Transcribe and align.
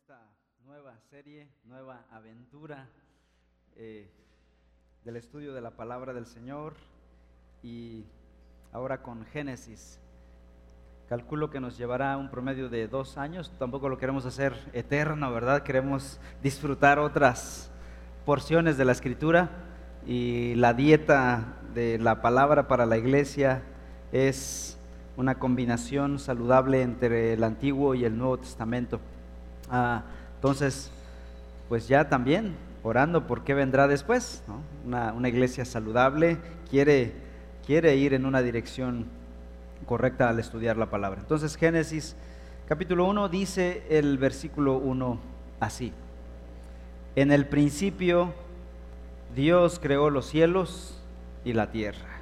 esta 0.00 0.18
nueva 0.66 0.98
serie, 1.08 1.46
nueva 1.66 2.04
aventura 2.10 2.88
eh, 3.76 4.10
del 5.04 5.14
estudio 5.14 5.54
de 5.54 5.60
la 5.60 5.70
palabra 5.70 6.12
del 6.12 6.26
Señor 6.26 6.74
y 7.62 8.04
ahora 8.72 9.02
con 9.02 9.24
Génesis. 9.26 10.00
Calculo 11.08 11.48
que 11.50 11.60
nos 11.60 11.78
llevará 11.78 12.16
un 12.16 12.28
promedio 12.28 12.68
de 12.68 12.88
dos 12.88 13.18
años, 13.18 13.52
tampoco 13.60 13.88
lo 13.88 13.96
queremos 13.96 14.26
hacer 14.26 14.54
eterno, 14.72 15.32
¿verdad? 15.32 15.62
Queremos 15.62 16.18
disfrutar 16.42 16.98
otras 16.98 17.70
porciones 18.26 18.76
de 18.76 18.84
la 18.86 18.92
escritura 18.92 19.50
y 20.04 20.56
la 20.56 20.74
dieta 20.74 21.56
de 21.72 21.98
la 22.00 22.20
palabra 22.20 22.66
para 22.66 22.84
la 22.84 22.98
iglesia 22.98 23.62
es 24.10 24.76
una 25.16 25.38
combinación 25.38 26.18
saludable 26.18 26.82
entre 26.82 27.34
el 27.34 27.44
Antiguo 27.44 27.94
y 27.94 28.04
el 28.04 28.18
Nuevo 28.18 28.38
Testamento. 28.38 29.00
Ah, 29.70 30.02
entonces, 30.36 30.90
pues 31.68 31.88
ya 31.88 32.08
también 32.08 32.54
orando 32.82 33.26
por 33.26 33.44
qué 33.44 33.54
vendrá 33.54 33.88
después. 33.88 34.42
Una, 34.84 35.28
iglesia 35.28 35.64
saludable 35.64 36.38
quiere, 36.70 37.12
quiere 37.66 37.96
ir 37.96 38.14
en 38.14 38.26
una 38.26 38.42
dirección 38.42 39.06
correcta 39.86 40.28
al 40.28 40.38
estudiar 40.38 40.76
la 40.76 40.90
palabra. 40.90 41.20
Entonces, 41.20 41.56
Génesis 41.56 42.14
capítulo 42.68 43.06
1 43.06 43.28
dice 43.28 43.84
el 43.90 44.18
versículo 44.18 44.76
1 44.76 45.18
así. 45.60 45.92
En 47.16 47.32
el 47.32 47.46
principio 47.46 48.32
Dios 49.34 49.78
creó 49.82 50.10
los 50.10 50.26
cielos 50.26 51.00
y 51.44 51.52
la 51.52 51.70
tierra. 51.70 52.14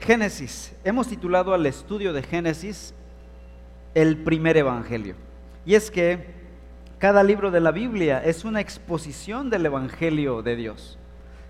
Génesis. 0.00 0.74
Hemos 0.84 1.08
titulado 1.08 1.54
al 1.54 1.64
estudio 1.66 2.12
de 2.12 2.22
Génesis 2.22 2.92
el 3.94 4.16
primer 4.18 4.56
evangelio. 4.56 5.14
Y 5.64 5.74
es 5.74 5.90
que 5.90 6.42
cada 6.98 7.22
libro 7.22 7.50
de 7.50 7.60
la 7.60 7.72
Biblia 7.72 8.22
es 8.24 8.44
una 8.44 8.60
exposición 8.60 9.50
del 9.50 9.66
evangelio 9.66 10.42
de 10.42 10.56
Dios. 10.56 10.98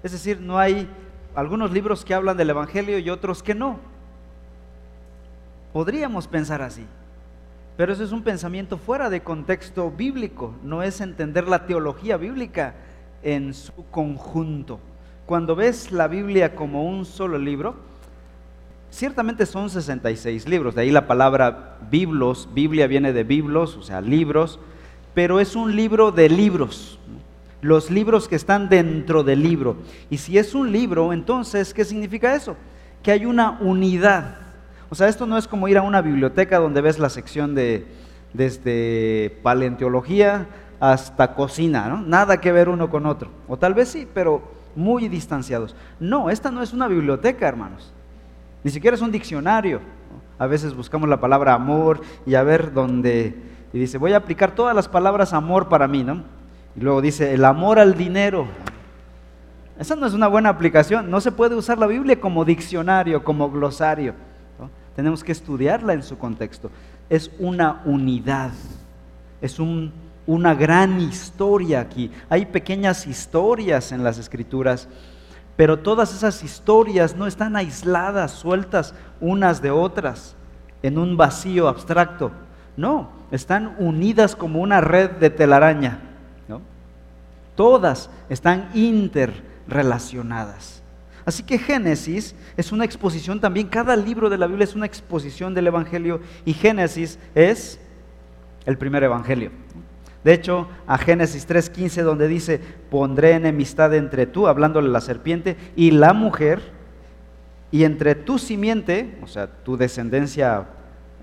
Es 0.03 0.12
decir, 0.12 0.41
no 0.41 0.59
hay 0.59 0.89
algunos 1.34 1.73
libros 1.73 2.05
que 2.05 2.15
hablan 2.15 2.37
del 2.37 2.51
evangelio 2.51 2.99
y 2.99 3.11
otros 3.11 3.43
que 3.43 3.55
no. 3.55 3.79
Podríamos 5.73 6.27
pensar 6.27 6.62
así. 6.62 6.87
Pero 7.77 7.93
eso 7.93 8.05
es 8.05 8.12
un 8.12 8.23
pensamiento 8.23 8.77
fuera 8.77 9.09
de 9.09 9.23
contexto 9.23 9.91
bíblico, 9.91 10.55
no 10.62 10.83
es 10.83 11.01
entender 11.01 11.49
la 11.49 11.65
teología 11.65 12.19
bíblica 12.19 12.75
en 13.23 13.55
su 13.55 13.73
conjunto. 13.91 14.79
Cuando 15.25 15.56
ves 15.56 15.91
la 15.91 16.09
Biblia 16.09 16.55
como 16.55 16.84
un 16.84 17.06
solo 17.06 17.39
libro, 17.39 17.77
Ciertamente 18.93 19.47
son 19.47 19.71
66 19.71 20.47
libros, 20.47 20.75
de 20.75 20.83
ahí 20.83 20.91
la 20.91 21.07
palabra 21.07 21.79
biblos, 21.91 22.47
Biblia 22.53 22.87
viene 22.87 23.15
de 23.15 23.25
biblos, 23.25 23.79
o 23.79 23.83
sea, 23.83 24.03
libros, 24.03 24.61
pero 25.15 25.41
es 25.41 25.57
un 25.57 25.75
libro 25.75 26.12
de 26.12 26.29
libros, 26.29 26.99
los 27.62 27.91
libros 27.91 28.29
que 28.29 28.37
están 28.37 28.69
dentro 28.69 29.25
del 29.25 29.43
libro. 29.43 29.79
Y 30.11 30.19
si 30.19 30.37
es 30.37 30.55
un 30.55 30.73
libro, 30.73 31.15
entonces, 31.15 31.73
¿qué 31.73 31.87
significa 31.87 32.34
eso? 32.34 32.55
Que 33.03 33.12
hay 33.12 33.25
una 33.25 33.59
unidad. 33.62 34.37
O 34.91 34.95
sea, 34.95 35.09
esto 35.09 35.25
no 35.25 35.39
es 35.39 35.49
como 35.49 35.69
ir 35.69 35.79
a 35.79 35.83
una 35.83 36.03
biblioteca 36.03 36.59
donde 36.59 36.83
ves 36.83 36.99
la 36.99 37.09
sección 37.09 37.55
de 37.55 37.87
desde 38.34 39.39
paleontología 39.43 40.49
hasta 40.81 41.34
cocina, 41.34 41.89
¿no? 41.89 42.03
Nada 42.03 42.43
que 42.43 42.53
ver 42.53 42.69
uno 42.69 42.91
con 42.91 43.06
otro. 43.06 43.31
O 43.49 43.56
tal 43.56 43.73
vez 43.73 43.89
sí, 43.89 44.06
pero 44.12 44.43
muy 44.77 45.09
distanciados. 45.09 45.75
No, 45.99 46.29
esta 46.29 46.51
no 46.51 46.62
es 46.62 46.75
una 46.75 46.89
biblioteca, 46.89 47.49
hermanos. 47.49 47.95
Ni 48.65 48.71
siquiera 48.71 48.95
es 48.95 49.03
un 49.03 49.13
diccionario. 49.13 49.81
A 50.39 50.47
veces 50.47 50.75
buscamos 50.75 51.09
la 51.09 51.21
palabra 51.21 51.55
amor 51.55 52.01
y 52.27 52.35
a 52.35 52.43
ver 52.43 52.73
dónde. 52.73 53.35
Y 53.73 53.79
dice, 53.79 53.99
voy 53.99 54.13
a 54.13 54.19
aplicar 54.19 54.55
todas 54.55 54.75
las 54.75 54.89
palabras 54.89 55.33
amor 55.33 55.69
para 55.69 55.89
mí, 55.89 56.03
¿no? 56.05 56.23
Y 56.77 56.81
luego 56.81 57.01
dice, 57.01 57.35
el 57.35 57.45
amor 57.45 57.79
al 57.79 57.97
dinero. 57.97 58.47
Esa 59.79 59.97
no 59.97 60.07
es 60.07 60.15
una 60.15 60.28
buena 60.28 60.49
aplicación. 60.49 61.11
No 61.11 61.21
se 61.21 61.33
puede 61.33 61.55
usar 61.55 61.78
la 61.78 61.87
Biblia 61.87 62.21
como 62.21 62.45
diccionario, 62.45 63.25
como 63.25 63.51
glosario. 63.51 64.15
Tenemos 64.95 65.25
que 65.25 65.33
estudiarla 65.33 65.95
en 65.95 66.03
su 66.03 66.19
contexto. 66.19 66.71
Es 67.09 67.31
una 67.39 67.81
unidad. 67.84 68.53
Es 69.41 69.59
un, 69.59 69.93
una 70.27 70.55
gran 70.55 71.01
historia 71.01 71.81
aquí. 71.81 72.11
Hay 72.28 72.47
pequeñas 72.47 73.06
historias 73.06 73.93
en 73.93 74.05
las 74.05 74.19
escrituras 74.19 74.89
pero 75.57 75.79
todas 75.79 76.15
esas 76.15 76.43
historias 76.43 77.17
no 77.17 77.27
están 77.27 77.57
aisladas, 77.57 78.33
sueltas 78.33 78.95
unas 79.21 79.63
de 79.63 79.71
otras, 79.71 80.37
en 80.83 80.99
un 80.99 81.17
vacío 81.17 81.69
abstracto. 81.69 82.33
No, 82.77 83.11
están 83.31 83.77
unidas 83.79 84.35
como 84.35 84.61
una 84.61 84.81
red 84.81 85.11
de 85.13 85.31
telaraña. 85.31 86.01
Todas 87.55 88.09
están 88.31 88.71
interrelacionadas. 88.73 90.83
Así 91.25 91.43
que 91.43 91.59
Génesis 91.59 92.34
es 92.57 92.73
una 92.73 92.84
exposición 92.84 93.41
también, 93.41 93.69
cada 93.69 93.95
libro 93.95 94.31
de 94.31 94.39
la 94.39 94.47
Biblia 94.47 94.65
es 94.65 94.75
una 94.75 94.87
exposición 94.87 95.55
del 95.55 95.69
Evangelio 95.69 96.21
y 96.45 96.55
Génesis 96.55 97.19
es 97.34 97.79
el 98.65 98.79
primer 98.79 99.05
Evangelio. 99.05 99.51
De 100.25 100.33
hecho, 100.33 100.69
a 100.87 100.99
Génesis 100.99 101.49
3.15, 101.49 102.03
donde 102.03 102.28
dice, 102.28 102.60
pondré 102.91 103.33
enemistad 103.33 103.93
entre 103.94 104.27
tú, 104.27 104.47
hablándole 104.47 104.88
la 104.88 105.00
serpiente, 105.00 105.56
y 105.75 105.91
la 105.91 106.12
mujer, 106.12 106.60
y 107.72 107.84
entre 107.84 108.15
tu 108.15 108.38
simiente, 108.38 109.19
o 109.22 109.27
sea, 109.27 109.49
tu 109.49 109.77
descendencia 109.77 110.66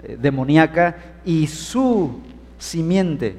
eh, 0.04 0.18
demoníaca, 0.20 0.98
y 1.24 1.48
su 1.48 2.20
simiente. 2.58 3.38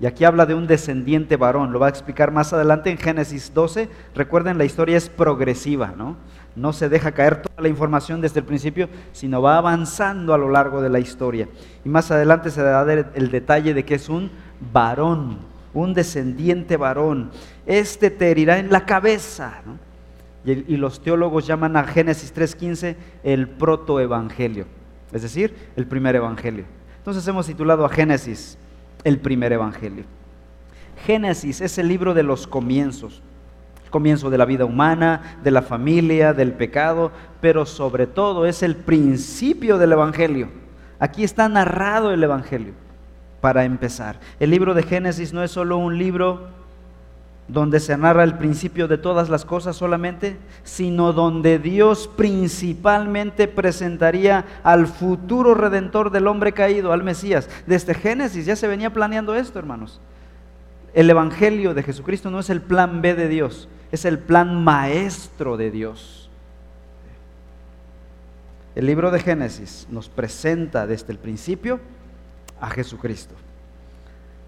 Y 0.00 0.06
aquí 0.06 0.24
habla 0.24 0.46
de 0.46 0.54
un 0.54 0.66
descendiente 0.66 1.36
varón, 1.36 1.72
lo 1.72 1.80
va 1.80 1.86
a 1.86 1.90
explicar 1.90 2.30
más 2.30 2.52
adelante 2.52 2.90
en 2.90 2.98
Génesis 2.98 3.52
12. 3.52 3.88
Recuerden, 4.14 4.58
la 4.58 4.64
historia 4.64 4.96
es 4.96 5.08
progresiva, 5.08 5.94
¿no? 5.96 6.16
No 6.56 6.72
se 6.72 6.88
deja 6.88 7.12
caer 7.12 7.42
toda 7.42 7.62
la 7.62 7.68
información 7.68 8.20
desde 8.20 8.40
el 8.40 8.46
principio, 8.46 8.88
sino 9.12 9.40
va 9.40 9.56
avanzando 9.56 10.34
a 10.34 10.38
lo 10.38 10.50
largo 10.50 10.82
de 10.82 10.88
la 10.88 10.98
historia. 10.98 11.48
Y 11.84 11.88
más 11.88 12.10
adelante 12.10 12.50
se 12.50 12.62
da 12.62 12.82
el 12.92 13.30
detalle 13.30 13.72
de 13.72 13.84
que 13.84 13.94
es 13.94 14.08
un 14.08 14.30
varón, 14.72 15.38
un 15.72 15.94
descendiente 15.94 16.76
varón. 16.76 17.30
Este 17.66 18.10
te 18.10 18.30
herirá 18.30 18.58
en 18.58 18.70
la 18.70 18.84
cabeza. 18.84 19.62
Y, 20.44 20.76
los 20.76 21.02
teólogos 21.02 21.46
llaman 21.46 21.76
a 21.76 21.84
Génesis 21.84 22.34
3.15 22.34 22.96
el 23.22 23.46
protoevangelio, 23.46 24.64
es 25.12 25.20
decir, 25.20 25.54
el 25.76 25.86
primer 25.86 26.16
evangelio. 26.16 26.64
Entonces 26.96 27.26
hemos 27.28 27.46
titulado 27.46 27.84
a 27.84 27.90
Génesis 27.90 28.56
el 29.04 29.18
primer 29.18 29.52
evangelio. 29.52 30.04
Génesis 31.04 31.60
es 31.60 31.76
el 31.76 31.88
libro 31.88 32.14
de 32.14 32.22
los 32.22 32.46
comienzos, 32.46 33.20
comienzo 33.90 34.30
de 34.30 34.38
la 34.38 34.46
vida 34.46 34.64
humana, 34.64 35.38
de 35.44 35.50
la 35.50 35.60
familia, 35.60 36.32
del 36.32 36.52
pecado, 36.52 37.12
pero 37.42 37.66
sobre 37.66 38.06
todo 38.06 38.46
es 38.46 38.62
el 38.62 38.76
principio 38.76 39.76
del 39.76 39.92
evangelio. 39.92 40.48
Aquí 40.98 41.22
está 41.22 41.50
narrado 41.50 42.12
el 42.12 42.22
evangelio 42.22 42.72
para 43.40 43.64
empezar. 43.64 44.18
El 44.38 44.50
libro 44.50 44.74
de 44.74 44.82
Génesis 44.82 45.32
no 45.32 45.42
es 45.42 45.50
solo 45.50 45.76
un 45.78 45.98
libro 45.98 46.48
donde 47.52 47.80
se 47.80 47.96
narra 47.96 48.22
el 48.22 48.38
principio 48.38 48.86
de 48.86 48.98
todas 48.98 49.28
las 49.28 49.44
cosas 49.44 49.76
solamente, 49.76 50.36
sino 50.62 51.12
donde 51.12 51.58
Dios 51.58 52.08
principalmente 52.16 53.48
presentaría 53.48 54.44
al 54.62 54.86
futuro 54.86 55.54
redentor 55.54 56.10
del 56.10 56.28
hombre 56.28 56.52
caído, 56.52 56.92
al 56.92 57.02
Mesías. 57.02 57.48
Desde 57.66 57.94
Génesis 57.94 58.46
ya 58.46 58.54
se 58.54 58.68
venía 58.68 58.92
planeando 58.92 59.34
esto, 59.34 59.58
hermanos. 59.58 60.00
El 60.94 61.10
Evangelio 61.10 61.74
de 61.74 61.82
Jesucristo 61.82 62.30
no 62.30 62.40
es 62.40 62.50
el 62.50 62.60
plan 62.60 63.02
B 63.02 63.14
de 63.14 63.28
Dios, 63.28 63.68
es 63.90 64.04
el 64.04 64.18
plan 64.18 64.62
maestro 64.62 65.56
de 65.56 65.70
Dios. 65.70 66.30
El 68.76 68.86
libro 68.86 69.10
de 69.10 69.18
Génesis 69.18 69.88
nos 69.90 70.08
presenta 70.08 70.86
desde 70.86 71.12
el 71.12 71.18
principio 71.18 71.80
a 72.60 72.70
Jesucristo. 72.70 73.34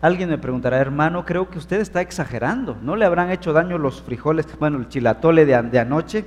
Alguien 0.02 0.28
me 0.28 0.36
preguntará, 0.36 0.78
hermano, 0.78 1.24
creo 1.24 1.48
que 1.48 1.58
usted 1.58 1.80
está 1.80 2.00
exagerando. 2.00 2.76
¿No 2.82 2.96
le 2.96 3.04
habrán 3.04 3.30
hecho 3.30 3.52
daño 3.52 3.78
los 3.78 4.02
frijoles, 4.02 4.46
bueno, 4.58 4.78
el 4.78 4.88
chilatole 4.88 5.46
de, 5.46 5.62
de 5.62 5.78
anoche? 5.78 6.24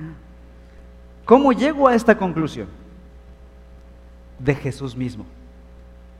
¿Cómo 1.26 1.52
llego 1.52 1.88
a 1.88 1.94
esta 1.94 2.16
conclusión? 2.16 2.68
De 4.38 4.54
Jesús 4.54 4.96
mismo. 4.96 5.26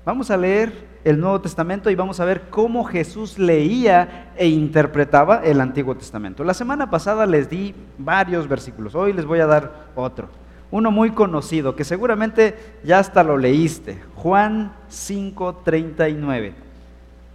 Vamos 0.04 0.30
a 0.30 0.36
leer 0.36 0.86
el 1.02 1.18
Nuevo 1.18 1.40
Testamento 1.40 1.88
y 1.90 1.94
vamos 1.94 2.20
a 2.20 2.26
ver 2.26 2.50
cómo 2.50 2.84
Jesús 2.84 3.38
leía 3.38 4.30
e 4.36 4.46
interpretaba 4.46 5.40
el 5.42 5.62
Antiguo 5.62 5.94
Testamento. 5.94 6.44
La 6.44 6.52
semana 6.52 6.90
pasada 6.90 7.24
les 7.24 7.48
di 7.48 7.74
varios 7.96 8.46
versículos, 8.46 8.94
hoy 8.94 9.14
les 9.14 9.24
voy 9.24 9.40
a 9.40 9.46
dar 9.46 9.86
otro. 9.94 10.28
Uno 10.70 10.90
muy 10.90 11.10
conocido, 11.10 11.74
que 11.74 11.84
seguramente 11.84 12.56
ya 12.84 13.00
hasta 13.00 13.24
lo 13.24 13.36
leíste, 13.36 13.98
Juan 14.14 14.72
5:39. 14.88 16.52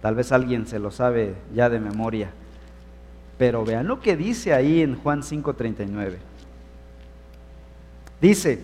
Tal 0.00 0.14
vez 0.14 0.32
alguien 0.32 0.66
se 0.66 0.78
lo 0.78 0.90
sabe 0.90 1.34
ya 1.54 1.68
de 1.68 1.80
memoria. 1.80 2.30
Pero 3.38 3.64
vean 3.64 3.86
lo 3.86 4.00
que 4.00 4.16
dice 4.16 4.54
ahí 4.54 4.80
en 4.80 4.96
Juan 4.96 5.22
5:39. 5.22 6.16
Dice, 8.20 8.60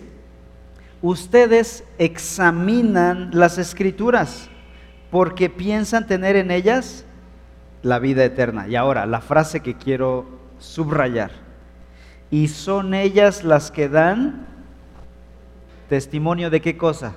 ustedes 1.01 1.83
examinan 1.99 3.29
las 3.33 3.59
escrituras 3.59 4.49
porque 5.11 5.49
piensan 5.49 6.07
tener 6.07 6.35
en 6.35 6.49
ellas 6.49 7.05
la 7.83 7.99
vida 7.99 8.25
eterna. 8.25 8.67
Y 8.67 8.75
ahora, 8.75 9.05
la 9.05 9.21
frase 9.21 9.59
que 9.59 9.75
quiero 9.75 10.25
subrayar. 10.57 11.31
Y 12.31 12.47
son 12.47 12.95
ellas 12.95 13.43
las 13.43 13.69
que 13.69 13.89
dan 13.89 14.47
testimonio 15.89 16.49
de 16.49 16.61
qué 16.61 16.77
cosa? 16.77 17.15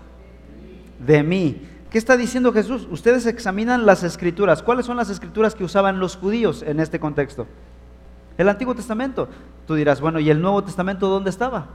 De 1.05 1.23
mí. 1.23 1.63
¿Qué 1.91 1.99
está 1.99 2.17
diciendo 2.17 2.53
Jesús? 2.53 2.87
Ustedes 2.91 3.27
examinan 3.27 3.87
las 3.87 4.03
escrituras. 4.03 4.63
¿Cuáles 4.63 4.87
son 4.87 4.97
las 4.97 5.09
escrituras 5.09 5.55
que 5.55 5.65
usaban 5.65 6.01
los 6.01 6.17
judíos 6.17 6.63
en 6.63 6.81
este 6.81 7.01
contexto? 7.01 7.47
El 8.37 8.49
Antiguo 8.49 8.75
Testamento. 8.75 9.29
Tú 9.67 9.75
dirás, 9.75 10.01
bueno, 10.01 10.21
¿y 10.21 10.31
el 10.31 10.41
Nuevo 10.41 10.63
Testamento 10.63 11.09
dónde 11.09 11.31
estaba? 11.31 11.69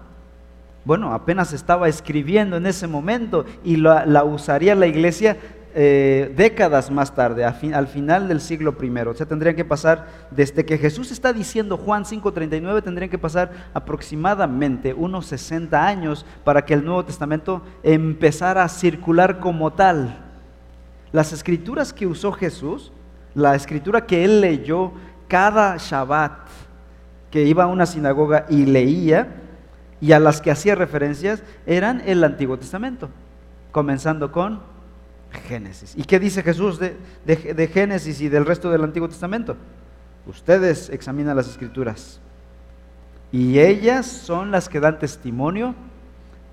Bueno, 0.84 1.14
apenas 1.14 1.54
estaba 1.54 1.88
escribiendo 1.88 2.58
en 2.58 2.66
ese 2.66 2.88
momento 2.88 3.46
y 3.64 3.78
la, 3.78 4.24
usaría 4.24 4.76
la 4.76 4.88
iglesia 4.88 5.38
eh, 5.74 6.34
décadas 6.36 6.92
más 6.92 7.14
tarde, 7.16 7.46
al 7.46 7.88
final 7.88 8.28
del 8.28 8.42
siglo 8.42 8.76
I. 8.82 8.90
O 9.08 9.14
sea, 9.14 9.26
tendrían 9.26 9.56
que 9.56 9.66
pasar, 9.66 10.08
desde 10.32 10.66
que 10.66 10.78
Jesús 10.78 11.12
está 11.12 11.34
diciendo 11.34 11.78
Juan 11.78 12.04
5.39, 12.04 12.84
tendrían 12.84 13.10
que 13.10 13.18
pasar 13.18 13.52
aproximadamente 13.74 14.94
unos 14.94 15.28
60 15.28 15.86
años 15.86 16.26
para 16.44 16.66
que 16.66 16.74
el 16.74 16.84
Nuevo 16.84 17.06
Testamento 17.06 17.62
empezara 17.84 18.64
a 18.64 18.70
circular 18.70 19.40
como 19.40 19.72
tal. 19.74 20.18
Las 21.12 21.34
escrituras 21.34 21.94
que 21.94 22.08
usó 22.08 22.32
Jesús, 22.32 22.92
la 23.34 23.56
escritura 23.56 24.06
que 24.06 24.24
él 24.24 24.42
leyó 24.42 24.94
cada 25.28 25.78
Shabbat, 25.78 26.48
que 27.30 27.44
iba 27.44 27.64
a 27.64 27.68
una 27.68 27.86
sinagoga 27.86 28.46
y 28.50 28.66
leía, 28.66 29.36
y 30.02 30.12
a 30.14 30.20
las 30.20 30.42
que 30.42 30.52
hacía 30.52 30.76
referencias 30.76 31.44
eran 31.66 32.02
el 32.06 32.24
Antiguo 32.24 32.58
Testamento, 32.58 33.10
comenzando 33.72 34.32
con 34.32 34.71
Génesis. 35.32 35.94
¿Y 35.96 36.04
qué 36.04 36.20
dice 36.20 36.44
Jesús 36.44 36.80
de, 36.80 37.70
Génesis 37.74 38.22
y 38.22 38.30
del 38.30 38.46
resto 38.46 38.70
del 38.70 38.84
Antiguo 38.84 39.08
Testamento? 39.08 39.56
Ustedes 40.28 40.90
examinan 40.90 41.36
las 41.36 41.48
escrituras 41.48 42.20
y 43.32 43.60
ellas 43.60 44.06
son 44.06 44.52
las 44.52 44.70
que 44.70 44.80
dan 44.80 45.00
testimonio 45.00 45.74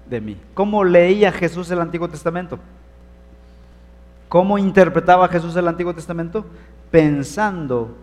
de 0.08 0.20
mí. 0.20 0.36
¿Cómo 0.54 0.84
leía 0.84 1.32
Jesús 1.32 1.70
el 1.70 1.80
Antiguo 1.80 2.08
Testamento? 2.08 2.58
¿Cómo 4.28 4.58
interpretaba 4.58 5.28
Jesús 5.28 5.56
el 5.56 5.68
Antiguo 5.68 5.94
Testamento? 5.94 6.46
Pensando 6.90 7.96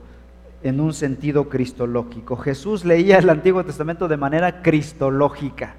en 0.64 0.80
un 0.80 0.94
sentido 0.94 1.48
cristológico. 1.48 2.36
Jesús 2.36 2.86
leía 2.86 3.20
el 3.20 3.30
Antiguo 3.30 3.64
Testamento 3.64 4.08
de 4.08 4.18
manera 4.18 4.62
cristológica. 4.62 5.76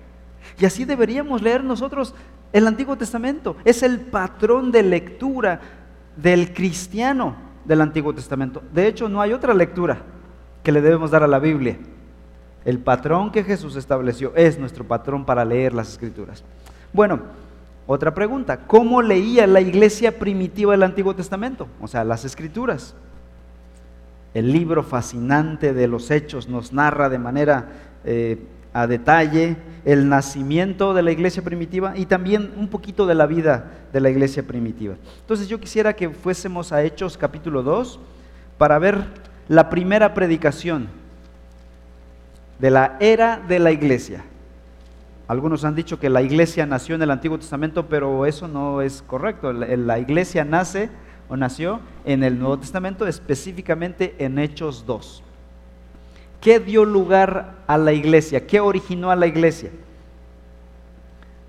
Y 0.59 0.65
así 0.65 0.85
deberíamos 0.85 1.43
leer 1.43 1.65
nosotros 1.65 2.15
el 2.53 2.67
Antiguo 2.67 2.97
Testamento. 2.97 3.57
Es 3.65 3.83
el 3.83 4.01
patrón 4.01 4.73
de 4.73 4.83
lectura 4.83 5.61
del 6.17 6.53
cristiano 6.55 7.37
del 7.65 7.81
Antiguo 7.81 8.15
Testamento. 8.15 8.63
De 8.73 8.87
hecho, 8.87 9.09
no 9.09 9.21
hay 9.21 9.33
otra 9.33 9.55
lectura 9.55 9.99
que 10.63 10.73
le 10.73 10.81
debemos 10.81 11.11
dar 11.11 11.23
a 11.23 11.29
la 11.29 11.39
Biblia. 11.39 11.79
El 12.65 12.79
patrón 12.81 13.31
que 13.31 13.45
Jesús 13.45 13.77
estableció 13.77 14.33
es 14.35 14.59
nuestro 14.59 14.85
patrón 14.85 15.25
para 15.25 15.45
leer 15.45 15.73
las 15.73 15.89
escrituras. 15.89 16.43
Bueno, 16.93 17.21
otra 17.87 18.13
pregunta. 18.13 18.67
¿Cómo 18.67 19.03
leía 19.03 19.47
la 19.47 19.61
iglesia 19.61 20.19
primitiva 20.19 20.73
del 20.73 20.83
Antiguo 20.83 21.15
Testamento? 21.15 21.69
O 21.81 21.87
sea, 21.87 22.03
las 22.03 22.25
escrituras. 22.25 22.97
El 24.35 24.53
libro 24.53 24.83
fascinante 24.83 25.73
de 25.73 25.87
los 25.87 26.11
hechos 26.11 26.49
nos 26.49 26.73
narra 26.73 27.09
de 27.09 27.19
manera 27.19 27.69
eh, 28.05 28.45
a 28.77 28.87
detalle 28.87 29.57
el 29.87 30.09
nacimiento 30.09 30.93
de 30.93 31.03
la 31.03 31.11
iglesia 31.11 31.43
primitiva 31.43 31.95
y 31.97 32.05
también 32.05 32.53
un 32.59 32.69
poquito 32.69 33.07
de 33.07 33.15
la 33.15 33.25
vida 33.25 33.73
de 33.91 34.01
la 34.01 34.11
iglesia 34.11 34.43
primitiva. 34.43 34.97
Entonces 35.21 35.49
yo 35.49 35.59
quisiera 35.59 35.95
que 35.95 36.11
fuésemos 36.11 36.73
a 36.73 36.83
Hechos 36.83 37.17
capítulo 37.17 37.63
2 37.63 37.99
para 38.59 38.79
ver 38.79 39.07
la 39.49 39.71
primera 39.71 40.13
predicación 40.13 40.89
de 42.59 42.71
la 42.71 42.99
era 43.01 43.39
de 43.39 43.59
la 43.59 43.73
iglesia. 43.73 44.25
Algunos 45.27 45.65
han 45.65 45.75
dicho 45.75 45.99
que 45.99 46.11
la 46.11 46.21
iglesia 46.21 46.67
nació 46.67 46.97
en 46.97 47.03
el 47.03 47.11
Antiguo 47.11 47.39
Testamento, 47.39 47.87
pero 47.87 48.27
eso 48.27 48.47
no 48.47 48.83
es 48.83 49.03
correcto. 49.03 49.53
La 49.53 49.99
iglesia 49.99 50.45
nace 50.45 50.91
o 51.31 51.37
nació 51.37 51.81
en 52.05 52.23
el 52.23 52.39
Nuevo 52.39 52.59
Testamento, 52.59 53.07
específicamente 53.07 54.15
en 54.19 54.39
Hechos 54.39 54.85
2. 54.87 55.23
¿Qué 56.47 56.61
dio 56.61 56.85
lugar 56.85 57.57
a 57.67 57.77
la 57.77 57.93
iglesia? 57.93 58.47
¿Qué 58.47 58.61
originó 58.61 59.11
a 59.11 59.17
la 59.17 59.27
iglesia? 59.27 59.73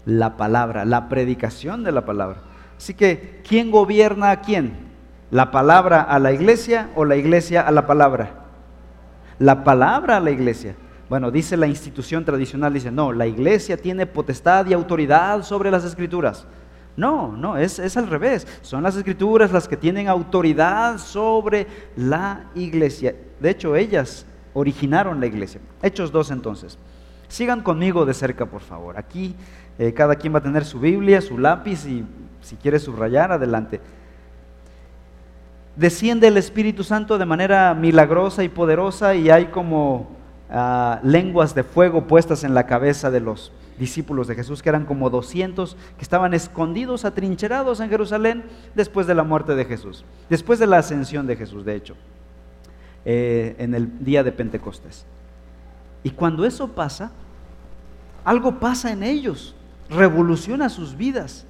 La 0.05 0.37
palabra, 0.37 0.85
la 0.85 1.07
predicación 1.07 1.83
de 1.83 1.91
la 1.91 2.03
palabra. 2.03 2.37
Así 2.75 2.95
que, 2.95 3.43
¿quién 3.47 3.69
gobierna 3.69 4.31
a 4.31 4.41
quién? 4.41 4.73
¿La 5.29 5.51
palabra 5.51 6.01
a 6.01 6.17
la 6.17 6.31
iglesia 6.31 6.89
o 6.95 7.05
la 7.05 7.15
iglesia 7.15 7.61
a 7.61 7.69
la 7.69 7.85
palabra? 7.85 8.45
La 9.37 9.63
palabra 9.63 10.17
a 10.17 10.19
la 10.19 10.31
iglesia. 10.31 10.75
Bueno, 11.09 11.29
dice 11.29 11.57
la 11.57 11.67
institución 11.67 12.25
tradicional, 12.25 12.73
dice, 12.73 12.89
no, 12.89 13.13
la 13.13 13.27
iglesia 13.27 13.77
tiene 13.77 14.07
potestad 14.07 14.65
y 14.65 14.73
autoridad 14.73 15.43
sobre 15.43 15.69
las 15.69 15.83
escrituras. 15.83 16.47
No, 16.95 17.33
no, 17.33 17.55
es, 17.55 17.77
es, 17.77 17.97
al 17.97 18.07
revés. 18.07 18.47
Son 18.63 18.81
las 18.81 18.95
escrituras 18.95 19.51
las 19.51 19.67
que 19.67 19.77
tienen 19.77 20.07
autoridad 20.07 20.97
sobre 20.97 21.67
la 21.95 22.45
iglesia. 22.55 23.13
De 23.39 23.51
hecho, 23.51 23.75
ellas 23.75 24.25
originaron 24.57 25.19
la 25.19 25.27
iglesia. 25.27 25.61
Hechos 25.83 26.11
2 26.11 26.31
entonces. 26.31 26.79
Sigan 27.27 27.61
conmigo 27.61 28.05
de 28.05 28.15
cerca, 28.15 28.47
por 28.47 28.61
favor. 28.61 28.97
Aquí 28.97 29.35
eh, 29.77 29.93
cada 29.93 30.15
quien 30.15 30.33
va 30.33 30.39
a 30.39 30.43
tener 30.43 30.65
su 30.65 30.79
Biblia, 30.79 31.21
su 31.21 31.37
lápiz 31.37 31.85
y 31.85 32.03
si 32.41 32.55
quiere 32.55 32.79
subrayar, 32.79 33.31
adelante. 33.31 33.79
Desciende 35.75 36.27
el 36.27 36.37
Espíritu 36.37 36.83
Santo 36.83 37.19
de 37.19 37.25
manera 37.25 37.71
milagrosa 37.75 38.43
y 38.43 38.49
poderosa 38.49 39.13
y 39.13 39.29
hay 39.29 39.45
como 39.47 40.09
ah, 40.49 41.01
lenguas 41.03 41.53
de 41.53 41.61
fuego 41.61 42.07
puestas 42.07 42.43
en 42.43 42.55
la 42.55 42.65
cabeza 42.65 43.11
de 43.11 43.19
los 43.19 43.51
discípulos 43.77 44.27
de 44.27 44.33
Jesús, 44.33 44.63
que 44.63 44.69
eran 44.69 44.85
como 44.85 45.11
200, 45.11 45.77
que 45.97 46.01
estaban 46.01 46.33
escondidos, 46.33 47.05
atrincherados 47.05 47.79
en 47.79 47.89
Jerusalén 47.89 48.43
después 48.73 49.05
de 49.05 49.13
la 49.13 49.23
muerte 49.23 49.53
de 49.53 49.65
Jesús, 49.65 50.03
después 50.31 50.57
de 50.57 50.65
la 50.65 50.79
ascensión 50.79 51.27
de 51.27 51.35
Jesús, 51.35 51.63
de 51.63 51.75
hecho, 51.75 51.95
eh, 53.09 53.55
en 53.57 53.73
el 53.73 54.03
día 54.03 54.21
de 54.21 54.33
Pentecostés. 54.33 55.05
Y 56.03 56.09
cuando 56.09 56.43
eso 56.43 56.67
pasa, 56.67 57.13
algo 58.25 58.59
pasa 58.59 58.91
en 58.91 59.01
ellos, 59.01 59.55
revoluciona 59.89 60.67
sus 60.67 60.97
vidas. 60.97 61.45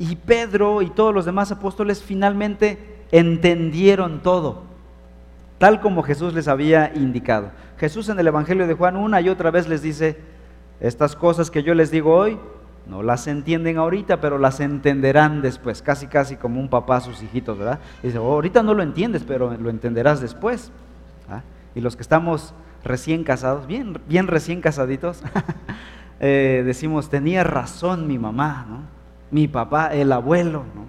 Y 0.00 0.16
Pedro 0.16 0.82
y 0.82 0.90
todos 0.90 1.14
los 1.14 1.24
demás 1.24 1.52
apóstoles 1.52 2.02
finalmente 2.02 3.04
entendieron 3.12 4.24
todo, 4.24 4.64
tal 5.58 5.80
como 5.80 6.02
Jesús 6.02 6.34
les 6.34 6.48
había 6.48 6.92
indicado. 6.96 7.52
Jesús 7.78 8.08
en 8.08 8.18
el 8.18 8.26
Evangelio 8.26 8.66
de 8.66 8.74
Juan 8.74 8.96
una 8.96 9.20
y 9.20 9.28
otra 9.28 9.52
vez 9.52 9.68
les 9.68 9.82
dice, 9.82 10.18
estas 10.80 11.14
cosas 11.14 11.48
que 11.48 11.62
yo 11.62 11.74
les 11.74 11.92
digo 11.92 12.12
hoy, 12.12 12.40
no 12.88 13.02
las 13.02 13.26
entienden 13.26 13.78
ahorita, 13.78 14.20
pero 14.20 14.38
las 14.38 14.60
entenderán 14.60 15.42
después, 15.42 15.82
casi 15.82 16.06
casi 16.06 16.36
como 16.36 16.60
un 16.60 16.68
papá 16.68 16.96
a 16.96 17.00
sus 17.00 17.22
hijitos, 17.22 17.58
¿verdad? 17.58 17.80
dice, 18.02 18.18
oh, 18.18 18.32
ahorita 18.32 18.62
no 18.62 18.74
lo 18.74 18.82
entiendes, 18.82 19.24
pero 19.26 19.56
lo 19.56 19.70
entenderás 19.70 20.20
después. 20.20 20.70
¿ah? 21.28 21.42
Y 21.74 21.80
los 21.80 21.96
que 21.96 22.02
estamos 22.02 22.54
recién 22.84 23.24
casados, 23.24 23.66
bien, 23.66 23.98
bien 24.08 24.28
recién 24.28 24.60
casaditos, 24.60 25.22
eh, 26.20 26.62
decimos, 26.64 27.10
tenía 27.10 27.42
razón 27.42 28.06
mi 28.06 28.18
mamá, 28.18 28.66
¿no? 28.68 28.80
mi 29.32 29.48
papá, 29.48 29.88
el 29.88 30.12
abuelo. 30.12 30.64
¿no? 30.74 30.84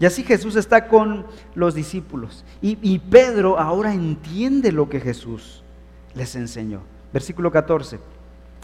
Y 0.00 0.06
así 0.06 0.24
Jesús 0.24 0.56
está 0.56 0.88
con 0.88 1.26
los 1.54 1.74
discípulos. 1.74 2.44
Y, 2.60 2.78
y 2.82 2.98
Pedro 2.98 3.58
ahora 3.58 3.94
entiende 3.94 4.72
lo 4.72 4.88
que 4.88 5.00
Jesús 5.00 5.62
les 6.14 6.34
enseñó. 6.34 6.80
Versículo 7.12 7.52
14. 7.52 8.00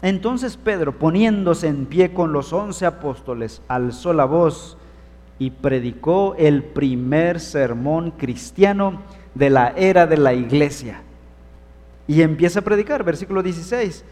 Entonces 0.01 0.57
Pedro, 0.57 0.97
poniéndose 0.97 1.67
en 1.67 1.85
pie 1.85 2.13
con 2.13 2.33
los 2.33 2.53
once 2.53 2.85
apóstoles, 2.85 3.61
alzó 3.67 4.13
la 4.13 4.25
voz 4.25 4.77
y 5.39 5.51
predicó 5.51 6.35
el 6.37 6.63
primer 6.63 7.39
sermón 7.39 8.11
cristiano 8.11 9.01
de 9.33 9.49
la 9.49 9.73
era 9.75 10.07
de 10.07 10.17
la 10.17 10.33
iglesia. 10.33 11.01
Y 12.07 12.21
empieza 12.21 12.59
a 12.59 12.63
predicar, 12.63 13.03
versículo 13.03 13.41
16. 13.41 14.05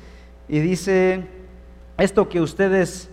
Y 0.50 0.60
dice, 0.60 1.26
esto 1.98 2.28
que 2.28 2.42
ustedes 2.42 3.10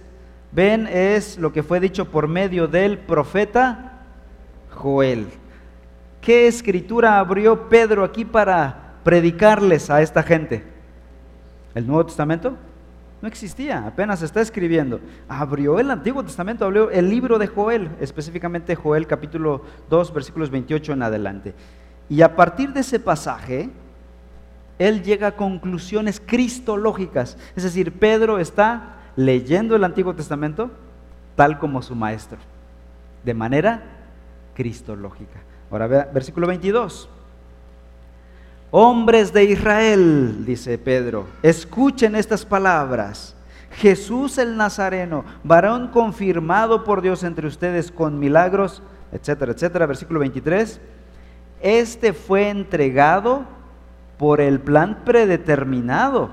ven 0.53 0.87
es 0.87 1.39
lo 1.39 1.53
que 1.53 1.63
fue 1.63 1.81
dicho 1.81 2.07
por 2.07 2.29
medio 2.29 2.67
del 2.67 2.99
profeta 2.99 4.07
Joel. 4.71 5.27
¿Qué 6.21 6.49
escritura 6.49 7.19
abrió 7.19 7.69
Pedro 7.69 8.05
aquí 8.05 8.25
para 8.25 8.95
predicarles 9.05 9.91
a 9.91 10.03
esta 10.03 10.23
gente? 10.23 10.65
¿El 11.75 11.87
Nuevo 11.87 12.07
Testamento? 12.07 12.57
No 13.23 13.29
existía, 13.29 13.87
apenas 13.87 14.23
está 14.23 14.41
escribiendo. 14.41 15.01
Abrió 15.29 15.79
el 15.79 15.91
Antiguo 15.91 16.25
Testamento, 16.25 16.65
abrió 16.65 16.91
el 16.91 17.11
libro 17.11 17.39
de 17.39 17.47
Joel, 17.47 17.91
específicamente 18.01 18.75
Joel 18.75 19.07
capítulo 19.07 19.63
2, 19.91 20.15
versículos 20.15 20.51
28 20.51 20.95
en 20.95 21.03
adelante. 21.03 21.55
Y 22.09 22.23
a 22.23 22.35
partir 22.35 22.73
de 22.73 22.81
ese 22.81 22.99
pasaje, 22.99 23.71
él 24.79 25.03
llega 25.03 25.29
a 25.29 25.37
conclusiones 25.37 26.21
cristológicas. 26.25 27.37
Es 27.55 27.63
decir, 27.63 27.99
Pedro 27.99 28.39
está 28.39 28.97
leyendo 29.17 29.77
el 29.77 29.85
Antiguo 29.85 30.15
Testamento 30.15 30.71
tal 31.37 31.59
como 31.59 31.83
su 31.83 31.95
maestro, 31.95 32.39
de 33.23 33.35
manera 33.35 33.83
cristológica. 34.55 35.41
Ahora 35.71 35.87
vea, 35.87 36.11
versículo 36.13 36.47
22. 36.47 37.09
Hombres 38.73 39.33
de 39.33 39.45
Israel, 39.45 40.45
dice 40.47 40.79
Pedro, 40.79 41.27
escuchen 41.43 42.15
estas 42.15 42.47
palabras. 42.47 43.35
Jesús 43.73 44.39
el 44.39 44.57
Nazareno, 44.57 45.25
varón 45.43 45.89
confirmado 45.89 46.85
por 46.85 47.03
Dios 47.03 47.25
entre 47.25 47.49
ustedes 47.49 47.91
con 47.91 48.19
milagros, 48.19 48.83
etcétera, 49.11 49.53
etcétera. 49.53 49.87
Versículo 49.87 50.21
23. 50.21 50.81
Este 51.61 52.13
fue 52.13 52.49
entregado 52.49 53.45
por 54.19 54.41
el 54.41 54.61
plan 54.61 54.99
predeterminado 55.05 56.31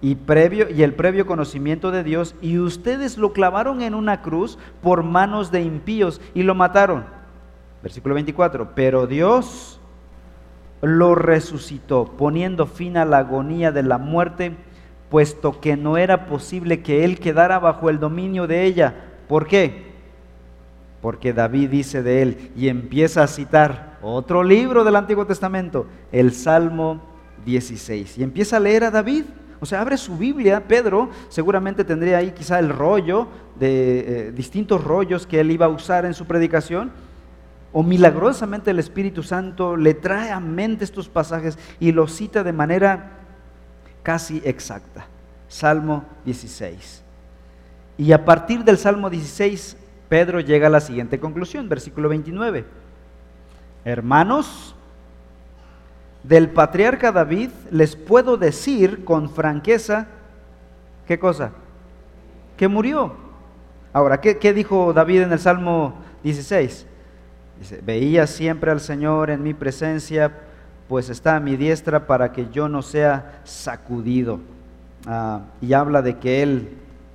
y, 0.00 0.14
previo, 0.14 0.70
y 0.70 0.82
el 0.82 0.94
previo 0.94 1.26
conocimiento 1.26 1.90
de 1.90 2.02
Dios, 2.02 2.34
y 2.40 2.58
ustedes 2.58 3.18
lo 3.18 3.32
clavaron 3.34 3.82
en 3.82 3.94
una 3.94 4.22
cruz 4.22 4.58
por 4.82 5.02
manos 5.02 5.50
de 5.50 5.60
impíos 5.62 6.20
y 6.32 6.44
lo 6.44 6.54
mataron. 6.54 7.04
Versículo 7.82 8.14
24. 8.14 8.74
Pero 8.74 9.06
Dios 9.06 9.79
lo 10.82 11.14
resucitó, 11.14 12.06
poniendo 12.16 12.66
fin 12.66 12.96
a 12.96 13.04
la 13.04 13.18
agonía 13.18 13.72
de 13.72 13.82
la 13.82 13.98
muerte 13.98 14.56
puesto 15.10 15.60
que 15.60 15.76
no 15.76 15.98
era 15.98 16.26
posible 16.26 16.82
que 16.82 17.04
él 17.04 17.18
quedara 17.18 17.58
bajo 17.58 17.90
el 17.90 17.98
dominio 17.98 18.46
de 18.46 18.64
ella. 18.64 18.94
¿Por 19.28 19.46
qué? 19.46 19.90
Porque 21.02 21.32
David 21.32 21.68
dice 21.68 22.02
de 22.02 22.22
él 22.22 22.52
y 22.56 22.68
empieza 22.68 23.24
a 23.24 23.26
citar 23.26 23.98
otro 24.00 24.42
libro 24.42 24.84
del 24.84 24.96
Antiguo 24.96 25.26
Testamento, 25.26 25.86
el 26.12 26.32
Salmo 26.32 27.02
16. 27.44 28.18
Y 28.18 28.22
empieza 28.22 28.56
a 28.56 28.60
leer 28.60 28.84
a 28.84 28.90
David. 28.90 29.24
O 29.62 29.66
sea, 29.66 29.82
abre 29.82 29.98
su 29.98 30.16
Biblia, 30.16 30.66
Pedro 30.66 31.10
seguramente 31.28 31.84
tendría 31.84 32.18
ahí 32.18 32.30
quizá 32.30 32.58
el 32.58 32.70
rollo 32.70 33.26
de 33.58 34.28
eh, 34.28 34.32
distintos 34.32 34.82
rollos 34.82 35.26
que 35.26 35.40
él 35.40 35.50
iba 35.50 35.66
a 35.66 35.70
usar 35.70 36.06
en 36.06 36.14
su 36.14 36.24
predicación. 36.24 36.92
O 37.72 37.82
milagrosamente 37.82 38.70
el 38.70 38.78
Espíritu 38.78 39.22
Santo 39.22 39.76
le 39.76 39.94
trae 39.94 40.32
a 40.32 40.40
mente 40.40 40.84
estos 40.84 41.08
pasajes 41.08 41.58
y 41.78 41.92
los 41.92 42.12
cita 42.12 42.42
de 42.42 42.52
manera 42.52 43.10
casi 44.02 44.42
exacta. 44.44 45.06
Salmo 45.48 46.04
16. 46.24 47.02
Y 47.98 48.12
a 48.12 48.24
partir 48.24 48.64
del 48.64 48.78
Salmo 48.78 49.10
16, 49.10 49.76
Pedro 50.08 50.40
llega 50.40 50.66
a 50.66 50.70
la 50.70 50.80
siguiente 50.80 51.20
conclusión, 51.20 51.68
versículo 51.68 52.08
29. 52.08 52.64
Hermanos, 53.84 54.74
del 56.22 56.50
patriarca 56.50 57.12
David 57.12 57.50
les 57.70 57.96
puedo 57.96 58.36
decir 58.36 59.04
con 59.04 59.30
franqueza, 59.30 60.08
¿qué 61.06 61.18
cosa? 61.18 61.52
Que 62.56 62.68
murió. 62.68 63.14
Ahora, 63.92 64.20
¿qué, 64.20 64.38
qué 64.38 64.52
dijo 64.52 64.92
David 64.92 65.22
en 65.22 65.32
el 65.32 65.38
Salmo 65.38 65.94
16? 66.22 66.86
Dice, 67.60 67.80
veía 67.84 68.26
siempre 68.26 68.72
al 68.72 68.80
Señor 68.80 69.30
en 69.30 69.42
mi 69.42 69.54
presencia 69.54 70.32
pues 70.90 71.08
está 71.08 71.36
a 71.36 71.40
mi 71.40 71.56
diestra 71.56 72.08
para 72.08 72.32
que 72.32 72.48
yo 72.50 72.68
no 72.68 72.82
sea 72.82 73.42
sacudido. 73.44 74.40
Ah, 75.06 75.42
y 75.60 75.72
habla 75.72 76.02
de 76.02 76.18
que 76.18 76.42
Él 76.42 76.70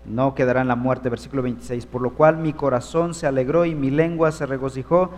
no 0.05 0.33
quedará 0.33 0.61
en 0.61 0.69
la 0.69 0.77
muerte, 0.77 1.09
versículo 1.09 1.41
26, 1.41 1.85
por 1.85 2.01
lo 2.01 2.13
cual 2.13 2.37
mi 2.37 2.53
corazón 2.53 3.13
se 3.13 3.27
alegró 3.27 3.65
y 3.65 3.75
mi 3.75 3.91
lengua 3.91 4.31
se 4.31 4.45
regocijó, 4.45 5.11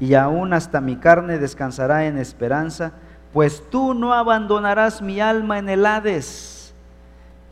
y 0.00 0.14
aún 0.14 0.52
hasta 0.52 0.80
mi 0.80 0.96
carne 0.96 1.38
descansará 1.38 2.06
en 2.06 2.18
esperanza, 2.18 2.92
pues 3.32 3.62
tú 3.70 3.94
no 3.94 4.14
abandonarás 4.14 5.00
mi 5.00 5.20
alma 5.20 5.60
en 5.60 5.68
el 5.68 5.86
Hades, 5.86 6.74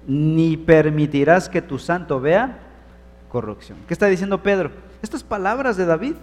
ni 0.04 0.56
permitirás 0.56 1.48
que 1.48 1.62
tu 1.62 1.78
santo 1.78 2.20
vea 2.20 2.58
corrupción. 3.28 3.78
¿Qué 3.86 3.94
está 3.94 4.06
diciendo 4.06 4.42
Pedro? 4.42 4.72
Estas 5.00 5.22
palabras 5.22 5.76
de 5.76 5.86
David 5.86 6.16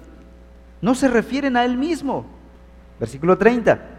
no 0.82 0.96
se 0.96 1.08
refieren 1.08 1.58
a 1.58 1.66
él 1.66 1.78
mismo. 1.78 2.26
Versículo 3.00 3.38
30 3.38 3.98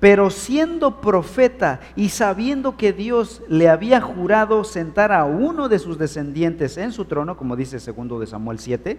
pero 0.00 0.30
siendo 0.30 1.00
profeta 1.00 1.80
y 1.96 2.10
sabiendo 2.10 2.76
que 2.76 2.92
Dios 2.92 3.42
le 3.48 3.68
había 3.68 4.00
jurado 4.00 4.62
sentar 4.62 5.10
a 5.10 5.24
uno 5.24 5.68
de 5.68 5.78
sus 5.78 5.98
descendientes 5.98 6.76
en 6.78 6.92
su 6.92 7.04
trono, 7.06 7.36
como 7.36 7.56
dice 7.56 7.80
segundo 7.80 8.20
de 8.20 8.28
Samuel 8.28 8.60
7, 8.60 8.98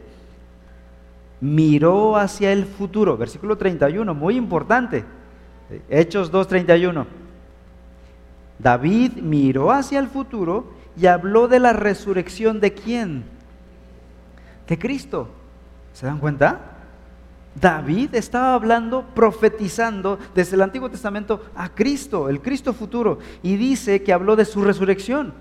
miró 1.40 2.18
hacia 2.18 2.52
el 2.52 2.66
futuro. 2.66 3.16
Versículo 3.16 3.58
31, 3.58 4.14
muy 4.14 4.36
importante. 4.36 5.06
Hechos 5.90 6.34
2.31. 6.34 7.06
David 8.58 9.14
miró 9.22 9.72
hacia 9.72 10.00
el 10.00 10.08
futuro 10.08 10.74
y 11.00 11.06
habló 11.06 11.48
de 11.48 11.60
la 11.60 11.72
resurrección 11.72 12.60
de 12.60 12.74
quién? 12.74 13.24
De 14.68 14.78
Cristo. 14.78 15.30
¿Se 15.94 16.06
dan 16.06 16.20
cuenta? 16.20 16.79
David 17.56 18.16
estaba 18.16 18.54
hablando, 18.54 19.04
profetizando 19.16 20.20
desde 20.36 20.56
el 20.56 20.62
Antiguo 20.62 20.90
Testamento 20.90 21.42
a 21.56 21.70
Cristo, 21.70 22.30
el 22.30 22.42
Cristo 22.42 22.74
futuro, 22.74 23.20
y 23.42 23.56
dice 23.56 24.04
que 24.04 24.14
habló 24.14 24.36
de 24.36 24.46
su 24.46 24.64
resurrección, 24.64 25.34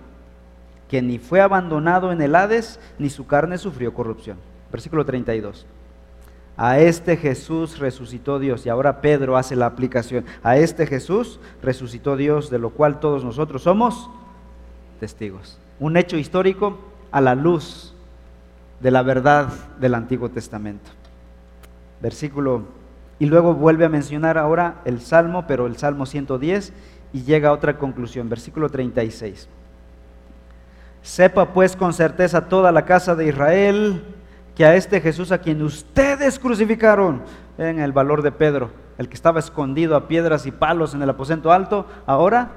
que 0.89 1.03
ni 1.03 1.19
fue 1.19 1.41
abandonado 1.41 2.11
en 2.11 2.23
el 2.23 2.35
Hades, 2.35 2.81
ni 2.99 3.11
su 3.11 3.27
carne 3.27 3.59
sufrió 3.59 3.93
corrupción. 3.93 4.39
Versículo 4.73 5.05
32. 5.05 5.67
A 6.57 6.81
este 6.81 7.17
Jesús 7.17 7.79
resucitó 7.79 8.39
Dios, 8.39 8.67
y 8.67 8.69
ahora 8.69 9.01
Pedro 9.01 9.37
hace 9.37 9.55
la 9.55 9.67
aplicación. 9.67 10.25
A 10.43 10.57
este 10.57 10.87
Jesús 10.87 11.39
resucitó 11.63 12.17
Dios, 12.17 12.51
de 12.51 12.59
lo 12.59 12.71
cual 12.71 13.01
todos 13.01 13.23
nosotros 13.23 13.63
somos 13.63 14.11
testigos. 14.99 15.59
Un 15.79 15.97
hecho 15.97 16.17
histórico 16.17 16.79
a 17.13 17.21
la 17.21 17.37
luz 17.37 17.95
de 18.81 18.91
la 18.91 19.03
verdad 19.03 19.49
del 19.79 19.95
Antiguo 19.95 20.31
Testamento 20.31 20.98
versículo, 22.01 22.63
y 23.19 23.27
luego 23.27 23.55
vuelve 23.55 23.85
a 23.85 23.89
mencionar 23.89 24.39
ahora 24.39 24.81
el 24.85 25.01
Salmo, 25.01 25.47
pero 25.47 25.67
el 25.67 25.77
Salmo 25.77 26.07
110, 26.07 26.73
y 27.13 27.23
llega 27.23 27.49
a 27.49 27.53
otra 27.53 27.79
conclusión, 27.79 28.29
versículo 28.29 28.69
36. 28.69 29.49
Sepa 31.03 31.53
pues 31.53 31.77
con 31.77 31.93
certeza 31.93 32.49
toda 32.49 32.71
la 32.73 32.85
casa 32.85 33.15
de 33.15 33.29
Israel 33.29 34.05
que 34.55 34.65
a 34.65 34.75
este 34.75 35.01
Jesús 35.01 35.33
a 35.33 35.39
quien 35.39 35.63
ustedes 35.63 36.39
crucificaron, 36.39 37.23
en 37.59 37.81
el 37.81 37.93
valor 37.93 38.23
de 38.23 38.33
Pedro, 38.33 38.71
el 38.99 39.09
que 39.09 39.15
estaba 39.15 39.41
escondido 39.41 39.97
a 39.97 40.09
piedras 40.09 40.47
y 40.47 40.53
palos 40.53 40.95
en 40.95 41.03
el 41.03 41.11
aposento 41.11 41.53
alto, 41.53 41.87
ahora 42.07 42.51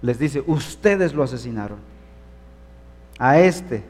les 0.00 0.18
dice, 0.18 0.42
ustedes 0.46 1.14
lo 1.14 1.22
asesinaron. 1.22 1.78
A 3.18 3.38
este 3.38 3.84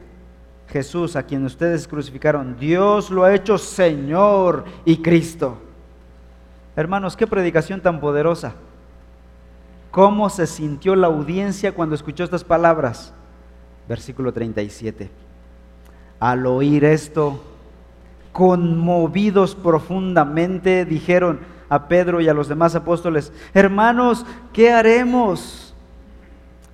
Jesús, 0.73 1.15
a 1.15 1.21
quien 1.21 1.45
ustedes 1.45 1.87
crucificaron, 1.87 2.57
Dios 2.59 3.11
lo 3.11 3.23
ha 3.23 3.35
hecho 3.35 3.59
Señor 3.59 4.65
y 4.85 5.03
Cristo. 5.03 5.59
Hermanos, 6.75 7.15
qué 7.15 7.27
predicación 7.27 7.79
tan 7.79 7.99
poderosa. 7.99 8.55
¿Cómo 9.91 10.31
se 10.31 10.47
sintió 10.47 10.95
la 10.95 11.05
audiencia 11.05 11.73
cuando 11.73 11.93
escuchó 11.93 12.23
estas 12.23 12.43
palabras? 12.43 13.13
Versículo 13.87 14.33
37. 14.33 15.11
Al 16.19 16.47
oír 16.47 16.85
esto, 16.85 17.43
conmovidos 18.31 19.53
profundamente, 19.53 20.85
dijeron 20.85 21.41
a 21.69 21.87
Pedro 21.87 22.19
y 22.19 22.29
a 22.29 22.33
los 22.33 22.47
demás 22.47 22.73
apóstoles, 22.73 23.31
hermanos, 23.53 24.25
¿qué 24.51 24.71
haremos? 24.71 25.75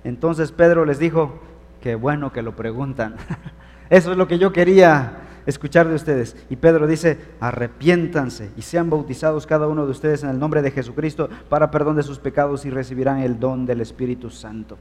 Entonces 0.04 0.52
Pedro 0.52 0.86
les 0.86 0.98
dijo, 0.98 1.38
qué 1.82 1.96
bueno 1.96 2.32
que 2.32 2.40
lo 2.40 2.56
preguntan. 2.56 3.16
Eso 3.90 4.12
es 4.12 4.16
lo 4.16 4.28
que 4.28 4.38
yo 4.38 4.52
quería 4.52 5.20
escuchar 5.46 5.88
de 5.88 5.96
ustedes. 5.96 6.36
Y 6.48 6.56
Pedro 6.56 6.86
dice, 6.86 7.18
arrepiéntanse 7.40 8.50
y 8.56 8.62
sean 8.62 8.88
bautizados 8.88 9.46
cada 9.46 9.66
uno 9.66 9.84
de 9.84 9.90
ustedes 9.90 10.22
en 10.22 10.30
el 10.30 10.38
nombre 10.38 10.62
de 10.62 10.70
Jesucristo 10.70 11.28
para 11.48 11.70
perdón 11.70 11.96
de 11.96 12.04
sus 12.04 12.20
pecados 12.20 12.64
y 12.64 12.70
recibirán 12.70 13.18
el 13.18 13.38
don 13.40 13.66
del 13.66 13.80
Espíritu 13.80 14.30
Santo. 14.30 14.78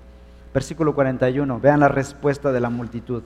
Versículo 0.53 0.93
41, 0.93 1.59
vean 1.59 1.79
la 1.79 1.87
respuesta 1.87 2.51
de 2.51 2.59
la 2.59 2.69
multitud. 2.69 3.23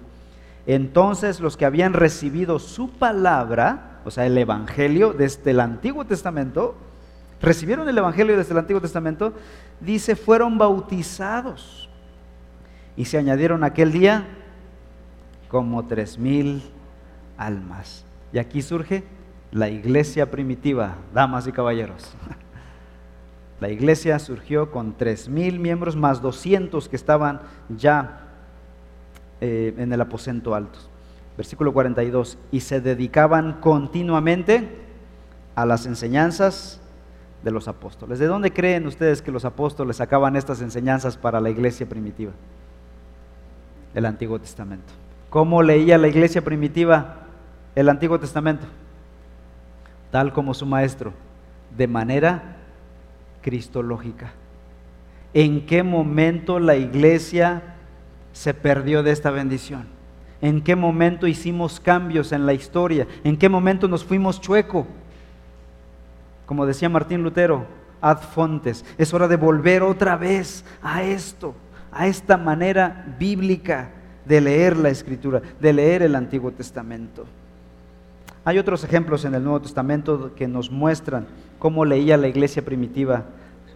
Entonces 0.66 1.42
los 1.42 1.58
que 1.58 1.66
habían 1.66 1.94
recibido 1.94 2.60
su 2.60 2.90
palabra, 2.90 4.00
o 4.06 4.12
sea, 4.12 4.26
el 4.26 4.38
Evangelio 4.38 5.14
desde 5.14 5.52
el 5.52 5.60
Antiguo 5.60 6.06
Testamento, 6.06 6.76
recibieron 7.42 7.90
el 7.90 7.98
Evangelio 7.98 8.38
desde 8.38 8.54
el 8.54 8.60
Antiguo 8.60 8.82
Testamento, 8.82 9.34
dice, 9.82 10.16
fueron 10.16 10.58
bautizados. 10.58 11.90
Y 12.96 13.06
se 13.06 13.18
añadieron 13.18 13.64
aquel 13.64 13.92
día 13.92 14.28
como 15.54 15.86
tres 15.86 16.18
mil 16.18 16.64
almas. 17.38 18.06
Y 18.32 18.40
aquí 18.40 18.64
surge 18.64 19.04
la 19.52 19.70
iglesia 19.70 20.32
primitiva, 20.32 20.96
damas 21.14 21.46
y 21.46 21.52
caballeros. 21.52 22.12
La 23.60 23.70
iglesia 23.70 24.18
surgió 24.18 24.72
con 24.72 24.98
tres 24.98 25.30
mil 25.30 25.60
miembros 25.60 25.96
más 25.96 26.24
200 26.24 26.90
que 26.90 26.96
estaban 26.96 27.40
ya 27.70 28.22
eh, 29.42 29.76
en 29.78 29.94
el 29.94 30.02
aposento 30.02 30.56
alto. 30.56 30.80
Versículo 31.38 31.72
42. 31.72 32.40
Y 32.52 32.62
se 32.62 32.82
dedicaban 32.82 33.62
continuamente 33.62 34.68
a 35.54 35.68
las 35.68 35.86
enseñanzas 35.86 36.82
de 37.44 37.52
los 37.52 37.68
apóstoles. 37.68 38.18
¿De 38.18 38.26
dónde 38.26 38.52
creen 38.52 38.88
ustedes 38.88 39.22
que 39.22 39.32
los 39.32 39.46
apóstoles 39.46 39.98
sacaban 39.98 40.36
estas 40.36 40.62
enseñanzas 40.62 41.16
para 41.16 41.40
la 41.40 41.52
iglesia 41.52 41.88
primitiva? 41.88 42.32
El 43.94 44.08
Antiguo 44.08 44.40
Testamento. 44.40 45.03
¿Cómo 45.34 45.64
leía 45.64 45.98
la 45.98 46.08
iglesia 46.08 46.44
primitiva 46.44 47.16
el 47.74 47.90
Antiguo 47.90 48.20
Testamento? 48.20 48.68
tal 50.12 50.32
como 50.32 50.54
su 50.54 50.68
maestro, 50.68 51.12
de 51.76 51.88
manera 51.88 52.58
cristológica. 53.42 54.32
¿En 55.34 55.66
qué 55.66 55.82
momento 55.82 56.60
la 56.60 56.76
iglesia 56.76 57.64
se 58.32 58.54
perdió 58.54 59.02
de 59.02 59.10
esta 59.10 59.32
bendición? 59.32 59.88
¿En 60.40 60.62
qué 60.62 60.76
momento 60.76 61.26
hicimos 61.26 61.80
cambios 61.80 62.32
en 62.32 62.46
la 62.46 62.54
historia? 62.54 63.08
¿En 63.24 63.38
qué 63.38 63.50
momento 63.50 63.88
nos 63.88 64.06
fuimos 64.06 64.40
chueco? 64.40 64.86
Como 66.46 66.68
decía 66.68 66.90
Martín 66.90 67.24
Lutero, 67.24 67.66
ad 68.00 68.20
fontes. 68.20 68.86
Es 69.00 69.16
hora 69.16 69.28
de 69.28 69.38
volver 69.38 69.82
otra 69.82 70.16
vez 70.16 70.64
a 70.84 71.02
esto, 71.02 71.56
a 71.92 72.06
esta 72.06 72.38
manera 72.38 73.16
bíblica 73.18 73.90
de 74.26 74.42
leer 74.42 74.78
la 74.78 74.90
escritura, 74.90 75.42
de 75.60 75.74
leer 75.74 76.02
el 76.02 76.16
Antiguo 76.16 76.52
Testamento. 76.52 77.26
Hay 78.46 78.58
otros 78.60 78.84
ejemplos 78.84 79.24
en 79.26 79.36
el 79.36 79.44
Nuevo 79.44 79.62
Testamento 79.62 80.34
que 80.36 80.48
nos 80.48 80.70
muestran 80.70 81.28
cómo 81.60 81.86
leía 81.86 82.18
la 82.18 82.28
iglesia 82.28 82.64
primitiva 82.64 83.26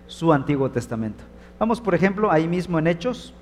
su 0.08 0.34
Antiguo 0.34 0.70
Testamento. 0.70 1.24
Vamos, 1.60 1.80
por 1.80 1.96
ejemplo, 1.96 2.32
ahí 2.32 2.48
mismo 2.48 2.77
en 2.77 2.88
Hechos, 2.88 3.34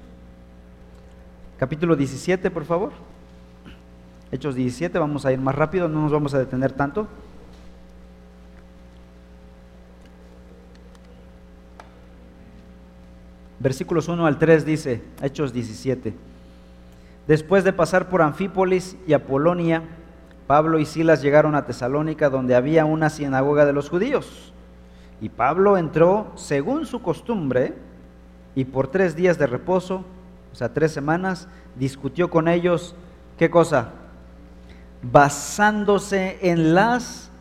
capítulo 1.57 1.95
17, 1.95 2.51
por 2.51 2.65
favor. 2.65 2.91
Hechos 4.31 4.55
17, 4.55 4.97
vamos 4.99 5.25
a 5.25 5.31
ir 5.31 5.39
más 5.39 5.55
rápido, 5.55 5.87
no 5.87 6.01
nos 6.01 6.11
vamos 6.11 6.33
a 6.33 6.39
detener 6.39 6.71
tanto. 6.71 7.07
Versículos 13.59 14.07
1 14.07 14.25
al 14.25 14.37
3 14.37 14.65
dice, 14.65 15.01
Hechos 15.21 15.51
17. 15.51 16.34
Después 17.27 17.63
de 17.63 17.73
pasar 17.73 18.09
por 18.09 18.21
Anfípolis 18.21 18.97
y 19.07 19.13
Apolonia, 19.13 19.83
Pablo 20.47 20.77
y 20.77 20.85
Silas 20.85 21.23
llegaron 21.23 21.55
a 21.55 21.65
Tesalónica, 21.65 22.29
donde 22.29 22.55
había 22.55 22.85
una 22.85 23.09
sinagoga 23.09 23.65
de 23.65 23.73
los 23.73 23.89
judíos. 23.89 24.53
Y 25.21 25.29
Pablo 25.29 25.77
entró 25.77 26.31
según 26.35 26.85
su 26.85 27.01
costumbre 27.01 27.73
y 28.53 28.65
por 28.65 28.87
tres 28.87 29.15
días 29.15 29.39
de 29.39 29.47
reposo, 29.47 30.05
o 30.51 30.55
sea, 30.55 30.73
tres 30.73 30.91
semanas, 30.91 31.47
discutió 31.75 32.29
con 32.29 32.47
ellos, 32.47 32.95
¿qué 33.37 33.49
cosa? 33.49 33.89
Basándose 35.01 36.37
en 36.41 36.75
las 36.75 37.31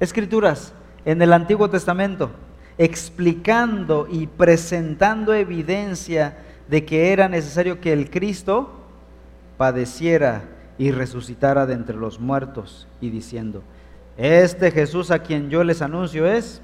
escrituras, 0.00 0.72
en 1.04 1.20
el 1.20 1.32
Antiguo 1.34 1.68
Testamento, 1.68 2.30
explicando 2.78 4.08
y 4.10 4.26
presentando 4.26 5.34
evidencia 5.34 6.38
de 6.68 6.84
que 6.86 7.12
era 7.12 7.28
necesario 7.28 7.80
que 7.80 7.92
el 7.92 8.10
Cristo 8.10 8.83
padeciera 9.56 10.44
y 10.78 10.90
resucitara 10.90 11.66
de 11.66 11.74
entre 11.74 11.96
los 11.96 12.18
muertos 12.20 12.88
y 13.00 13.10
diciendo, 13.10 13.62
este 14.16 14.70
Jesús 14.70 15.10
a 15.10 15.20
quien 15.20 15.50
yo 15.50 15.64
les 15.64 15.82
anuncio 15.82 16.26
es 16.26 16.60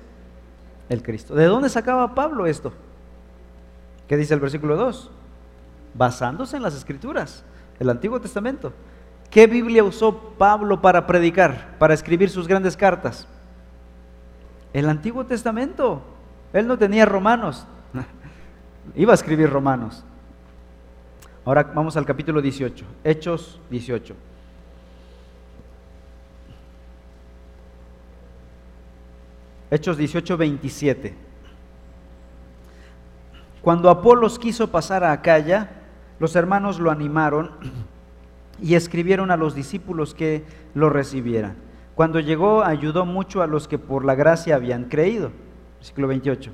el 0.88 1.02
Cristo. 1.02 1.34
¿De 1.34 1.46
dónde 1.46 1.68
sacaba 1.68 2.14
Pablo 2.14 2.46
esto? 2.46 2.72
¿Qué 4.08 4.16
dice 4.16 4.34
el 4.34 4.40
versículo 4.40 4.76
2? 4.76 5.10
Basándose 5.94 6.56
en 6.56 6.62
las 6.62 6.74
escrituras, 6.74 7.44
el 7.78 7.90
Antiguo 7.90 8.20
Testamento. 8.20 8.72
¿Qué 9.30 9.46
Biblia 9.46 9.84
usó 9.84 10.34
Pablo 10.36 10.80
para 10.80 11.06
predicar, 11.06 11.76
para 11.78 11.94
escribir 11.94 12.30
sus 12.30 12.48
grandes 12.48 12.76
cartas? 12.76 13.28
El 14.72 14.88
Antiguo 14.88 15.24
Testamento. 15.24 16.02
Él 16.52 16.66
no 16.66 16.76
tenía 16.76 17.06
romanos. 17.06 17.66
Iba 18.96 19.12
a 19.12 19.14
escribir 19.14 19.50
romanos. 19.50 20.04
Ahora 21.50 21.64
vamos 21.74 21.96
al 21.96 22.06
capítulo 22.06 22.40
18, 22.40 22.84
Hechos 23.02 23.58
18. 23.70 24.14
Hechos 29.72 29.96
18, 29.96 30.36
27. 30.36 31.14
Cuando 33.62 33.90
Apolos 33.90 34.38
quiso 34.38 34.70
pasar 34.70 35.02
a 35.02 35.10
Acaya, 35.10 35.70
los 36.20 36.36
hermanos 36.36 36.78
lo 36.78 36.92
animaron 36.92 37.50
y 38.62 38.76
escribieron 38.76 39.32
a 39.32 39.36
los 39.36 39.56
discípulos 39.56 40.14
que 40.14 40.44
lo 40.74 40.88
recibieran. 40.88 41.56
Cuando 41.96 42.20
llegó, 42.20 42.62
ayudó 42.62 43.04
mucho 43.06 43.42
a 43.42 43.48
los 43.48 43.66
que 43.66 43.76
por 43.76 44.04
la 44.04 44.14
gracia 44.14 44.54
habían 44.54 44.84
creído. 44.84 45.32
Versículo 45.80 46.06
28 46.06 46.52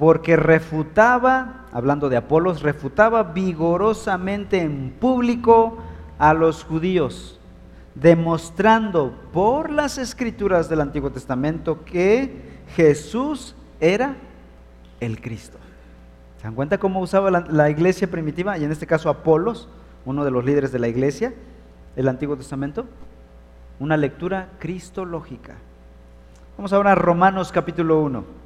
porque 0.00 0.34
refutaba, 0.34 1.66
hablando 1.72 2.08
de 2.08 2.16
Apolos, 2.16 2.62
refutaba 2.62 3.22
vigorosamente 3.22 4.62
en 4.62 4.94
público 4.98 5.76
a 6.18 6.32
los 6.32 6.64
judíos, 6.64 7.38
demostrando 7.94 9.12
por 9.30 9.68
las 9.68 9.98
escrituras 9.98 10.70
del 10.70 10.80
Antiguo 10.80 11.10
Testamento 11.10 11.84
que 11.84 12.62
Jesús 12.74 13.54
era 13.78 14.16
el 15.00 15.20
Cristo. 15.20 15.58
¿Se 16.38 16.44
dan 16.44 16.54
cuenta 16.54 16.78
cómo 16.78 17.00
usaba 17.00 17.30
la, 17.30 17.68
iglesia 17.68 18.10
primitiva, 18.10 18.56
y 18.56 18.64
en 18.64 18.72
este 18.72 18.86
caso 18.86 19.10
Apolos, 19.10 19.68
uno 20.06 20.24
de 20.24 20.30
los 20.30 20.42
líderes 20.42 20.72
de 20.72 20.78
la 20.78 20.88
iglesia, 20.88 21.34
el 21.94 22.08
Antiguo 22.08 22.38
Testamento? 22.38 22.86
Una 23.78 23.98
lectura 23.98 24.48
cristológica. 24.60 25.56
Vamos 26.56 26.72
ahora 26.72 26.92
a 26.92 26.94
Romanos 26.94 27.52
capítulo 27.52 28.00
1. 28.00 28.39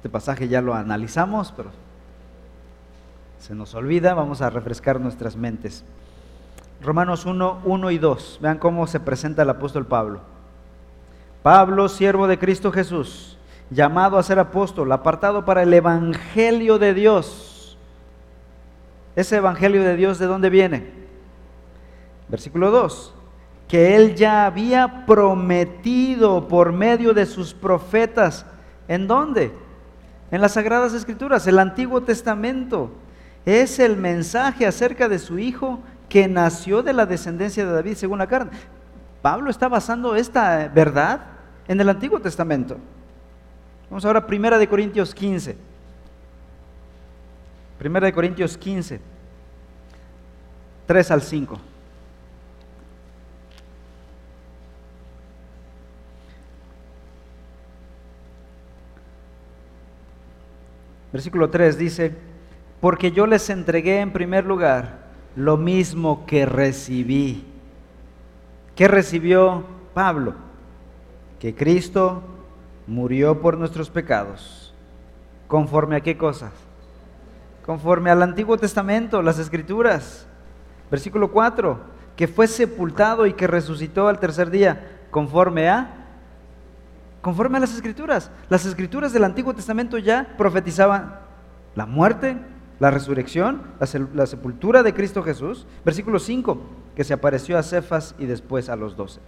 Este 0.00 0.08
pasaje 0.08 0.48
ya 0.48 0.62
lo 0.62 0.72
analizamos, 0.72 1.52
pero 1.54 1.68
se 3.38 3.54
nos 3.54 3.74
olvida, 3.74 4.14
vamos 4.14 4.40
a 4.40 4.48
refrescar 4.48 4.98
nuestras 4.98 5.36
mentes. 5.36 5.84
Romanos 6.80 7.26
1, 7.26 7.60
1 7.64 7.90
y 7.90 7.98
2. 7.98 8.38
Vean 8.40 8.56
cómo 8.56 8.86
se 8.86 8.98
presenta 8.98 9.42
el 9.42 9.50
apóstol 9.50 9.84
Pablo. 9.84 10.22
Pablo, 11.42 11.86
siervo 11.90 12.28
de 12.28 12.38
Cristo 12.38 12.72
Jesús, 12.72 13.36
llamado 13.68 14.16
a 14.16 14.22
ser 14.22 14.38
apóstol, 14.38 14.90
apartado 14.90 15.44
para 15.44 15.64
el 15.64 15.74
Evangelio 15.74 16.78
de 16.78 16.94
Dios. 16.94 17.76
Ese 19.16 19.36
Evangelio 19.36 19.82
de 19.82 19.96
Dios, 19.96 20.18
¿de 20.18 20.24
dónde 20.24 20.48
viene? 20.48 20.90
Versículo 22.30 22.70
2. 22.70 23.12
Que 23.68 23.96
él 23.96 24.14
ya 24.14 24.46
había 24.46 25.04
prometido 25.04 26.48
por 26.48 26.72
medio 26.72 27.12
de 27.12 27.26
sus 27.26 27.52
profetas. 27.52 28.46
¿En 28.88 29.06
dónde? 29.06 29.52
En 30.30 30.40
las 30.40 30.52
Sagradas 30.52 30.94
Escrituras. 30.94 31.46
El 31.46 31.58
Antiguo 31.58 32.02
Testamento 32.02 32.90
es 33.44 33.78
el 33.78 33.96
mensaje 33.96 34.66
acerca 34.66 35.08
de 35.08 35.18
su 35.18 35.38
Hijo 35.38 35.80
que 36.08 36.28
nació 36.28 36.82
de 36.82 36.92
la 36.92 37.06
descendencia 37.06 37.64
de 37.64 37.72
David 37.72 37.94
según 37.94 38.18
la 38.18 38.26
carne. 38.26 38.52
Pablo 39.22 39.50
está 39.50 39.68
basando 39.68 40.16
esta 40.16 40.68
verdad 40.68 41.20
en 41.68 41.80
el 41.80 41.88
Antiguo 41.88 42.20
Testamento. 42.20 42.78
Vamos 43.88 44.04
ahora 44.04 44.20
a 44.20 44.26
Primera 44.26 44.58
de 44.58 44.68
Corintios 44.68 45.14
15. 45.14 45.56
Primera 47.78 48.06
de 48.06 48.12
Corintios 48.12 48.56
15, 48.58 49.00
3 50.86 51.10
al 51.10 51.22
5. 51.22 51.69
Versículo 61.12 61.50
3 61.50 61.78
dice, 61.78 62.14
porque 62.80 63.12
yo 63.12 63.26
les 63.26 63.50
entregué 63.50 64.00
en 64.00 64.12
primer 64.12 64.44
lugar 64.46 65.00
lo 65.36 65.56
mismo 65.56 66.24
que 66.26 66.46
recibí. 66.46 67.44
¿Qué 68.74 68.88
recibió 68.88 69.64
Pablo? 69.94 70.34
Que 71.38 71.54
Cristo 71.54 72.22
murió 72.86 73.40
por 73.40 73.58
nuestros 73.58 73.90
pecados. 73.90 74.74
¿Conforme 75.48 75.96
a 75.96 76.00
qué 76.00 76.16
cosas? 76.16 76.52
Conforme 77.66 78.10
al 78.10 78.22
Antiguo 78.22 78.56
Testamento, 78.56 79.22
las 79.22 79.38
Escrituras. 79.38 80.26
Versículo 80.90 81.30
4, 81.30 81.78
que 82.16 82.28
fue 82.28 82.46
sepultado 82.46 83.26
y 83.26 83.34
que 83.34 83.46
resucitó 83.46 84.08
al 84.08 84.18
tercer 84.18 84.50
día, 84.50 84.98
conforme 85.10 85.68
a 85.68 85.99
conforme 87.22 87.58
a 87.58 87.60
las 87.60 87.74
escrituras. 87.74 88.30
Las 88.48 88.64
escrituras 88.66 89.12
del 89.12 89.24
Antiguo 89.24 89.54
Testamento 89.54 89.98
ya 89.98 90.34
profetizaban 90.36 91.18
la 91.74 91.86
muerte, 91.86 92.36
la 92.78 92.90
resurrección, 92.90 93.62
la, 94.14 94.26
sepultura 94.26 94.82
de 94.82 94.94
Cristo 94.94 95.22
Jesús. 95.22 95.66
Versículo 95.84 96.18
5, 96.18 96.60
que 96.96 97.04
se 97.04 97.14
apareció 97.14 97.58
a 97.58 97.62
Cefas 97.62 98.14
y 98.18 98.26
después 98.26 98.68
a 98.68 98.76
los 98.76 98.96
doce. 98.96 99.20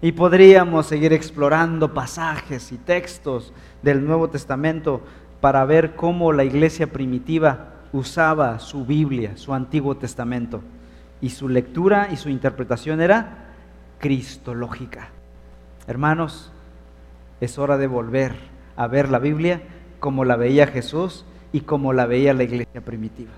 Y 0.00 0.12
podríamos 0.12 0.86
seguir 0.86 1.12
explorando 1.12 1.94
pasajes 1.94 2.72
y 2.72 2.76
textos 2.76 3.52
del 3.82 4.04
Nuevo 4.04 4.28
Testamento 4.28 5.02
para 5.40 5.64
ver 5.64 5.94
cómo 5.94 6.32
la 6.32 6.44
iglesia 6.44 6.90
primitiva 6.92 7.68
usaba 7.92 8.58
su 8.58 8.84
Biblia, 8.84 9.36
su 9.36 9.54
Antiguo 9.54 9.96
Testamento. 9.96 10.62
Y 11.20 11.30
su 11.30 11.48
lectura 11.48 12.08
y 12.10 12.16
su 12.16 12.28
interpretación 12.28 13.00
era 13.00 13.46
cristológica. 13.98 15.08
Hermanos, 15.86 16.52
es 17.44 17.58
hora 17.58 17.78
de 17.78 17.86
volver 17.86 18.34
a 18.76 18.86
ver 18.86 19.10
la 19.10 19.18
Biblia 19.18 19.62
como 20.00 20.24
la 20.24 20.36
veía 20.36 20.66
Jesús 20.66 21.24
y 21.52 21.60
como 21.60 21.92
la 21.92 22.06
veía 22.06 22.34
la 22.34 22.42
iglesia 22.42 22.80
primitiva. 22.80 23.32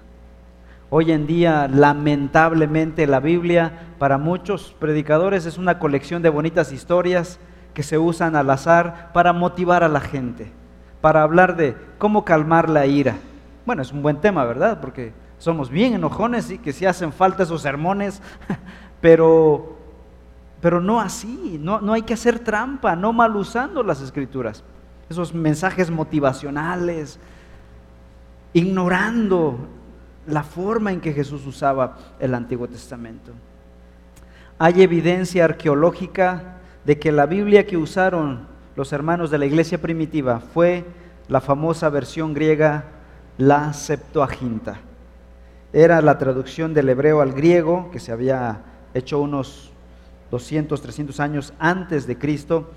Hoy 0.88 1.12
en 1.12 1.26
día, 1.26 1.68
lamentablemente, 1.68 3.06
la 3.06 3.20
Biblia 3.20 3.72
para 3.98 4.18
muchos 4.18 4.74
predicadores 4.78 5.44
es 5.44 5.58
una 5.58 5.78
colección 5.78 6.22
de 6.22 6.28
bonitas 6.28 6.72
historias 6.72 7.40
que 7.74 7.82
se 7.82 7.98
usan 7.98 8.36
al 8.36 8.48
azar 8.50 9.10
para 9.12 9.32
motivar 9.32 9.84
a 9.84 9.88
la 9.88 10.00
gente, 10.00 10.50
para 11.00 11.22
hablar 11.22 11.56
de 11.56 11.76
cómo 11.98 12.24
calmar 12.24 12.70
la 12.70 12.86
ira. 12.86 13.16
Bueno, 13.66 13.82
es 13.82 13.92
un 13.92 14.00
buen 14.00 14.20
tema, 14.20 14.44
¿verdad? 14.44 14.80
Porque 14.80 15.12
somos 15.38 15.70
bien 15.70 15.94
enojones 15.94 16.50
y 16.50 16.58
que 16.58 16.72
si 16.72 16.86
hacen 16.86 17.12
falta 17.12 17.42
esos 17.42 17.62
sermones, 17.62 18.22
pero, 19.00 19.75
pero 20.66 20.80
no 20.80 21.00
así, 21.00 21.60
no, 21.62 21.80
no 21.80 21.92
hay 21.92 22.02
que 22.02 22.14
hacer 22.14 22.40
trampa, 22.40 22.96
no 22.96 23.12
mal 23.12 23.36
usando 23.36 23.84
las 23.84 24.00
escrituras, 24.00 24.64
esos 25.08 25.32
mensajes 25.32 25.92
motivacionales, 25.92 27.20
ignorando 28.52 29.58
la 30.26 30.42
forma 30.42 30.90
en 30.90 31.00
que 31.00 31.12
Jesús 31.12 31.46
usaba 31.46 31.96
el 32.18 32.34
Antiguo 32.34 32.66
Testamento. 32.66 33.30
Hay 34.58 34.82
evidencia 34.82 35.44
arqueológica 35.44 36.56
de 36.84 36.98
que 36.98 37.12
la 37.12 37.26
Biblia 37.26 37.64
que 37.64 37.76
usaron 37.76 38.48
los 38.74 38.92
hermanos 38.92 39.30
de 39.30 39.38
la 39.38 39.46
iglesia 39.46 39.80
primitiva 39.80 40.40
fue 40.40 40.84
la 41.28 41.40
famosa 41.40 41.90
versión 41.90 42.34
griega, 42.34 42.86
la 43.38 43.72
Septuaginta. 43.72 44.80
Era 45.72 46.00
la 46.00 46.18
traducción 46.18 46.74
del 46.74 46.88
hebreo 46.88 47.20
al 47.20 47.34
griego 47.34 47.88
que 47.92 48.00
se 48.00 48.10
había 48.10 48.62
hecho 48.94 49.20
unos 49.20 49.70
200, 50.36 50.82
300 50.82 51.18
años 51.20 51.54
antes 51.58 52.06
de 52.06 52.18
Cristo 52.18 52.70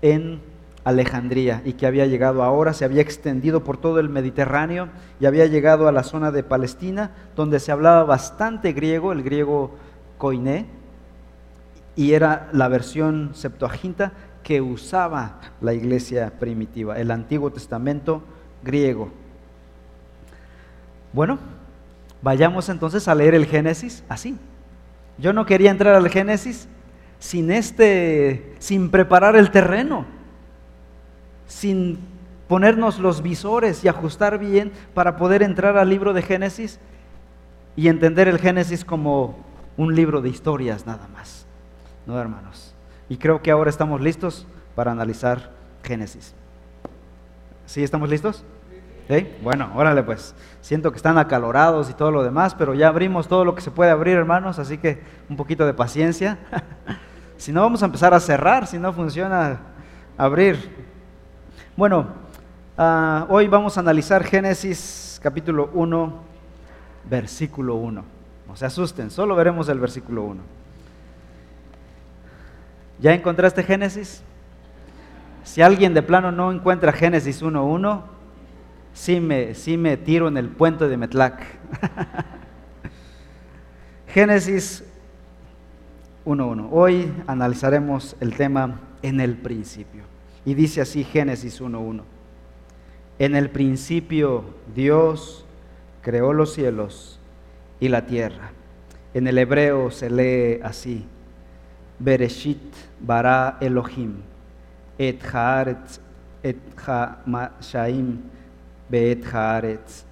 en 0.00 0.40
Alejandría 0.84 1.60
y 1.64 1.72
que 1.72 1.86
había 1.86 2.06
llegado 2.06 2.44
ahora, 2.44 2.72
se 2.72 2.84
había 2.84 3.02
extendido 3.02 3.64
por 3.64 3.78
todo 3.78 3.98
el 3.98 4.08
Mediterráneo 4.08 4.88
y 5.18 5.26
había 5.26 5.46
llegado 5.46 5.88
a 5.88 5.92
la 5.92 6.04
zona 6.04 6.30
de 6.30 6.44
Palestina, 6.44 7.10
donde 7.34 7.58
se 7.58 7.72
hablaba 7.72 8.04
bastante 8.04 8.72
griego, 8.72 9.10
el 9.10 9.24
griego 9.24 9.74
koiné, 10.18 10.66
y 11.96 12.12
era 12.12 12.48
la 12.52 12.68
versión 12.68 13.32
septuaginta 13.34 14.12
que 14.44 14.60
usaba 14.60 15.40
la 15.60 15.74
iglesia 15.74 16.32
primitiva, 16.38 16.96
el 16.96 17.10
Antiguo 17.10 17.50
Testamento 17.50 18.22
griego. 18.62 19.10
Bueno, 21.12 21.40
vayamos 22.22 22.68
entonces 22.68 23.08
a 23.08 23.16
leer 23.16 23.34
el 23.34 23.46
Génesis 23.46 24.04
así. 24.08 24.38
Yo 25.18 25.32
no 25.32 25.44
quería 25.44 25.72
entrar 25.72 25.96
al 25.96 26.08
Génesis 26.08 26.68
sin 27.20 27.52
este 27.52 28.54
sin 28.58 28.90
preparar 28.90 29.36
el 29.36 29.52
terreno 29.52 30.06
sin 31.46 31.98
ponernos 32.48 32.98
los 32.98 33.22
visores 33.22 33.84
y 33.84 33.88
ajustar 33.88 34.38
bien 34.38 34.72
para 34.92 35.16
poder 35.16 35.42
entrar 35.44 35.76
al 35.76 35.88
libro 35.88 36.12
de 36.12 36.22
Génesis 36.22 36.80
y 37.76 37.86
entender 37.86 38.26
el 38.26 38.38
Génesis 38.38 38.84
como 38.84 39.38
un 39.76 39.94
libro 39.94 40.20
de 40.20 40.30
historias 40.30 40.84
nada 40.86 41.06
más. 41.14 41.46
¿No, 42.06 42.18
hermanos? 42.20 42.74
Y 43.08 43.18
creo 43.18 43.42
que 43.42 43.50
ahora 43.50 43.70
estamos 43.70 44.00
listos 44.00 44.46
para 44.74 44.90
analizar 44.90 45.52
Génesis. 45.84 46.34
¿Sí 47.66 47.84
estamos 47.84 48.10
listos? 48.10 48.44
¿Sí? 49.08 49.28
Bueno, 49.42 49.70
órale 49.76 50.02
pues. 50.02 50.34
Siento 50.60 50.90
que 50.90 50.96
están 50.96 51.18
acalorados 51.18 51.90
y 51.90 51.94
todo 51.94 52.10
lo 52.10 52.22
demás, 52.22 52.54
pero 52.54 52.74
ya 52.74 52.88
abrimos 52.88 53.28
todo 53.28 53.44
lo 53.44 53.54
que 53.54 53.60
se 53.60 53.70
puede 53.70 53.90
abrir, 53.90 54.16
hermanos, 54.16 54.58
así 54.58 54.78
que 54.78 55.02
un 55.28 55.36
poquito 55.36 55.66
de 55.66 55.74
paciencia. 55.74 56.38
si 57.40 57.52
no, 57.52 57.62
vamos 57.62 57.82
a 57.82 57.86
empezar 57.86 58.12
a 58.12 58.20
cerrar, 58.20 58.66
si 58.66 58.78
no 58.78 58.92
funciona 58.92 59.60
abrir. 60.18 60.76
Bueno, 61.74 62.08
ah, 62.76 63.24
hoy 63.30 63.48
vamos 63.48 63.78
a 63.78 63.80
analizar 63.80 64.22
Génesis 64.24 65.18
capítulo 65.22 65.70
1, 65.72 66.12
versículo 67.08 67.76
1. 67.76 68.04
No 68.46 68.56
se 68.56 68.66
asusten, 68.66 69.10
solo 69.10 69.34
veremos 69.34 69.70
el 69.70 69.80
versículo 69.80 70.24
1. 70.24 70.40
¿Ya 73.00 73.14
encontraste 73.14 73.62
Génesis? 73.62 74.22
Si 75.42 75.62
alguien 75.62 75.94
de 75.94 76.02
plano 76.02 76.30
no 76.30 76.52
encuentra 76.52 76.92
Génesis 76.92 77.42
1.1, 77.42 78.02
sí 78.92 79.18
me, 79.18 79.54
sí 79.54 79.78
me 79.78 79.96
tiro 79.96 80.28
en 80.28 80.36
el 80.36 80.50
puente 80.50 80.88
de 80.88 80.96
Metlac. 80.98 81.42
Génesis 84.08 84.84
1.1. 86.24 86.68
Hoy 86.70 87.12
analizaremos 87.26 88.16
el 88.20 88.36
tema 88.36 88.80
en 89.02 89.20
el 89.20 89.36
principio. 89.36 90.02
Y 90.44 90.54
dice 90.54 90.80
así 90.80 91.04
Génesis 91.04 91.60
1.1. 91.60 92.02
En 93.18 93.36
el 93.36 93.50
principio 93.50 94.44
Dios 94.74 95.44
creó 96.02 96.32
los 96.32 96.54
cielos 96.54 97.18
y 97.78 97.88
la 97.88 98.06
tierra. 98.06 98.52
En 99.12 99.26
el 99.26 99.38
hebreo 99.38 99.90
se 99.90 100.10
lee 100.10 100.60
así. 100.62 101.04
Bereshit 101.98 102.74
bara 103.00 103.58
Elohim 103.60 104.14
et 104.98 105.20
haaretz 105.22 105.98
et 106.42 106.56
ha-mashaim 106.86 108.18
beet 108.88 109.24
haaretz. 109.24 110.04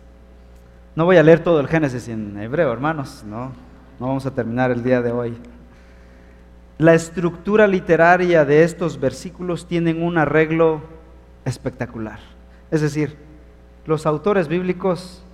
No 0.95 1.05
voy 1.05 1.17
a 1.17 1.23
leer 1.23 1.43
todo 1.43 1.61
el 1.61 1.69
Génesis 1.69 2.09
en 2.09 2.37
hebreo, 2.39 2.73
hermanos, 2.73 3.23
no, 3.25 3.53
no 4.01 4.07
vamos 4.07 4.27
a 4.27 4.31
terminar 4.31 4.71
el 4.71 4.83
día 4.83 5.01
de 5.01 5.13
hoy. 5.13 5.37
La 6.79 6.95
estructura 6.95 7.67
literaria 7.67 8.45
de 8.45 8.63
estos 8.63 9.01
versículos 9.01 9.67
tienen 9.67 10.01
un 10.01 10.17
arreglo 10.17 10.81
espectacular. 11.45 12.21
Es 12.71 12.81
decir, 12.81 13.17
los 13.85 14.07
autores 14.07 14.47
bíblicos 14.47 15.25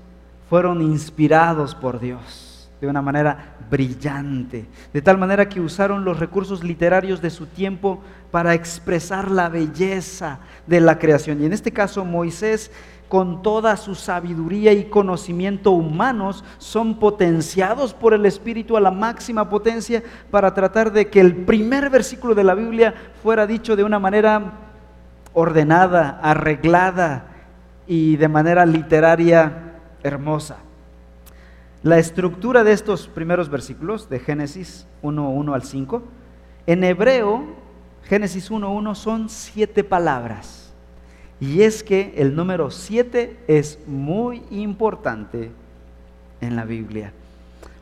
fueron 0.48 0.80
inspirados 0.80 1.74
por 1.74 2.00
Dios 2.00 2.70
de 2.80 2.86
una 2.86 3.02
manera 3.02 3.56
brillante, 3.70 4.64
de 4.94 5.02
tal 5.02 5.18
manera 5.18 5.50
que 5.50 5.60
usaron 5.60 6.02
los 6.06 6.18
recursos 6.18 6.64
literarios 6.64 7.20
de 7.20 7.28
su 7.28 7.44
tiempo 7.44 8.02
para 8.30 8.54
expresar 8.54 9.30
la 9.30 9.50
belleza 9.50 10.38
de 10.66 10.80
la 10.80 10.98
creación. 10.98 11.42
Y 11.42 11.46
en 11.46 11.52
este 11.52 11.72
caso 11.72 12.06
Moisés 12.06 12.70
con 13.14 13.42
toda 13.42 13.76
su 13.76 13.94
sabiduría 13.94 14.72
y 14.72 14.86
conocimiento 14.86 15.70
humanos, 15.70 16.42
son 16.58 16.98
potenciados 16.98 17.94
por 17.94 18.12
el 18.12 18.26
Espíritu 18.26 18.76
a 18.76 18.80
la 18.80 18.90
máxima 18.90 19.48
potencia 19.48 20.02
para 20.32 20.52
tratar 20.52 20.90
de 20.90 21.08
que 21.08 21.20
el 21.20 21.36
primer 21.44 21.90
versículo 21.90 22.34
de 22.34 22.42
la 22.42 22.56
Biblia 22.56 22.92
fuera 23.22 23.46
dicho 23.46 23.76
de 23.76 23.84
una 23.84 24.00
manera 24.00 24.54
ordenada, 25.32 26.18
arreglada 26.24 27.28
y 27.86 28.16
de 28.16 28.26
manera 28.26 28.66
literaria 28.66 29.74
hermosa. 30.02 30.56
La 31.84 32.00
estructura 32.00 32.64
de 32.64 32.72
estos 32.72 33.06
primeros 33.06 33.48
versículos, 33.48 34.08
de 34.08 34.18
Génesis 34.18 34.88
1, 35.02 35.30
1 35.30 35.54
al 35.54 35.62
5, 35.62 36.02
en 36.66 36.82
hebreo, 36.82 37.44
Génesis 38.02 38.50
1, 38.50 38.72
1 38.72 38.94
son 38.96 39.28
siete 39.28 39.84
palabras. 39.84 40.63
Y 41.40 41.62
es 41.62 41.82
que 41.82 42.14
el 42.16 42.36
número 42.36 42.70
7 42.70 43.36
es 43.48 43.78
muy 43.86 44.42
importante 44.50 45.50
en 46.40 46.56
la 46.56 46.64
Biblia. 46.64 47.12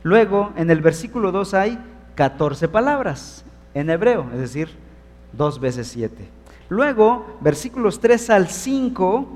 Luego, 0.01 0.51
en 0.57 0.69
el 0.69 0.81
versículo 0.81 1.31
2 1.31 1.53
hay 1.53 1.79
14 2.15 2.67
palabras 2.67 3.45
en 3.73 3.89
hebreo, 3.89 4.27
es 4.33 4.39
decir, 4.39 4.69
2 5.33 5.59
veces 5.59 5.87
7. 5.87 6.27
Luego, 6.69 7.37
versículos 7.41 7.99
3 7.99 8.29
al 8.31 8.47
5, 8.47 9.27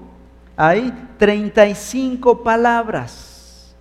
hay 0.56 0.92
35 1.18 2.44
palabras, 2.44 3.76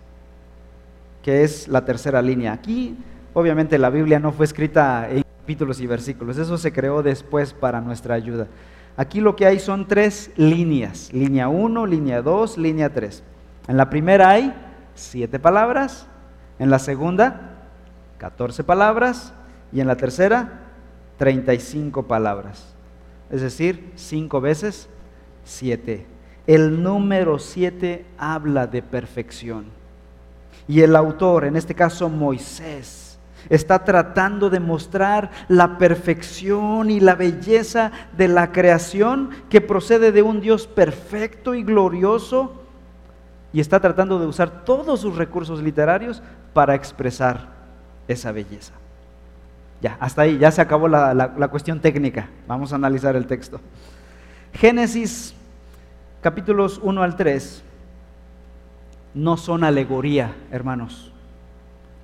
que 1.23 1.43
es 1.43 1.67
la 1.69 1.85
tercera 1.85 2.21
línea. 2.23 2.53
Aquí, 2.53 2.97
obviamente, 3.35 3.79
la 3.79 3.91
Biblia 3.91 4.19
no 4.19 4.33
fue 4.33 4.45
escrita 4.45 5.09
en 5.11 5.23
capítulos 5.41 5.81
y 5.81 5.87
versículos, 5.87 6.39
eso 6.39 6.59
se 6.59 6.73
creó 6.73 7.03
después 7.03 7.53
para 7.53 7.81
nuestra 7.81 8.15
ayuda. 8.15 8.47
Aquí 8.97 9.21
lo 9.21 9.37
que 9.37 9.47
hay 9.47 9.59
son 9.59 9.87
tres 9.87 10.31
líneas, 10.37 11.13
línea 11.13 11.49
1, 11.49 11.87
línea 11.87 12.23
2, 12.23 12.57
línea 12.57 12.93
3. 12.93 13.23
En 13.69 13.77
la 13.77 13.91
primera 13.91 14.31
hay 14.31 14.55
siete 14.95 15.39
palabras, 15.39 16.07
en 16.59 16.71
la 16.71 16.79
segunda 16.79 17.53
14 18.19 18.65
palabras 18.65 19.35
y 19.73 19.81
en 19.81 19.87
la 19.87 19.97
tercera 19.97 20.61
35 21.19 22.05
palabras. 22.05 22.75
Es 23.31 23.41
decir, 23.43 23.93
cinco 23.97 24.41
veces 24.41 24.89
siete. 25.45 26.07
El 26.47 26.83
número 26.83 27.39
siete 27.39 28.07
habla 28.19 28.67
de 28.67 28.83
perfección. 28.83 29.67
Y 30.69 30.81
el 30.81 30.97
autor, 30.97 31.45
en 31.45 31.57
este 31.57 31.75
caso 31.75 32.09
Moisés, 32.09 33.06
está 33.49 33.85
tratando 33.85 34.51
de 34.51 34.61
mostrar 34.61 35.31
la 35.49 35.79
perfección 35.79 36.91
y 36.91 37.01
la 37.01 37.15
belleza 37.15 37.93
de 38.17 38.29
la 38.29 38.53
creación 38.53 39.31
que 39.49 39.61
procede 39.61 40.13
de 40.13 40.23
un 40.23 40.41
Dios 40.41 40.67
perfecto 40.67 41.55
y 41.55 41.63
glorioso 41.63 42.63
y 43.53 43.61
está 43.61 43.81
tratando 43.81 44.19
de 44.19 44.27
usar 44.27 44.65
todos 44.65 45.01
sus 45.01 45.17
recursos 45.17 45.63
literarios 45.63 46.23
para 46.53 46.75
expresar 46.75 47.49
esa 48.09 48.33
belleza. 48.33 48.73
Ya, 49.81 49.97
hasta 50.01 50.23
ahí, 50.23 50.39
ya 50.39 50.51
se 50.51 50.61
acabó 50.61 50.89
la, 50.89 51.49
cuestión 51.51 51.81
técnica. 51.81 52.29
Vamos 52.47 52.73
a 52.73 52.77
analizar 52.77 53.15
el 53.17 53.27
texto. 53.27 53.61
Génesis 54.53 55.35
capítulos 56.23 56.81
1 56.83 57.03
al 57.03 57.17
3 57.17 57.63
no 59.15 59.37
son 59.37 59.65
alegoría, 59.65 60.35
hermanos. 60.51 61.13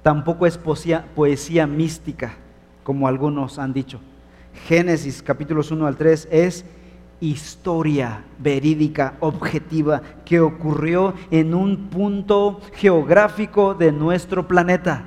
Tampoco 0.03 0.47
es 0.47 0.59
poesía, 0.59 1.67
mística, 1.67 2.35
como 2.83 3.07
algunos 3.07 3.59
han 3.59 3.73
dicho. 3.73 4.01
Génesis 4.67 5.23
capítulos 5.23 5.71
1 5.71 5.87
al 5.87 5.97
3 5.97 6.29
es 6.31 6.65
historia 7.21 8.25
verídica, 8.39 9.15
objetiva, 9.21 10.03
que 10.25 10.41
ocurrió 10.41 11.15
en 11.31 11.55
un 11.55 11.89
punto 11.89 12.61
geográfico 12.75 13.75
de 13.75 13.93
nuestro 13.93 14.49
planeta. 14.49 15.05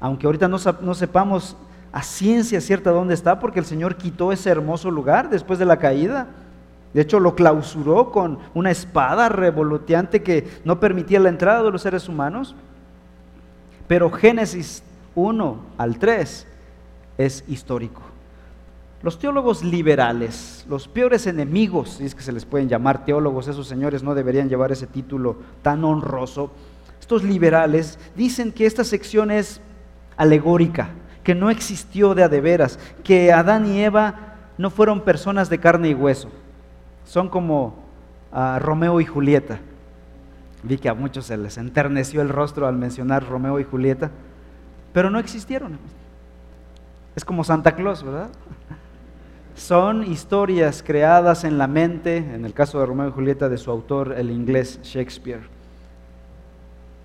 Aunque 0.00 0.26
ahorita 0.26 0.48
no, 0.48 0.58
no 0.80 0.94
sepamos 0.94 1.56
a 1.92 2.02
ciencia 2.02 2.60
cierta 2.60 2.90
dónde 2.90 3.14
está, 3.14 3.38
porque 3.38 3.60
el 3.60 3.64
Señor 3.64 3.94
quitó 3.94 4.32
ese 4.32 4.50
hermoso 4.50 4.90
lugar 4.90 5.30
después 5.30 5.60
de 5.60 5.64
la 5.64 5.78
caída. 5.78 6.26
De 6.92 7.00
hecho, 7.00 7.20
lo 7.20 7.36
clausuró 7.36 8.10
con 8.10 8.40
una 8.54 8.72
espada 8.72 9.28
revoloteante 9.28 10.24
que 10.24 10.48
no 10.64 10.80
permitía 10.80 11.20
la 11.20 11.28
entrada 11.28 11.62
de 11.62 11.70
los 11.70 11.82
seres 11.82 12.08
humanos. 12.08 12.56
Pero 13.86 14.10
Génesis 14.10 14.82
1 15.14 15.58
al 15.78 15.98
3 15.98 16.46
es 17.18 17.44
histórico. 17.48 18.02
Los 19.02 19.18
teólogos 19.18 19.62
liberales, 19.62 20.64
los 20.66 20.88
peores 20.88 21.26
enemigos, 21.26 21.96
si 21.98 22.06
es 22.06 22.14
que 22.14 22.22
se 22.22 22.32
les 22.32 22.46
pueden 22.46 22.70
llamar 22.70 23.04
teólogos, 23.04 23.48
esos 23.48 23.68
señores 23.68 24.02
no 24.02 24.14
deberían 24.14 24.48
llevar 24.48 24.72
ese 24.72 24.86
título 24.86 25.36
tan 25.60 25.84
honroso. 25.84 26.50
Estos 26.98 27.22
liberales 27.22 27.98
dicen 28.16 28.50
que 28.50 28.64
esta 28.64 28.82
sección 28.82 29.30
es 29.30 29.60
alegórica, 30.16 30.88
que 31.22 31.34
no 31.34 31.50
existió 31.50 32.14
de 32.14 32.22
a 32.22 32.30
de 32.30 32.40
veras, 32.40 32.78
que 33.02 33.30
Adán 33.30 33.66
y 33.66 33.82
Eva 33.82 34.36
no 34.56 34.70
fueron 34.70 35.02
personas 35.02 35.50
de 35.50 35.60
carne 35.60 35.90
y 35.90 35.94
hueso, 35.94 36.30
son 37.04 37.28
como 37.28 37.74
ah, 38.32 38.58
Romeo 38.58 39.02
y 39.02 39.04
Julieta. 39.04 39.60
Vi 40.64 40.78
que 40.78 40.88
a 40.88 40.94
muchos 40.94 41.26
se 41.26 41.36
les 41.36 41.58
enterneció 41.58 42.22
el 42.22 42.30
rostro 42.30 42.66
al 42.66 42.76
mencionar 42.76 43.28
Romeo 43.28 43.60
y 43.60 43.64
Julieta, 43.64 44.10
pero 44.94 45.10
no 45.10 45.18
existieron. 45.18 45.78
Es 47.14 47.24
como 47.24 47.44
Santa 47.44 47.76
Claus, 47.76 48.02
¿verdad? 48.02 48.30
Son 49.54 50.10
historias 50.10 50.82
creadas 50.82 51.44
en 51.44 51.58
la 51.58 51.66
mente, 51.66 52.16
en 52.16 52.46
el 52.46 52.54
caso 52.54 52.80
de 52.80 52.86
Romeo 52.86 53.08
y 53.08 53.12
Julieta, 53.12 53.48
de 53.50 53.58
su 53.58 53.70
autor, 53.70 54.14
el 54.16 54.30
inglés 54.30 54.80
Shakespeare. 54.82 55.42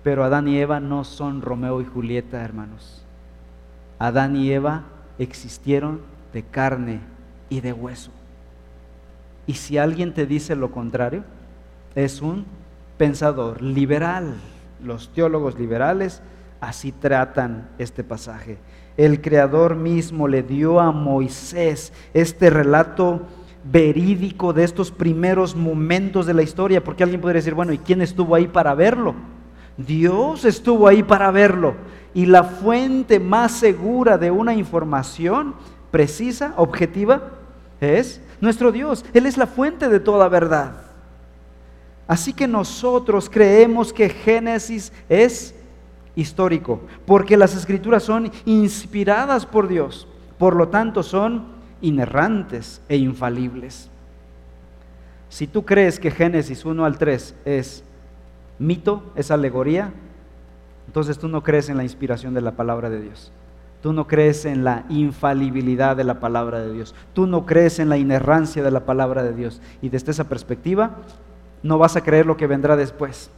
Pero 0.02 0.24
Adán 0.24 0.48
y 0.48 0.58
Eva 0.58 0.80
no 0.80 1.04
son 1.04 1.42
Romeo 1.42 1.82
y 1.82 1.84
Julieta, 1.84 2.42
hermanos. 2.42 3.04
Adán 3.98 4.36
y 4.36 4.50
Eva 4.50 4.84
existieron 5.18 6.00
de 6.32 6.42
carne 6.42 7.00
y 7.50 7.60
de 7.60 7.74
hueso. 7.74 8.10
Y 9.46 9.54
si 9.54 9.76
alguien 9.76 10.14
te 10.14 10.24
dice 10.24 10.56
lo 10.56 10.70
contrario, 10.70 11.24
es 11.94 12.22
un 12.22 12.46
pensador 13.00 13.62
liberal. 13.62 14.34
Los 14.84 15.10
teólogos 15.14 15.58
liberales 15.58 16.20
así 16.60 16.92
tratan 16.92 17.70
este 17.78 18.04
pasaje. 18.04 18.58
El 18.98 19.22
Creador 19.22 19.74
mismo 19.74 20.28
le 20.28 20.42
dio 20.42 20.78
a 20.78 20.92
Moisés 20.92 21.94
este 22.12 22.50
relato 22.50 23.22
verídico 23.64 24.52
de 24.52 24.64
estos 24.64 24.90
primeros 24.90 25.56
momentos 25.56 26.26
de 26.26 26.34
la 26.34 26.42
historia, 26.42 26.84
porque 26.84 27.02
alguien 27.02 27.22
podría 27.22 27.38
decir, 27.38 27.54
bueno, 27.54 27.72
¿y 27.72 27.78
quién 27.78 28.02
estuvo 28.02 28.34
ahí 28.34 28.48
para 28.48 28.74
verlo? 28.74 29.14
Dios 29.78 30.44
estuvo 30.44 30.86
ahí 30.86 31.02
para 31.02 31.30
verlo. 31.30 31.76
Y 32.12 32.26
la 32.26 32.44
fuente 32.44 33.18
más 33.18 33.52
segura 33.52 34.18
de 34.18 34.30
una 34.30 34.52
información 34.52 35.54
precisa, 35.90 36.52
objetiva, 36.58 37.30
es 37.80 38.20
nuestro 38.42 38.70
Dios. 38.72 39.06
Él 39.14 39.24
es 39.24 39.38
la 39.38 39.46
fuente 39.46 39.88
de 39.88 40.00
toda 40.00 40.28
verdad. 40.28 40.89
Así 42.10 42.32
que 42.32 42.48
nosotros 42.48 43.30
creemos 43.30 43.92
que 43.92 44.08
Génesis 44.08 44.92
es 45.08 45.54
histórico, 46.16 46.80
porque 47.06 47.36
las 47.36 47.54
escrituras 47.54 48.02
son 48.02 48.32
inspiradas 48.44 49.46
por 49.46 49.68
Dios, 49.68 50.08
por 50.36 50.56
lo 50.56 50.70
tanto 50.70 51.04
son 51.04 51.44
inerrantes 51.80 52.82
e 52.88 52.96
infalibles. 52.96 53.88
Si 55.28 55.46
tú 55.46 55.64
crees 55.64 56.00
que 56.00 56.10
Génesis 56.10 56.64
1 56.64 56.84
al 56.84 56.98
3 56.98 57.36
es 57.44 57.84
mito, 58.58 59.12
es 59.14 59.30
alegoría, 59.30 59.92
entonces 60.88 61.16
tú 61.16 61.28
no 61.28 61.44
crees 61.44 61.68
en 61.68 61.76
la 61.76 61.84
inspiración 61.84 62.34
de 62.34 62.40
la 62.40 62.56
palabra 62.56 62.90
de 62.90 63.02
Dios. 63.02 63.30
Tú 63.82 63.92
no 63.92 64.08
crees 64.08 64.46
en 64.46 64.64
la 64.64 64.84
infalibilidad 64.88 65.96
de 65.96 66.02
la 66.02 66.18
palabra 66.18 66.58
de 66.58 66.72
Dios. 66.72 66.92
Tú 67.12 67.28
no 67.28 67.46
crees 67.46 67.78
en 67.78 67.88
la 67.88 67.98
inerrancia 67.98 68.64
de 68.64 68.72
la 68.72 68.84
palabra 68.84 69.22
de 69.22 69.32
Dios. 69.32 69.62
Y 69.80 69.90
desde 69.90 70.10
esa 70.10 70.24
perspectiva, 70.24 70.96
no 71.62 71.78
vas 71.78 71.96
a 71.96 72.02
creer 72.02 72.26
lo 72.26 72.36
que 72.36 72.46
vendrá 72.46 72.76
después. 72.76 73.30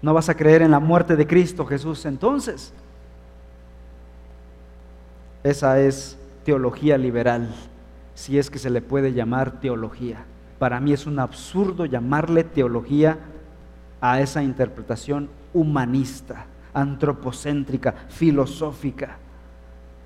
No 0.00 0.14
vas 0.14 0.28
a 0.28 0.36
creer 0.36 0.62
en 0.62 0.70
la 0.70 0.80
muerte 0.80 1.16
de 1.16 1.26
Cristo 1.26 1.64
Jesús. 1.64 2.04
Entonces, 2.06 2.72
esa 5.44 5.80
es 5.80 6.18
teología 6.44 6.98
liberal, 6.98 7.54
si 8.14 8.38
es 8.38 8.50
que 8.50 8.58
se 8.58 8.70
le 8.70 8.82
puede 8.82 9.12
llamar 9.12 9.60
teología. 9.60 10.24
Para 10.58 10.80
mí 10.80 10.92
es 10.92 11.06
un 11.06 11.18
absurdo 11.18 11.86
llamarle 11.86 12.44
teología 12.44 13.18
a 14.00 14.20
esa 14.20 14.42
interpretación 14.42 15.28
humanista, 15.52 16.46
antropocéntrica, 16.74 17.94
filosófica 18.08 19.18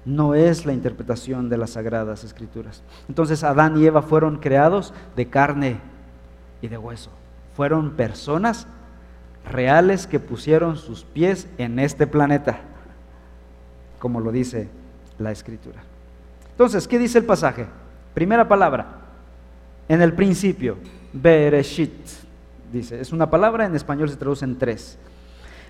no 0.07 0.37
es 0.37 0.65
la 0.65 0.73
interpretación 0.73 1.49
de 1.49 1.59
las 1.59 1.71
sagradas 1.71 2.23
escrituras. 2.23 2.83
Entonces 3.09 3.43
Adán 3.43 3.77
y 3.77 3.85
Eva 3.85 4.03
fueron 4.03 4.39
creados 4.39 4.95
de 5.17 5.29
carne 5.29 5.81
y 6.63 6.69
de 6.69 6.79
hueso. 6.79 7.11
Fueron 7.57 7.93
personas 7.93 8.67
reales 9.51 10.07
que 10.07 10.21
pusieron 10.21 10.77
sus 10.77 11.05
pies 11.05 11.49
en 11.57 11.79
este 11.79 12.07
planeta, 12.07 12.61
como 13.99 14.21
lo 14.21 14.31
dice 14.31 14.69
la 15.19 15.33
escritura. 15.33 15.83
Entonces, 16.51 16.87
¿qué 16.87 16.99
dice 16.99 17.19
el 17.19 17.25
pasaje? 17.25 17.67
Primera 18.13 18.47
palabra, 18.47 18.87
en 19.89 20.03
el 20.03 20.13
principio, 20.13 20.77
Bereshit, 21.13 21.93
dice, 22.73 23.01
es 23.01 23.13
una 23.13 23.31
palabra, 23.31 23.65
en 23.65 23.75
español 23.75 24.11
se 24.11 24.17
traduce 24.17 24.45
en 24.45 24.59
tres. 24.59 24.99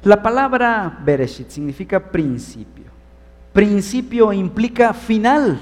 La 0.03 0.22
palabra 0.22 0.99
Bereshit 1.05 1.51
significa 1.51 2.01
principio. 2.01 2.85
Principio 3.53 4.33
implica 4.33 4.92
final. 4.92 5.61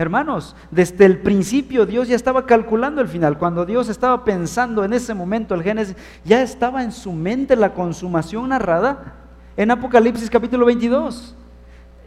Hermanos, 0.00 0.56
desde 0.70 1.04
el 1.04 1.18
principio 1.18 1.84
Dios 1.84 2.08
ya 2.08 2.16
estaba 2.16 2.46
calculando 2.46 3.02
el 3.02 3.08
final. 3.08 3.36
Cuando 3.36 3.66
Dios 3.66 3.90
estaba 3.90 4.24
pensando 4.24 4.82
en 4.82 4.94
ese 4.94 5.12
momento 5.12 5.54
el 5.54 5.62
Génesis, 5.62 5.94
ya 6.24 6.40
estaba 6.40 6.82
en 6.82 6.90
su 6.90 7.12
mente 7.12 7.54
la 7.54 7.74
consumación 7.74 8.48
narrada 8.48 9.12
en 9.58 9.70
Apocalipsis 9.70 10.30
capítulo 10.30 10.64
22. 10.64 11.36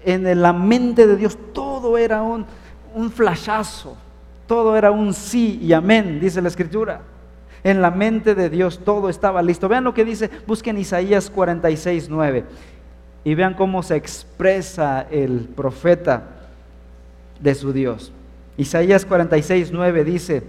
En 0.05 0.41
la 0.41 0.53
mente 0.53 1.05
de 1.05 1.15
Dios 1.17 1.37
todo 1.53 1.95
era 1.99 2.23
un, 2.23 2.47
un 2.95 3.11
flashazo, 3.11 3.95
todo 4.47 4.75
era 4.75 4.89
un 4.89 5.13
sí 5.13 5.59
y 5.61 5.71
amén, 5.71 6.19
dice 6.19 6.41
la 6.41 6.47
escritura. 6.47 7.01
En 7.63 7.79
la 7.79 7.91
mente 7.91 8.33
de 8.33 8.49
Dios 8.49 8.79
todo 8.83 9.07
estaba 9.07 9.43
listo. 9.43 9.69
Vean 9.69 9.83
lo 9.83 9.93
que 9.93 10.03
dice, 10.03 10.31
busquen 10.47 10.79
Isaías 10.79 11.29
46, 11.29 12.09
9. 12.09 12.43
Y 13.23 13.35
vean 13.35 13.53
cómo 13.53 13.83
se 13.83 13.97
expresa 13.97 15.05
el 15.11 15.47
profeta 15.55 16.39
de 17.43 17.53
su 17.53 17.73
Dios. 17.73 18.11
Isaías 18.57 19.05
46, 19.05 19.71
9 19.71 20.03
dice, 20.03 20.43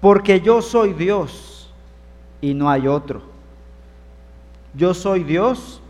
porque 0.00 0.40
yo 0.40 0.62
soy 0.62 0.94
Dios 0.94 1.72
y 2.40 2.54
no 2.54 2.68
hay 2.68 2.88
otro. 2.88 3.22
Yo 4.74 4.94
soy 4.94 5.22
Dios 5.22 5.80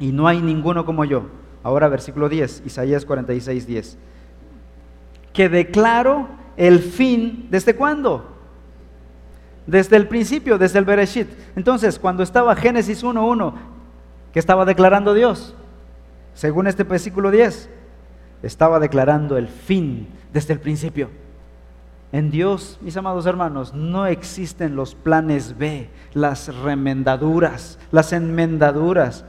y 0.00 0.10
no 0.10 0.26
hay 0.26 0.42
ninguno 0.42 0.84
como 0.84 1.04
yo. 1.04 1.26
Ahora 1.62 1.88
versículo 1.88 2.28
10, 2.28 2.64
Isaías 2.66 3.04
46, 3.04 3.66
10. 3.66 3.98
Que 5.32 5.48
declaro 5.48 6.28
el 6.56 6.80
fin, 6.80 7.46
¿desde 7.50 7.76
cuándo? 7.76 8.26
Desde 9.66 9.96
el 9.96 10.08
principio, 10.08 10.58
desde 10.58 10.80
el 10.80 10.84
Bereshit. 10.84 11.28
Entonces, 11.54 11.98
cuando 11.98 12.24
estaba 12.24 12.56
Génesis 12.56 13.04
1.1, 13.04 13.54
¿Qué 14.32 14.38
estaba 14.38 14.64
declarando 14.64 15.14
Dios? 15.14 15.54
Según 16.34 16.66
este 16.66 16.84
versículo 16.84 17.30
10, 17.30 17.68
estaba 18.42 18.80
declarando 18.80 19.36
el 19.36 19.48
fin 19.48 20.08
desde 20.32 20.54
el 20.54 20.60
principio. 20.60 21.08
En 22.12 22.30
Dios, 22.30 22.78
mis 22.82 22.96
amados 22.96 23.24
hermanos, 23.26 23.72
no 23.72 24.06
existen 24.06 24.76
los 24.76 24.94
planes 24.94 25.56
B, 25.56 25.88
las 26.12 26.54
remendaduras, 26.54 27.78
las 27.90 28.12
enmendaduras, 28.12 29.24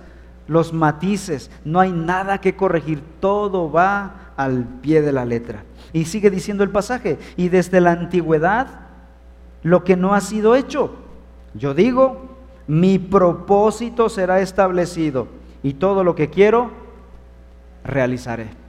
los 0.48 0.74
matices. 0.74 1.50
No 1.64 1.80
hay 1.80 1.92
nada 1.92 2.40
que 2.40 2.56
corregir. 2.56 3.02
Todo 3.22 3.72
va 3.72 4.34
al 4.36 4.66
pie 4.82 5.02
de 5.02 5.14
la 5.14 5.24
letra. 5.24 5.64
Y 5.94 6.06
sigue 6.06 6.30
diciendo 6.30 6.64
el 6.64 6.72
pasaje, 6.72 7.20
y 7.38 7.50
desde 7.50 7.80
la 7.80 7.92
antigüedad, 7.92 8.68
lo 9.62 9.84
que 9.84 9.96
no 9.96 10.14
ha 10.14 10.22
sido 10.22 10.56
hecho. 10.56 10.96
Yo 11.54 11.74
digo, 11.74 12.34
mi 12.68 13.00
propósito 13.00 14.10
será 14.10 14.40
establecido 14.40 15.28
y 15.62 15.76
todo 15.76 16.04
lo 16.04 16.16
que 16.16 16.30
quiero, 16.30 16.72
realizaré. 17.84 18.63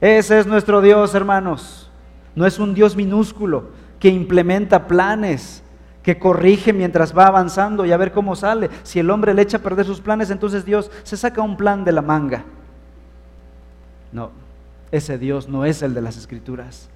Ese 0.00 0.38
es 0.38 0.46
nuestro 0.46 0.80
Dios, 0.80 1.14
hermanos. 1.14 1.90
No 2.34 2.46
es 2.46 2.58
un 2.58 2.74
Dios 2.74 2.96
minúsculo 2.96 3.70
que 3.98 4.08
implementa 4.08 4.86
planes, 4.86 5.62
que 6.02 6.18
corrige 6.18 6.72
mientras 6.72 7.16
va 7.16 7.26
avanzando 7.26 7.84
y 7.84 7.92
a 7.92 7.96
ver 7.98 8.12
cómo 8.12 8.34
sale. 8.34 8.70
Si 8.82 8.98
el 8.98 9.10
hombre 9.10 9.34
le 9.34 9.42
echa 9.42 9.58
a 9.58 9.62
perder 9.62 9.84
sus 9.84 10.00
planes, 10.00 10.30
entonces 10.30 10.64
Dios 10.64 10.90
se 11.02 11.16
saca 11.16 11.42
un 11.42 11.56
plan 11.56 11.84
de 11.84 11.92
la 11.92 12.02
manga. 12.02 12.44
No, 14.10 14.30
ese 14.90 15.18
Dios 15.18 15.48
no 15.48 15.64
es 15.64 15.82
el 15.82 15.92
de 15.92 16.00
las 16.00 16.16
escrituras. 16.16 16.88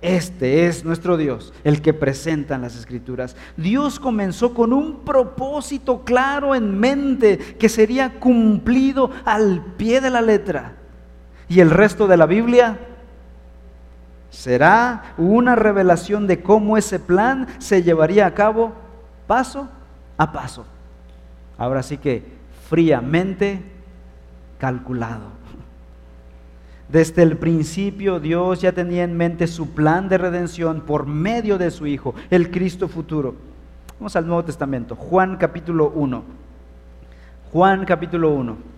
Este 0.00 0.66
es 0.66 0.84
nuestro 0.84 1.16
Dios, 1.16 1.52
el 1.64 1.80
que 1.80 1.94
presenta 1.94 2.54
en 2.54 2.62
las 2.62 2.76
escrituras. 2.76 3.36
Dios 3.56 3.98
comenzó 3.98 4.52
con 4.54 4.72
un 4.72 5.00
propósito 5.00 6.04
claro 6.04 6.54
en 6.54 6.78
mente 6.78 7.38
que 7.38 7.68
sería 7.68 8.20
cumplido 8.20 9.10
al 9.24 9.64
pie 9.76 10.00
de 10.00 10.10
la 10.10 10.20
letra. 10.20 10.76
Y 11.48 11.60
el 11.60 11.70
resto 11.70 12.06
de 12.06 12.16
la 12.16 12.26
Biblia 12.26 12.78
será 14.30 15.14
una 15.16 15.54
revelación 15.54 16.26
de 16.26 16.42
cómo 16.42 16.76
ese 16.76 16.98
plan 16.98 17.46
se 17.58 17.82
llevaría 17.82 18.26
a 18.26 18.34
cabo 18.34 18.72
paso 19.26 19.68
a 20.16 20.32
paso. 20.32 20.64
Ahora 21.56 21.82
sí 21.82 21.98
que 21.98 22.24
fríamente 22.68 23.62
calculado. 24.58 25.44
Desde 26.88 27.22
el 27.22 27.36
principio 27.36 28.20
Dios 28.20 28.60
ya 28.60 28.72
tenía 28.72 29.04
en 29.04 29.16
mente 29.16 29.46
su 29.46 29.70
plan 29.70 30.08
de 30.08 30.18
redención 30.18 30.82
por 30.82 31.06
medio 31.06 31.58
de 31.58 31.70
su 31.70 31.86
Hijo, 31.86 32.14
el 32.30 32.50
Cristo 32.50 32.88
futuro. 32.88 33.34
Vamos 33.98 34.16
al 34.16 34.26
Nuevo 34.26 34.44
Testamento, 34.44 34.96
Juan 34.96 35.36
capítulo 35.36 35.92
1. 35.94 36.22
Juan 37.52 37.84
capítulo 37.84 38.30
1. 38.30 38.73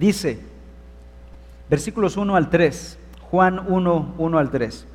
Dice, 0.00 0.38
versículos 1.68 2.16
1 2.16 2.34
al 2.34 2.48
3, 2.48 2.98
Juan 3.30 3.60
1, 3.68 4.14
1 4.16 4.38
al 4.38 4.50
3. 4.50 4.86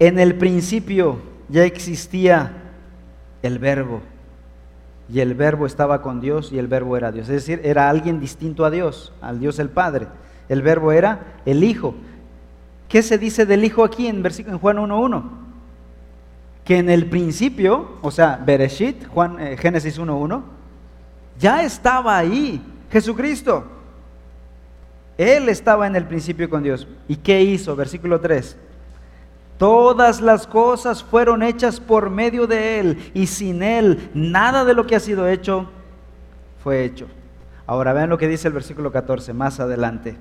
En 0.00 0.18
el 0.18 0.34
principio 0.34 1.20
ya 1.48 1.64
existía 1.64 2.50
el 3.42 3.60
verbo 3.60 4.00
y 5.08 5.20
el 5.20 5.34
verbo 5.34 5.66
estaba 5.66 6.02
con 6.02 6.20
Dios 6.20 6.50
y 6.50 6.58
el 6.58 6.66
verbo 6.66 6.96
era 6.96 7.12
Dios. 7.12 7.28
Es 7.28 7.46
decir, 7.46 7.60
era 7.62 7.88
alguien 7.88 8.18
distinto 8.18 8.64
a 8.64 8.70
Dios, 8.70 9.12
al 9.22 9.38
Dios 9.38 9.60
el 9.60 9.70
Padre. 9.70 10.08
El 10.48 10.60
verbo 10.60 10.90
era 10.90 11.36
el 11.46 11.62
Hijo. 11.62 11.94
¿Qué 12.88 13.04
se 13.04 13.18
dice 13.18 13.46
del 13.46 13.64
Hijo 13.64 13.84
aquí 13.84 14.08
en, 14.08 14.26
en 14.26 14.58
Juan 14.58 14.78
1.1? 14.78 15.22
Que 16.64 16.78
en 16.78 16.90
el 16.90 17.06
principio, 17.06 17.98
o 18.02 18.10
sea, 18.10 18.42
Bereshit, 18.44 19.06
Juan, 19.06 19.38
eh, 19.38 19.56
Génesis 19.56 20.00
1.1, 20.00 20.42
ya 21.38 21.62
estaba 21.62 22.18
ahí 22.18 22.60
Jesucristo. 22.94 23.64
Él 25.18 25.48
estaba 25.48 25.88
en 25.88 25.96
el 25.96 26.06
principio 26.06 26.48
con 26.48 26.62
Dios. 26.62 26.86
¿Y 27.08 27.16
qué 27.16 27.42
hizo? 27.42 27.74
Versículo 27.74 28.20
3. 28.20 28.56
Todas 29.58 30.20
las 30.20 30.46
cosas 30.46 31.02
fueron 31.02 31.42
hechas 31.42 31.80
por 31.80 32.08
medio 32.08 32.46
de 32.46 32.78
Él 32.78 33.10
y 33.12 33.26
sin 33.26 33.64
Él 33.64 34.10
nada 34.14 34.64
de 34.64 34.74
lo 34.74 34.86
que 34.86 34.94
ha 34.94 35.00
sido 35.00 35.26
hecho 35.26 35.68
fue 36.62 36.84
hecho. 36.84 37.08
Ahora 37.66 37.92
vean 37.94 38.10
lo 38.10 38.18
que 38.18 38.28
dice 38.28 38.46
el 38.46 38.54
versículo 38.54 38.92
14, 38.92 39.32
más 39.32 39.58
adelante. 39.58 40.16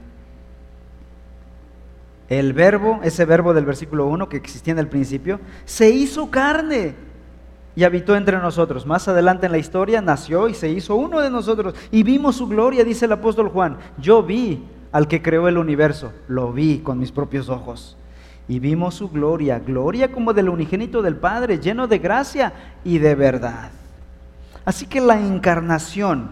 El 2.28 2.54
verbo, 2.54 3.02
ese 3.04 3.26
verbo 3.26 3.54
del 3.54 3.66
versículo 3.66 4.08
1 4.08 4.30
que 4.30 4.38
existía 4.38 4.72
en 4.74 4.80
el 4.80 4.88
principio, 4.88 5.40
se 5.66 5.92
hizo 5.92 6.32
carne 6.32 6.96
y 7.76 7.84
habitó 7.84 8.16
entre 8.16 8.38
nosotros. 8.38 8.86
Más 8.86 9.08
adelante 9.08 9.46
en 9.46 9.52
la 9.52 9.58
historia 9.58 10.02
nació 10.02 10.48
y 10.48 10.54
se 10.54 10.70
hizo 10.70 10.96
uno 10.96 11.20
de 11.20 11.30
nosotros 11.30 11.76
y 11.92 12.04
vimos 12.04 12.36
su 12.36 12.48
gloria, 12.48 12.84
dice 12.84 13.06
el 13.06 13.14
apóstol 13.14 13.50
Juan. 13.50 13.78
Yo 13.98 14.24
vi 14.24 14.64
al 14.92 15.08
que 15.08 15.22
creó 15.22 15.48
el 15.48 15.58
universo, 15.58 16.14
lo 16.28 16.54
vi 16.54 16.80
con 16.80 17.00
mis 17.00 17.12
propios 17.12 17.50
ojos 17.50 17.98
y 18.48 18.60
vimos 18.60 18.96
su 18.96 19.10
gloria, 19.10 19.60
gloria 19.60 20.12
como 20.12 20.34
del 20.34 20.50
unigénito 20.50 21.02
del 21.02 21.16
Padre, 21.16 21.60
lleno 21.60 21.88
de 21.88 22.00
gracia 22.00 22.54
y 22.84 23.00
de 23.00 23.16
verdad. 23.16 23.72
Así 24.66 24.86
que 24.86 25.02
la 25.02 25.20
encarnación, 25.20 26.32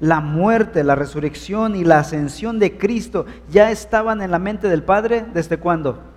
la 0.00 0.20
muerte, 0.20 0.84
la 0.84 0.94
resurrección 0.94 1.76
y 1.76 1.84
la 1.84 1.98
ascensión 1.98 2.58
de 2.58 2.76
Cristo 2.78 3.26
ya 3.50 3.70
estaban 3.70 4.22
en 4.22 4.30
la 4.30 4.38
mente 4.38 4.68
del 4.68 4.82
Padre 4.82 5.24
desde 5.32 5.58
cuándo? 5.58 6.09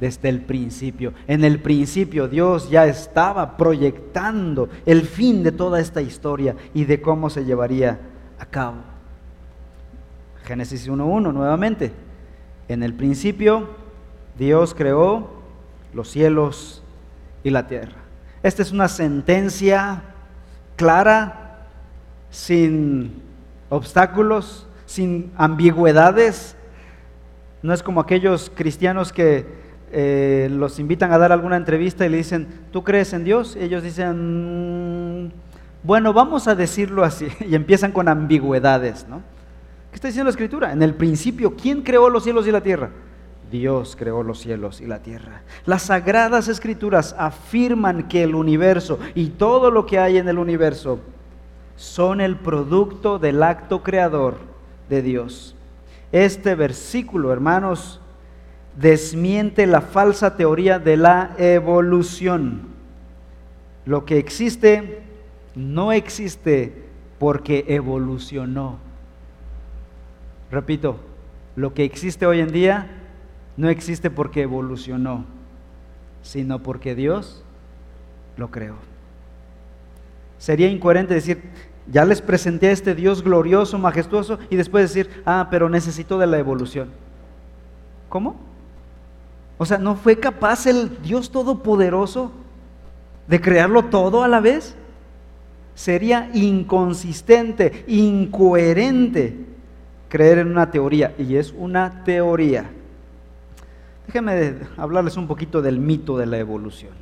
Desde 0.00 0.28
el 0.28 0.42
principio. 0.42 1.12
En 1.26 1.44
el 1.44 1.60
principio 1.60 2.28
Dios 2.28 2.70
ya 2.70 2.86
estaba 2.86 3.56
proyectando 3.56 4.68
el 4.86 5.02
fin 5.02 5.42
de 5.42 5.52
toda 5.52 5.80
esta 5.80 6.00
historia 6.00 6.54
y 6.72 6.84
de 6.84 7.00
cómo 7.00 7.30
se 7.30 7.44
llevaría 7.44 7.98
a 8.38 8.46
cabo. 8.46 8.76
Génesis 10.44 10.88
1.1 10.88 11.32
nuevamente. 11.32 11.92
En 12.68 12.82
el 12.82 12.94
principio 12.94 13.68
Dios 14.38 14.74
creó 14.74 15.30
los 15.92 16.08
cielos 16.08 16.82
y 17.42 17.50
la 17.50 17.66
tierra. 17.66 17.96
Esta 18.42 18.62
es 18.62 18.72
una 18.72 18.88
sentencia 18.88 20.02
clara, 20.76 21.66
sin 22.30 23.20
obstáculos, 23.68 24.66
sin 24.86 25.32
ambigüedades. 25.36 26.56
No 27.62 27.74
es 27.74 27.82
como 27.82 28.00
aquellos 28.00 28.50
cristianos 28.54 29.12
que 29.12 29.44
eh, 29.92 30.48
los 30.50 30.78
invitan 30.78 31.12
a 31.12 31.18
dar 31.18 31.32
alguna 31.32 31.56
entrevista 31.56 32.04
y 32.04 32.08
le 32.08 32.18
dicen, 32.18 32.46
¿tú 32.70 32.84
crees 32.84 33.12
en 33.12 33.24
Dios? 33.24 33.56
Y 33.58 33.64
ellos 33.64 33.82
dicen, 33.82 35.26
mm, 35.26 35.30
bueno, 35.82 36.12
vamos 36.12 36.48
a 36.48 36.54
decirlo 36.54 37.04
así. 37.04 37.28
Y 37.48 37.54
empiezan 37.54 37.92
con 37.92 38.08
ambigüedades, 38.08 39.06
¿no? 39.08 39.22
¿Qué 39.90 39.96
está 39.96 40.08
diciendo 40.08 40.24
la 40.24 40.30
Escritura? 40.30 40.72
En 40.72 40.82
el 40.82 40.94
principio, 40.94 41.54
¿quién 41.56 41.82
creó 41.82 42.10
los 42.10 42.24
cielos 42.24 42.46
y 42.46 42.52
la 42.52 42.60
tierra? 42.60 42.90
Dios 43.50 43.96
creó 43.98 44.22
los 44.22 44.40
cielos 44.40 44.80
y 44.80 44.86
la 44.86 44.98
tierra. 44.98 45.42
Las 45.64 45.82
sagradas 45.82 46.48
escrituras 46.48 47.14
afirman 47.18 48.08
que 48.08 48.22
el 48.22 48.34
universo 48.34 48.98
y 49.14 49.28
todo 49.30 49.70
lo 49.70 49.86
que 49.86 49.98
hay 49.98 50.18
en 50.18 50.28
el 50.28 50.38
universo 50.38 51.00
son 51.76 52.20
el 52.20 52.36
producto 52.36 53.18
del 53.18 53.42
acto 53.42 53.82
creador 53.82 54.36
de 54.90 55.00
Dios. 55.00 55.54
Este 56.12 56.54
versículo, 56.54 57.32
hermanos, 57.32 58.00
desmiente 58.80 59.66
la 59.66 59.80
falsa 59.80 60.36
teoría 60.36 60.78
de 60.78 60.96
la 60.96 61.34
evolución. 61.38 62.62
Lo 63.84 64.04
que 64.04 64.18
existe 64.18 65.02
no 65.54 65.92
existe 65.92 66.84
porque 67.18 67.64
evolucionó. 67.68 68.78
Repito, 70.50 70.98
lo 71.56 71.74
que 71.74 71.84
existe 71.84 72.26
hoy 72.26 72.40
en 72.40 72.52
día 72.52 72.86
no 73.56 73.68
existe 73.68 74.10
porque 74.10 74.42
evolucionó, 74.42 75.24
sino 76.22 76.62
porque 76.62 76.94
Dios 76.94 77.42
lo 78.36 78.50
creó. 78.50 78.76
Sería 80.38 80.68
incoherente 80.68 81.14
decir, 81.14 81.42
ya 81.90 82.04
les 82.04 82.22
presenté 82.22 82.68
a 82.68 82.72
este 82.72 82.94
Dios 82.94 83.22
glorioso, 83.24 83.76
majestuoso, 83.78 84.38
y 84.50 84.56
después 84.56 84.84
decir, 84.88 85.22
ah, 85.26 85.48
pero 85.50 85.68
necesito 85.68 86.16
de 86.18 86.28
la 86.28 86.38
evolución. 86.38 86.90
¿Cómo? 88.08 88.47
O 89.58 89.66
sea, 89.66 89.78
¿no 89.78 89.96
fue 89.96 90.18
capaz 90.18 90.66
el 90.66 91.02
Dios 91.02 91.30
Todopoderoso 91.30 92.32
de 93.26 93.40
crearlo 93.40 93.86
todo 93.86 94.22
a 94.22 94.28
la 94.28 94.40
vez? 94.40 94.76
Sería 95.74 96.30
inconsistente, 96.32 97.84
incoherente 97.88 99.36
creer 100.08 100.38
en 100.38 100.48
una 100.48 100.70
teoría, 100.70 101.14
y 101.18 101.36
es 101.36 101.52
una 101.56 102.04
teoría. 102.04 102.70
Déjenme 104.06 104.54
hablarles 104.76 105.16
un 105.16 105.26
poquito 105.26 105.60
del 105.60 105.78
mito 105.78 106.16
de 106.16 106.26
la 106.26 106.38
evolución, 106.38 106.92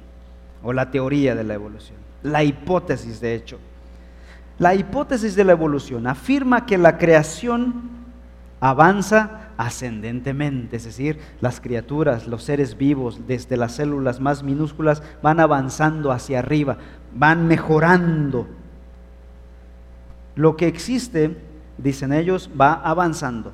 o 0.62 0.72
la 0.72 0.90
teoría 0.90 1.34
de 1.34 1.44
la 1.44 1.54
evolución, 1.54 1.96
la 2.22 2.42
hipótesis 2.42 3.20
de 3.20 3.34
hecho. 3.34 3.58
La 4.58 4.74
hipótesis 4.74 5.36
de 5.36 5.44
la 5.44 5.52
evolución 5.52 6.06
afirma 6.06 6.66
que 6.66 6.78
la 6.78 6.98
creación 6.98 7.90
avanza 8.58 9.45
ascendentemente, 9.56 10.76
es 10.76 10.84
decir, 10.84 11.18
las 11.40 11.60
criaturas, 11.60 12.26
los 12.26 12.42
seres 12.42 12.76
vivos, 12.76 13.26
desde 13.26 13.56
las 13.56 13.76
células 13.76 14.20
más 14.20 14.42
minúsculas, 14.42 15.02
van 15.22 15.40
avanzando 15.40 16.12
hacia 16.12 16.40
arriba, 16.40 16.78
van 17.14 17.46
mejorando. 17.46 18.46
Lo 20.34 20.56
que 20.56 20.66
existe, 20.66 21.36
dicen 21.78 22.12
ellos, 22.12 22.50
va 22.58 22.74
avanzando. 22.74 23.52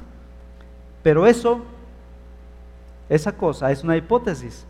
Pero 1.02 1.26
eso 1.26 1.62
esa 3.12 3.32
cosa 3.32 3.70
es 3.70 3.84
una 3.84 3.94
hipótesis, 3.94 4.64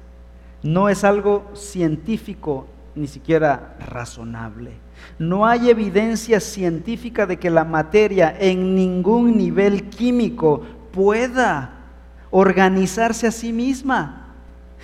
no 0.64 0.89
es 0.89 1.05
algo 1.05 1.49
científico 1.55 2.66
ni 2.97 3.07
siquiera 3.07 3.76
razonable. 3.89 4.72
No 5.16 5.47
hay 5.47 5.70
evidencia 5.70 6.41
científica 6.41 7.24
de 7.24 7.39
que 7.39 7.51
la 7.51 7.64
materia 7.64 8.35
en 8.37 8.74
ningún 8.74 9.37
nivel 9.37 9.89
químico 9.91 10.62
pueda 10.93 11.70
organizarse 12.30 13.26
a 13.26 13.32
sí 13.32 13.53
misma. 13.53 14.18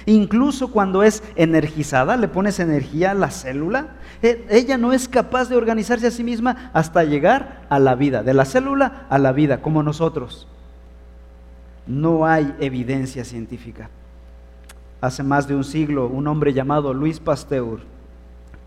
Incluso 0.07 0.71
cuando 0.71 1.03
es 1.03 1.23
energizada, 1.37 2.17
le 2.17 2.29
pones 2.29 2.61
energía 2.61 3.11
a 3.11 3.15
la 3.15 3.31
célula, 3.31 3.89
e, 4.23 4.47
ella 4.49 4.79
no 4.79 4.93
es 4.93 5.09
capaz 5.09 5.49
de 5.49 5.57
organizarse 5.57 6.07
a 6.07 6.11
sí 6.11 6.25
misma 6.25 6.71
hasta 6.73 7.05
llegar 7.05 7.67
a 7.69 7.79
la 7.79 7.95
vida, 7.95 8.23
de 8.23 8.35
la 8.35 8.45
célula 8.45 9.07
a 9.11 9.19
la 9.19 9.33
vida, 9.33 9.61
como 9.61 9.83
nosotros. 9.83 10.47
no 11.87 12.27
hay 12.27 12.55
evidencia 12.61 13.25
científica. 13.25 13.89
Hace 15.01 15.23
más 15.23 15.49
de 15.49 15.55
un 15.55 15.65
siglo, 15.65 16.07
un 16.07 16.27
hombre 16.27 16.53
llamado 16.53 16.93
Luis 16.93 17.19
Pasteur 17.19 17.81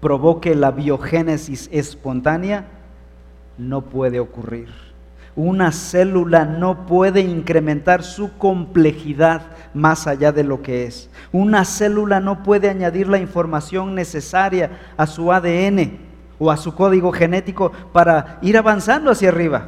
probó 0.01 0.41
que 0.41 0.55
la 0.55 0.71
biogénesis 0.71 1.69
espontánea 1.71 2.65
no 3.57 3.81
puede 3.81 4.19
ocurrir. 4.19 4.69
Una 5.35 5.71
célula 5.71 6.43
no 6.43 6.85
puede 6.85 7.21
incrementar 7.21 8.03
su 8.03 8.37
complejidad 8.37 9.41
más 9.73 10.05
allá 10.05 10.31
de 10.31 10.43
lo 10.43 10.61
que 10.61 10.85
es. 10.85 11.09
Una 11.31 11.63
célula 11.63 12.19
no 12.19 12.43
puede 12.43 12.69
añadir 12.69 13.07
la 13.07 13.17
información 13.17 13.95
necesaria 13.95 14.71
a 14.97 15.07
su 15.07 15.31
ADN 15.31 15.99
o 16.37 16.51
a 16.51 16.57
su 16.57 16.75
código 16.75 17.11
genético 17.13 17.71
para 17.93 18.39
ir 18.41 18.57
avanzando 18.57 19.11
hacia 19.11 19.29
arriba, 19.29 19.67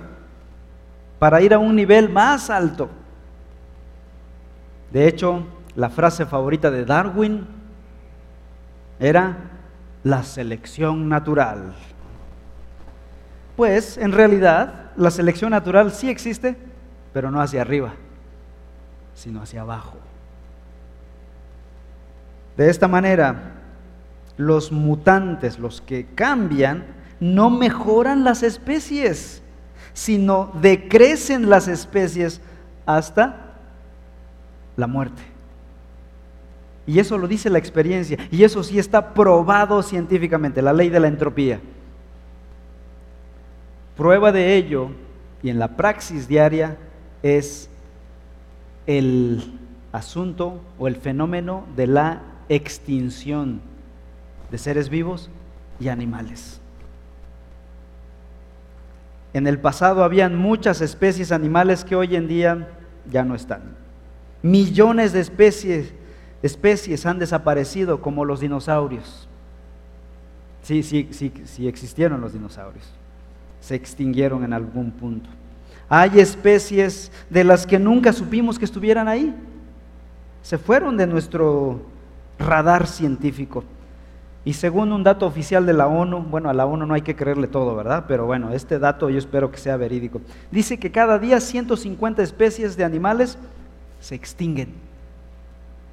para 1.17 1.41
ir 1.41 1.53
a 1.53 1.59
un 1.59 1.75
nivel 1.75 2.09
más 2.09 2.49
alto. 2.49 2.89
De 4.91 5.07
hecho, 5.07 5.45
la 5.75 5.89
frase 5.89 6.25
favorita 6.25 6.69
de 6.71 6.83
Darwin 6.83 7.47
era 8.99 9.37
la 10.03 10.23
selección 10.23 11.07
natural. 11.07 11.73
Pues 13.55 13.97
en 13.97 14.11
realidad 14.11 14.82
la 14.95 15.11
selección 15.11 15.51
natural 15.51 15.91
sí 15.91 16.09
existe, 16.09 16.55
pero 17.13 17.31
no 17.31 17.41
hacia 17.41 17.61
arriba, 17.61 17.93
sino 19.15 19.41
hacia 19.41 19.61
abajo. 19.61 19.97
De 22.57 22.69
esta 22.69 22.87
manera, 22.87 23.53
los 24.37 24.71
mutantes, 24.71 25.59
los 25.59 25.81
que 25.81 26.07
cambian, 26.15 26.85
no 27.19 27.49
mejoran 27.49 28.23
las 28.23 28.43
especies, 28.43 29.41
sino 29.93 30.51
decrecen 30.61 31.49
las 31.49 31.67
especies 31.67 32.41
hasta 32.85 33.55
la 34.75 34.87
muerte. 34.87 35.21
Y 36.85 36.99
eso 36.99 37.17
lo 37.17 37.27
dice 37.27 37.49
la 37.49 37.59
experiencia, 37.59 38.17
y 38.29 38.43
eso 38.43 38.63
sí 38.63 38.77
está 38.77 39.13
probado 39.13 39.81
científicamente, 39.83 40.61
la 40.61 40.73
ley 40.73 40.89
de 40.89 40.99
la 40.99 41.07
entropía. 41.07 41.61
Prueba 43.95 44.31
de 44.31 44.55
ello, 44.55 44.89
y 45.43 45.49
en 45.49 45.59
la 45.59 45.75
praxis 45.75 46.27
diaria, 46.27 46.77
es 47.21 47.69
el 48.87 49.59
asunto 49.91 50.59
o 50.79 50.87
el 50.87 50.95
fenómeno 50.95 51.65
de 51.75 51.87
la 51.87 52.21
extinción 52.49 53.61
de 54.49 54.57
seres 54.57 54.89
vivos 54.89 55.29
y 55.79 55.89
animales. 55.89 56.59
En 59.33 59.47
el 59.47 59.59
pasado 59.59 60.03
habían 60.03 60.37
muchas 60.37 60.81
especies 60.81 61.31
animales 61.31 61.83
que 61.83 61.95
hoy 61.95 62.15
en 62.15 62.27
día 62.27 62.69
ya 63.09 63.23
no 63.23 63.35
están. 63.35 63.75
Millones 64.41 65.13
de 65.13 65.21
especies, 65.21 65.93
especies 66.41 67.05
han 67.05 67.19
desaparecido 67.19 68.01
como 68.01 68.25
los 68.25 68.39
dinosaurios. 68.39 69.27
Sí, 70.63 70.81
sí, 70.83 71.09
sí, 71.11 71.31
sí 71.45 71.67
existieron 71.67 72.21
los 72.21 72.33
dinosaurios 72.33 73.02
se 73.63 73.75
extinguieron 73.75 74.43
en 74.43 74.51
algún 74.51 74.91
punto. 74.91 75.29
Hay 75.87 76.19
especies 76.19 77.13
de 77.29 77.45
las 77.45 77.65
que 77.65 77.79
nunca 77.79 78.11
supimos 78.11 78.59
que 78.59 78.65
estuvieran 78.65 79.07
ahí. 79.07 79.33
Se 80.41 80.57
fueron 80.57 80.97
de 80.97 81.07
nuestro 81.07 81.81
radar 82.37 82.87
científico. 82.87 83.63
Y 84.43 84.51
según 84.51 84.91
un 84.91 85.05
dato 85.05 85.25
oficial 85.25 85.65
de 85.65 85.71
la 85.71 85.87
ONU, 85.87 86.23
bueno, 86.23 86.49
a 86.49 86.53
la 86.53 86.65
ONU 86.65 86.85
no 86.85 86.93
hay 86.93 87.03
que 87.03 87.15
creerle 87.15 87.47
todo, 87.47 87.73
¿verdad? 87.73 88.03
Pero 88.05 88.25
bueno, 88.25 88.51
este 88.51 88.79
dato 88.79 89.09
yo 89.09 89.17
espero 89.17 89.49
que 89.49 89.57
sea 89.57 89.77
verídico. 89.77 90.19
Dice 90.51 90.77
que 90.77 90.91
cada 90.91 91.17
día 91.17 91.39
150 91.39 92.21
especies 92.21 92.75
de 92.75 92.83
animales 92.83 93.37
se 94.01 94.15
extinguen. 94.15 94.73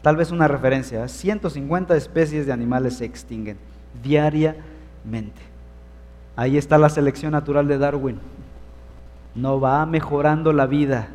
Tal 0.02 0.16
vez 0.16 0.32
una 0.32 0.48
referencia, 0.48 1.06
150 1.06 1.96
especies 1.96 2.46
de 2.46 2.52
animales 2.52 2.96
se 2.96 3.04
extinguen 3.04 3.58
diariamente. 4.02 5.49
Ahí 6.36 6.56
está 6.56 6.78
la 6.78 6.88
selección 6.88 7.32
natural 7.32 7.68
de 7.68 7.78
Darwin. 7.78 8.20
No 9.34 9.60
va 9.60 9.84
mejorando 9.86 10.52
la 10.52 10.66
vida, 10.66 11.08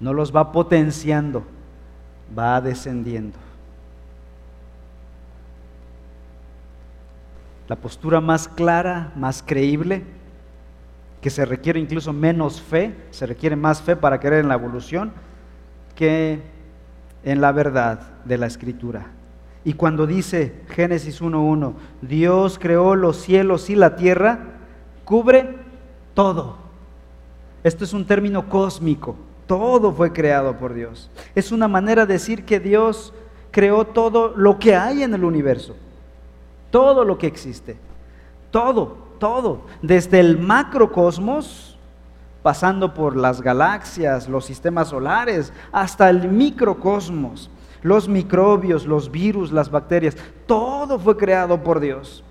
no 0.00 0.12
los 0.12 0.34
va 0.34 0.52
potenciando, 0.52 1.44
va 2.36 2.60
descendiendo. 2.60 3.38
La 7.68 7.76
postura 7.76 8.20
más 8.20 8.48
clara, 8.48 9.12
más 9.16 9.42
creíble, 9.42 10.02
que 11.22 11.30
se 11.30 11.46
requiere 11.46 11.80
incluso 11.80 12.12
menos 12.12 12.60
fe, 12.60 12.94
se 13.10 13.24
requiere 13.24 13.56
más 13.56 13.80
fe 13.80 13.96
para 13.96 14.20
creer 14.20 14.42
en 14.42 14.48
la 14.48 14.54
evolución 14.54 15.12
que 15.94 16.42
en 17.24 17.40
la 17.40 17.52
verdad 17.52 18.00
de 18.26 18.36
la 18.36 18.46
escritura. 18.46 19.06
Y 19.64 19.72
cuando 19.72 20.06
dice 20.06 20.62
Génesis 20.68 21.22
1.1, 21.22 21.72
Dios 22.02 22.58
creó 22.58 22.94
los 22.94 23.16
cielos 23.16 23.70
y 23.70 23.74
la 23.74 23.96
tierra, 23.96 24.38
cubre 25.04 25.56
todo. 26.12 26.56
Esto 27.62 27.84
es 27.84 27.94
un 27.94 28.06
término 28.06 28.48
cósmico. 28.48 29.16
Todo 29.46 29.90
fue 29.92 30.12
creado 30.12 30.58
por 30.58 30.74
Dios. 30.74 31.10
Es 31.34 31.50
una 31.50 31.66
manera 31.66 32.04
de 32.04 32.14
decir 32.14 32.44
que 32.44 32.60
Dios 32.60 33.14
creó 33.50 33.86
todo 33.86 34.34
lo 34.36 34.58
que 34.58 34.76
hay 34.76 35.02
en 35.02 35.14
el 35.14 35.24
universo. 35.24 35.74
Todo 36.70 37.04
lo 37.04 37.16
que 37.16 37.26
existe. 37.26 37.76
Todo, 38.50 38.98
todo. 39.18 39.62
Desde 39.80 40.20
el 40.20 40.38
macrocosmos, 40.38 41.78
pasando 42.42 42.92
por 42.92 43.16
las 43.16 43.40
galaxias, 43.40 44.28
los 44.28 44.44
sistemas 44.44 44.88
solares, 44.88 45.52
hasta 45.72 46.10
el 46.10 46.28
microcosmos. 46.28 47.48
Los 47.84 48.08
microbios, 48.08 48.86
los 48.86 49.10
virus, 49.10 49.52
las 49.52 49.70
bacterias. 49.70 50.16
Todo 50.46 50.98
fue 50.98 51.18
creado 51.18 51.62
por 51.62 51.80
Dios. 51.80 52.24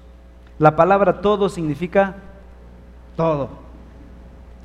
La 0.58 0.76
palabra 0.76 1.22
todo 1.22 1.48
significa 1.48 2.16
todo. 3.16 3.50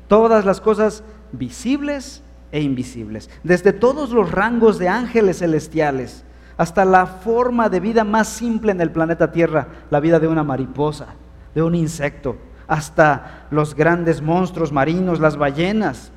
Todas 0.07 0.45
las 0.45 0.59
cosas 0.59 1.03
visibles 1.31 2.23
e 2.51 2.61
invisibles. 2.61 3.29
Desde 3.43 3.71
todos 3.71 4.09
los 4.09 4.31
rangos 4.31 4.79
de 4.79 4.89
ángeles 4.89 5.37
celestiales 5.37 6.25
hasta 6.57 6.83
la 6.85 7.05
forma 7.05 7.69
de 7.69 7.79
vida 7.79 8.03
más 8.03 8.27
simple 8.27 8.71
en 8.71 8.81
el 8.81 8.91
planeta 8.91 9.31
Tierra, 9.31 9.67
la 9.91 9.99
vida 9.99 10.19
de 10.19 10.27
una 10.27 10.43
mariposa, 10.43 11.09
de 11.53 11.61
un 11.61 11.75
insecto, 11.75 12.35
hasta 12.67 13.45
los 13.51 13.75
grandes 13.75 14.23
monstruos 14.23 14.71
marinos, 14.71 15.19
las 15.19 15.37
ballenas, 15.37 16.11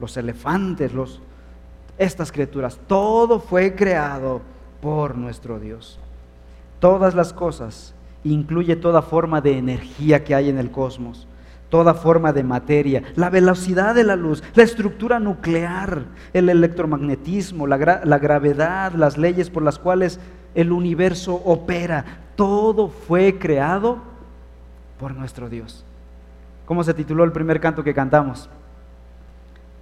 los 0.00 0.16
elefantes, 0.16 0.94
los 0.94 1.20
estas 1.98 2.32
criaturas, 2.32 2.78
todo 2.86 3.40
fue 3.40 3.74
creado 3.74 4.42
por 4.80 5.16
nuestro 5.16 5.58
Dios. 5.58 5.98
Todas 6.80 7.14
las 7.14 7.32
cosas 7.32 7.94
incluye 8.24 8.76
toda 8.76 9.02
forma 9.02 9.40
de 9.40 9.58
energía 9.58 10.24
que 10.24 10.34
hay 10.34 10.48
en 10.48 10.58
el 10.58 10.70
cosmos 10.70 11.26
toda 11.74 11.94
forma 11.94 12.32
de 12.32 12.44
materia, 12.44 13.02
la 13.16 13.30
velocidad 13.30 13.96
de 13.96 14.04
la 14.04 14.14
luz, 14.14 14.44
la 14.54 14.62
estructura 14.62 15.18
nuclear, 15.18 16.04
el 16.32 16.48
electromagnetismo, 16.48 17.66
la, 17.66 17.76
gravedad, 17.76 18.92
las 18.92 19.18
leyes 19.18 19.50
por 19.50 19.64
las 19.64 19.80
cuales 19.80 20.20
el 20.54 20.70
universo 20.70 21.34
opera, 21.34 22.04
todo 22.36 22.86
fue 22.86 23.40
creado 23.40 23.98
por 25.00 25.16
nuestro 25.16 25.48
Dios. 25.48 25.84
¿Cómo 26.64 26.84
se 26.84 26.94
tituló 26.94 27.24
el 27.24 27.32
primer 27.32 27.58
canto 27.58 27.82
que 27.82 27.92
cantamos? 27.92 28.48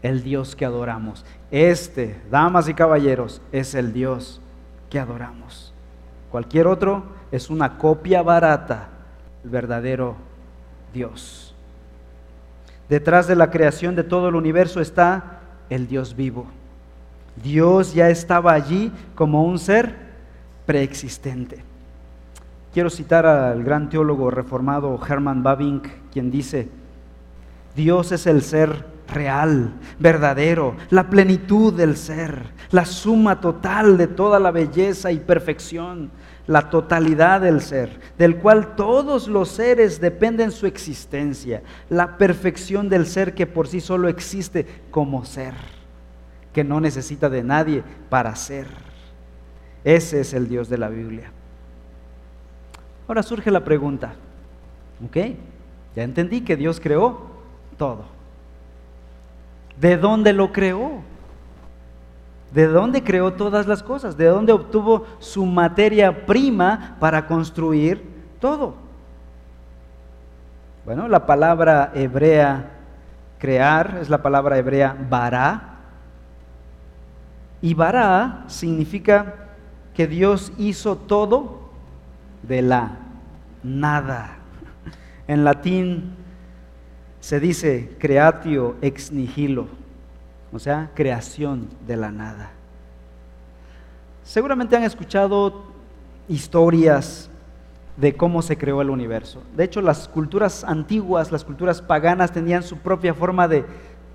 El 0.03 0.23
Dios 0.23 0.57
que 0.57 0.65
adoramos. 0.65 1.27
Este, 1.53 2.19
damas 2.31 2.67
y 2.71 2.73
caballeros, 2.73 3.43
es 3.53 3.75
el 3.75 3.93
Dios 3.93 4.41
que 4.89 4.99
adoramos. 4.99 5.75
Cualquier 6.31 6.67
otro 6.67 7.05
es 7.31 7.51
una 7.51 7.77
copia 7.77 8.23
barata 8.23 8.89
del 9.43 9.53
verdadero 9.53 10.17
Dios. 10.95 11.55
Detrás 12.89 13.27
de 13.27 13.37
la 13.37 13.51
creación 13.51 13.95
de 13.95 14.03
todo 14.03 14.31
el 14.31 14.35
universo 14.35 14.81
está 14.81 15.41
el 15.69 15.87
Dios 15.89 16.17
vivo. 16.17 16.47
Dios 17.43 17.93
ya 17.93 18.09
estaba 18.09 18.55
allí 18.55 18.91
como 19.15 19.45
un 19.45 19.59
ser 19.59 19.95
preexistente. 20.65 21.63
Quiero 22.73 22.89
citar 22.89 23.27
al 23.27 23.63
gran 23.63 23.91
teólogo 23.91 24.31
reformado 24.31 24.99
Hermann 25.07 25.43
Babink, 25.43 25.87
quien 26.11 26.31
dice, 26.31 26.71
Dios 27.77 28.11
es 28.11 28.27
el 28.27 28.41
ser 28.41 28.92
real, 29.13 29.73
verdadero, 29.99 30.77
la 30.91 31.09
plenitud 31.09 31.73
del 31.73 31.97
ser, 31.97 32.47
la 32.71 32.85
suma 32.85 33.41
total 33.41 33.97
de 33.97 34.07
toda 34.07 34.41
la 34.41 34.51
belleza 34.51 35.13
y 35.13 35.19
perfección, 35.19 36.11
la 36.47 36.71
totalidad 36.71 37.41
del 37.41 37.61
ser, 37.61 38.01
del 38.19 38.37
cual 38.37 38.75
todos 38.75 39.29
los 39.29 39.49
seres 39.49 40.01
dependen 40.01 40.51
su 40.51 40.67
existencia, 40.67 41.63
la 41.89 42.17
perfección 42.17 42.89
del 42.89 43.07
ser 43.07 43.35
que 43.35 43.47
por 43.47 43.69
sí 43.69 43.81
solo 43.81 44.09
existe 44.09 44.67
como 44.91 45.25
ser, 45.25 45.55
que 46.53 46.65
no 46.65 46.81
necesita 46.81 47.29
de 47.29 47.43
nadie 47.43 47.83
para 48.09 48.35
ser. 48.35 48.67
Ese 49.85 50.21
es 50.21 50.33
el 50.33 50.49
Dios 50.49 50.69
de 50.69 50.79
la 50.79 50.89
Biblia. 50.89 51.31
Ahora 53.09 53.23
surge 53.23 53.51
la 53.51 53.65
pregunta, 53.65 54.15
¿ok? 55.05 55.17
Ya 55.95 56.03
entendí 56.03 56.43
que 56.43 56.57
Dios 56.57 56.81
creó 56.81 57.31
todo. 57.77 58.12
¿De 59.81 59.97
dónde 59.97 60.33
lo 60.33 60.53
creó? 60.53 61.03
¿De 62.53 62.67
dónde 62.67 63.03
creó 63.03 63.33
todas 63.33 63.67
las 63.67 63.83
cosas? 63.83 64.17
¿De 64.17 64.27
dónde 64.27 64.53
obtuvo 64.53 65.07
su 65.19 65.47
materia 65.47 66.27
prima 66.27 66.97
para 67.01 67.27
construir 67.27 68.03
todo? 68.41 68.75
Bueno, 70.85 71.09
la 71.09 71.25
palabra 71.27 71.93
hebrea 71.95 72.71
crear 73.39 73.99
es 74.01 74.09
la 74.09 74.23
palabra 74.23 74.59
hebrea 74.59 74.97
bara. 75.11 75.79
Y 77.61 77.75
bara 77.75 78.45
significa 78.49 79.35
que 79.95 80.07
Dios 80.07 80.53
hizo 80.59 80.97
todo 80.97 81.71
de 82.43 82.63
la 82.63 82.99
nada. 83.63 84.37
En 85.27 85.45
latín 85.45 86.15
se 87.23 87.41
dice 87.41 87.97
creatio 87.99 88.77
ex 88.83 89.11
nihilo 89.11 89.69
o 90.53 90.59
sea, 90.59 90.91
creación 90.95 91.69
de 91.87 91.97
la 91.97 92.13
nada. 92.13 92.51
Seguramente 94.23 94.77
han 94.77 94.85
escuchado 94.85 95.65
historias 96.29 97.31
de 97.97 98.15
cómo 98.15 98.43
se 98.43 98.57
creó 98.57 98.83
el 98.83 98.91
universo. 98.91 99.43
De 99.57 99.65
hecho, 99.65 99.81
las 99.81 100.09
culturas 100.09 100.63
antiguas, 100.65 101.33
las 101.33 101.45
culturas 101.45 101.81
paganas, 101.81 102.33
tenían 102.33 102.63
su 102.63 102.79
propia 102.79 103.15
forma 103.15 103.49
de, 103.49 103.65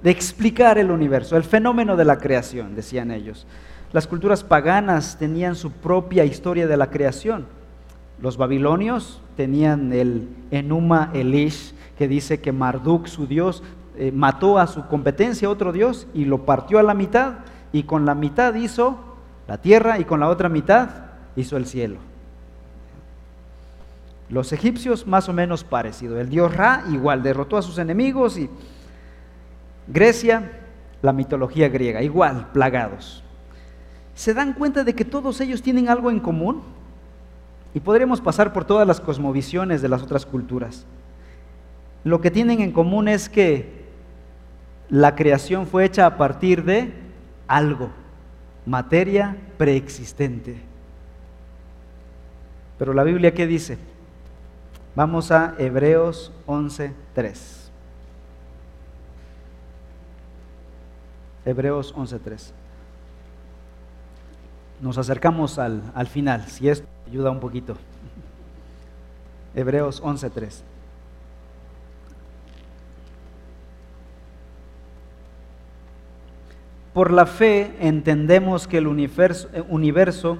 explicar 0.03 0.78
el 0.78 0.91
universo, 0.91 1.36
el 1.36 1.43
fenómeno 1.43 1.97
de 1.97 2.05
la 2.05 2.18
creación, 2.18 2.76
decían 2.76 3.12
ellos. 3.12 3.45
Las 3.91 4.08
culturas 4.08 4.43
paganas 4.43 5.18
tenían 5.18 5.55
su 5.55 5.72
propia 5.72 6.24
historia 6.24 6.68
de 6.68 6.78
la 6.78 6.89
creación. 6.89 7.45
Los 8.22 8.38
babilonios 8.38 9.22
tenían 9.36 9.91
el 9.91 10.30
Enuma 10.51 11.12
Elish, 11.14 11.74
que 11.97 12.07
dice 12.07 12.39
que 12.41 12.51
Marduk, 12.51 13.07
su 13.07 13.27
dios, 13.27 13.63
eh, 13.97 14.11
mató 14.11 14.59
a 14.59 14.67
su 14.67 14.85
competencia, 14.87 15.49
otro 15.49 15.71
Dios, 15.71 16.07
y 16.13 16.25
lo 16.25 16.45
partió 16.45 16.77
a 16.77 16.83
la 16.83 16.93
mitad, 16.93 17.39
y 17.73 17.83
con 17.83 18.05
la 18.05 18.15
mitad 18.15 18.53
hizo 18.53 18.97
la 19.47 19.57
tierra 19.57 19.99
y 19.99 20.05
con 20.05 20.19
la 20.19 20.29
otra 20.29 20.49
mitad 20.49 20.89
hizo 21.35 21.57
el 21.57 21.65
cielo. 21.65 21.97
Los 24.29 24.51
egipcios 24.51 25.07
más 25.07 25.29
o 25.29 25.33
menos 25.33 25.63
parecido. 25.63 26.19
El 26.19 26.29
dios 26.29 26.53
Ra 26.53 26.83
igual 26.91 27.23
derrotó 27.23 27.57
a 27.57 27.61
sus 27.61 27.77
enemigos 27.77 28.37
y 28.37 28.49
Grecia, 29.87 30.51
la 31.01 31.13
mitología 31.13 31.69
griega, 31.69 32.01
igual, 32.01 32.49
plagados. 32.51 33.23
¿Se 34.15 34.33
dan 34.33 34.53
cuenta 34.53 34.83
de 34.83 34.95
que 34.95 35.05
todos 35.05 35.39
ellos 35.39 35.61
tienen 35.61 35.87
algo 35.87 36.11
en 36.11 36.19
común? 36.19 36.61
Y 37.73 37.79
podríamos 37.79 38.19
pasar 38.19 38.51
por 38.51 38.65
todas 38.65 38.85
las 38.85 38.99
cosmovisiones 38.99 39.81
de 39.81 39.87
las 39.87 40.01
otras 40.01 40.25
culturas. 40.25 40.85
Lo 42.03 42.21
que 42.21 42.31
tienen 42.31 42.61
en 42.61 42.71
común 42.71 43.07
es 43.07 43.29
que 43.29 43.77
la 44.89 45.15
creación 45.15 45.67
fue 45.67 45.85
hecha 45.85 46.05
a 46.05 46.17
partir 46.17 46.63
de 46.63 46.93
algo, 47.47 47.89
materia 48.65 49.35
preexistente. 49.57 50.57
Pero 52.77 52.93
la 52.93 53.03
Biblia, 53.03 53.33
¿qué 53.33 53.47
dice? 53.47 53.77
Vamos 54.95 55.31
a 55.31 55.55
Hebreos 55.57 56.31
11.3. 56.45 57.37
Hebreos 61.45 61.95
11.3. 61.95 62.51
Nos 64.81 64.97
acercamos 64.97 65.57
al, 65.59 65.81
al 65.95 66.07
final, 66.07 66.45
si 66.47 66.69
esto 66.69 66.87
ayuda 67.07 67.31
un 67.31 67.39
poquito. 67.39 67.77
Hebreos 69.55 70.03
11.3. 70.03 70.61
Por 76.97 77.11
la 77.11 77.27
fe 77.27 77.75
entendemos 77.79 78.67
que 78.67 78.79
el 78.79 78.87
eh, 78.87 79.63
universo, 79.69 80.39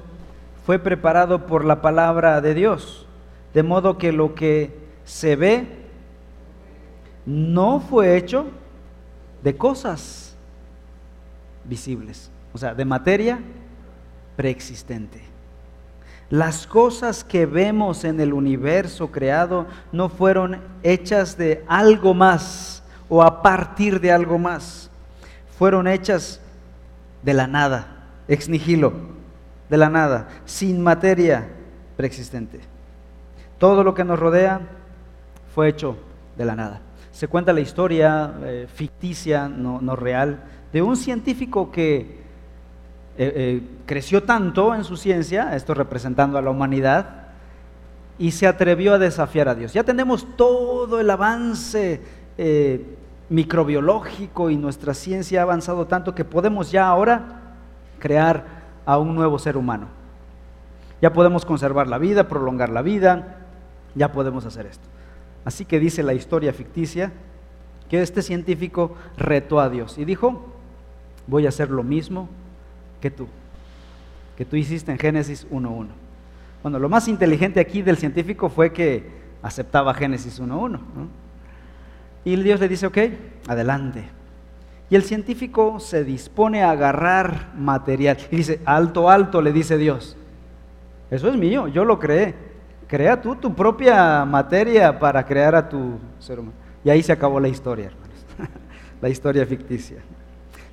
fue 0.66 0.80
preparado 0.80 1.46
por 1.46 1.64
la 1.64 1.84
palabra 1.84 2.42
de 2.42 2.56
Dios, 2.56 3.06
de 3.54 3.62
modo 3.62 4.00
que 4.00 4.12
lo 4.12 4.34
que 4.34 4.76
se 5.06 5.36
ve 5.36 5.68
no 7.28 7.80
fue 7.80 8.18
hecho 8.18 8.48
de 9.44 9.56
cosas 9.56 10.36
visibles, 11.64 12.32
o 12.52 12.58
sea, 12.58 12.74
de 12.74 12.86
materia 12.86 13.40
preexistente. 14.36 15.22
Las 16.32 16.66
cosas 16.66 17.24
que 17.24 17.46
vemos 17.46 18.04
en 18.04 18.20
el 18.20 18.34
universo 18.34 19.12
creado 19.12 19.68
no 19.92 20.10
fueron 20.10 20.60
hechas 20.82 21.38
de 21.38 21.64
algo 21.68 22.16
más 22.16 22.82
o 23.10 23.22
a 23.22 23.44
partir 23.44 24.02
de 24.02 24.12
algo 24.12 24.40
más. 24.40 24.90
Fueron 25.60 25.88
hechas 25.88 26.42
de 27.24 27.34
la 27.34 27.48
nada, 27.48 28.08
ex 28.28 28.50
nihilo, 28.50 28.94
de 29.70 29.78
la 29.78 29.90
nada, 29.90 30.28
sin 30.46 30.82
materia 30.82 31.48
preexistente. 31.96 32.60
Todo 33.58 33.84
lo 33.84 33.94
que 33.94 34.04
nos 34.04 34.20
rodea 34.20 34.62
fue 35.54 35.70
hecho 35.70 35.98
de 36.38 36.46
la 36.46 36.56
nada. 36.56 36.82
Se 37.12 37.28
cuenta 37.28 37.52
la 37.52 37.62
historia 37.62 38.34
eh, 38.44 38.68
ficticia, 38.72 39.50
no, 39.50 39.96
real, 39.96 40.44
de 40.72 40.82
un 40.82 40.96
científico 40.96 41.72
que 41.72 41.98
eh, 41.98 42.18
eh, 43.18 43.62
creció 43.88 44.24
tanto 44.24 44.76
en 44.76 44.84
su 44.84 44.98
ciencia, 44.98 45.56
esto 45.56 45.74
representando 45.74 46.38
a 46.38 46.42
la 46.42 46.52
humanidad, 46.52 47.30
y 48.20 48.32
se 48.32 48.46
atrevió 48.46 48.94
a 48.94 49.00
desafiar 49.00 49.50
a 49.50 49.56
Dios. 49.56 49.74
Ya 49.74 49.84
tenemos 49.84 50.28
todo 50.36 51.00
el 51.00 51.10
avance 51.10 52.02
microbiológico 53.30 54.50
y 54.50 54.58
nuestra 54.58 54.94
ciencia 54.94 55.42
ha 55.42 55.44
avanzado 55.44 55.88
tanto 55.88 56.16
que 56.16 56.26
podemos 56.26 56.72
ya 56.72 56.88
ahora 56.88 57.56
crear 58.00 58.46
a 58.86 58.98
un 58.98 59.16
nuevo 59.16 59.38
ser 59.38 59.58
humano. 59.58 59.88
Ya 61.02 61.14
podemos 61.14 61.46
conservar 61.46 61.88
la 61.88 61.98
vida, 61.98 62.28
prolongar 62.28 62.70
la 62.70 62.82
vida, 62.82 63.46
ya 63.96 64.12
podemos 64.12 64.46
hacer 64.46 64.66
esto. 64.66 64.88
Así 65.46 65.66
que 65.66 65.80
dice 65.80 66.04
la 66.04 66.14
historia 66.14 66.54
ficticia 66.54 67.12
que 67.90 68.02
este 68.02 68.22
científico 68.22 68.96
retó 69.18 69.60
a 69.60 69.70
Dios 69.70 69.98
y 69.98 70.06
dijo, 70.06 70.54
voy 71.28 71.46
a 71.46 71.50
hacer 71.50 71.70
lo 71.70 71.84
mismo 71.84 72.28
que 73.02 73.12
tú, 73.12 73.28
que 74.36 74.46
tú 74.46 74.56
hiciste 74.56 74.92
en 74.92 74.98
Génesis 74.98 75.48
1.1. 75.50 75.88
Bueno, 76.64 76.80
lo 76.80 76.90
más 76.90 77.08
inteligente 77.08 77.60
aquí 77.60 77.82
del 77.82 77.98
científico 77.98 78.50
fue 78.50 78.74
que 78.74 79.10
aceptaba 79.42 79.94
Génesis 79.94 80.42
1.1. 80.42 80.70
¿no? 80.70 80.80
Y 82.28 82.36
Dios 82.36 82.60
le 82.60 82.68
dice, 82.68 82.86
ok, 82.86 82.98
adelante. 83.48 84.04
Y 84.90 84.98
el 84.98 85.04
científico 85.04 85.80
se 85.80 86.04
dispone 86.04 86.62
a 86.62 86.72
agarrar 86.72 87.54
material. 87.56 88.18
Y 88.30 88.36
dice, 88.36 88.60
alto, 88.66 89.10
alto, 89.10 89.42
le 89.42 89.54
dice 89.54 89.78
Dios. 89.78 90.18
Eso 91.10 91.30
es 91.30 91.38
mío, 91.38 91.70
yo 91.70 91.86
lo 91.86 91.98
creé. 91.98 92.36
Crea 92.86 93.22
tú 93.22 93.38
tu 93.38 93.56
propia 93.56 94.26
materia 94.26 95.00
para 95.00 95.26
crear 95.26 95.56
a 95.56 95.70
tu 95.70 96.00
ser 96.20 96.42
humano. 96.42 96.58
Y 96.84 96.90
ahí 96.90 97.02
se 97.02 97.14
acabó 97.14 97.40
la 97.40 97.48
historia, 97.48 97.86
hermanos. 97.86 98.26
la 99.02 99.08
historia 99.08 99.46
ficticia. 99.46 100.00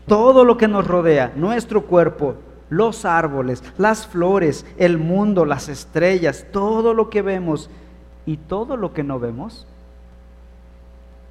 Todo 0.09 0.45
lo 0.45 0.57
que 0.57 0.67
nos 0.67 0.85
rodea, 0.85 1.35
nuestro 1.37 1.83
cuerpo, 1.87 2.35
los 2.69 3.05
árboles, 3.05 3.63
las 3.79 4.09
flores, 4.09 4.67
el 4.77 4.99
mundo, 4.99 5.45
las 5.45 5.69
estrellas, 5.69 6.47
todo 6.51 6.95
lo 6.95 7.11
que 7.11 7.23
vemos 7.23 7.71
y 8.27 8.39
todo 8.39 8.77
lo 8.77 8.93
que 8.93 9.05
no 9.05 9.21
vemos, 9.21 9.69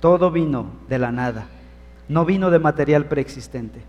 todo 0.03 0.31
vino 0.31 0.65
de 0.89 0.99
la 0.99 1.13
nada, 1.13 1.45
no 2.09 2.25
vino 2.25 2.51
de 2.51 2.59
material 2.59 3.05
preexistente. 3.05 3.81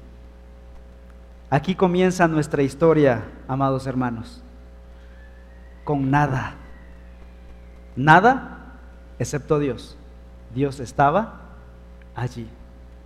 Aquí 1.50 1.74
comienza 1.74 2.28
nuestra 2.28 2.62
historia, 2.62 3.24
amados 3.48 3.88
hermanos, 3.88 4.40
con 5.82 6.12
nada. 6.12 6.54
Nada 7.96 8.76
excepto 9.18 9.58
Dios. 9.58 9.96
Dios 10.54 10.78
estaba 10.78 11.40
allí. 12.14 12.46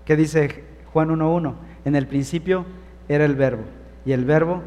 ¿Qué 0.04 0.14
dice 0.14 0.66
Juan 0.92 1.08
1.1? 1.08 1.54
En 1.86 1.96
el 1.96 2.06
principio 2.06 2.66
era 3.08 3.24
el 3.24 3.36
verbo 3.36 3.64
y 4.04 4.12
el 4.12 4.26
verbo 4.26 4.60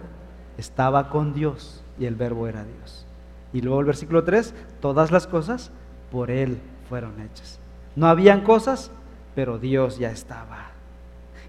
estaba 0.58 1.12
con 1.12 1.36
Dios 1.36 1.84
y 2.00 2.06
el 2.08 2.16
verbo 2.16 2.48
era 2.48 2.64
Dios. 2.64 3.06
Y 3.54 3.62
luego 3.62 3.82
el 3.82 3.86
versículo 3.86 4.24
3, 4.24 4.56
todas 4.80 5.12
las 5.12 5.28
cosas 5.28 5.70
por 6.12 6.32
Él 6.32 6.58
fueron 6.90 7.22
hechas. 7.22 7.61
No 7.96 8.08
habían 8.08 8.42
cosas, 8.42 8.92
pero 9.36 9.58
Dios 9.58 9.98
ya 9.98 10.10
estaba. 10.12 10.72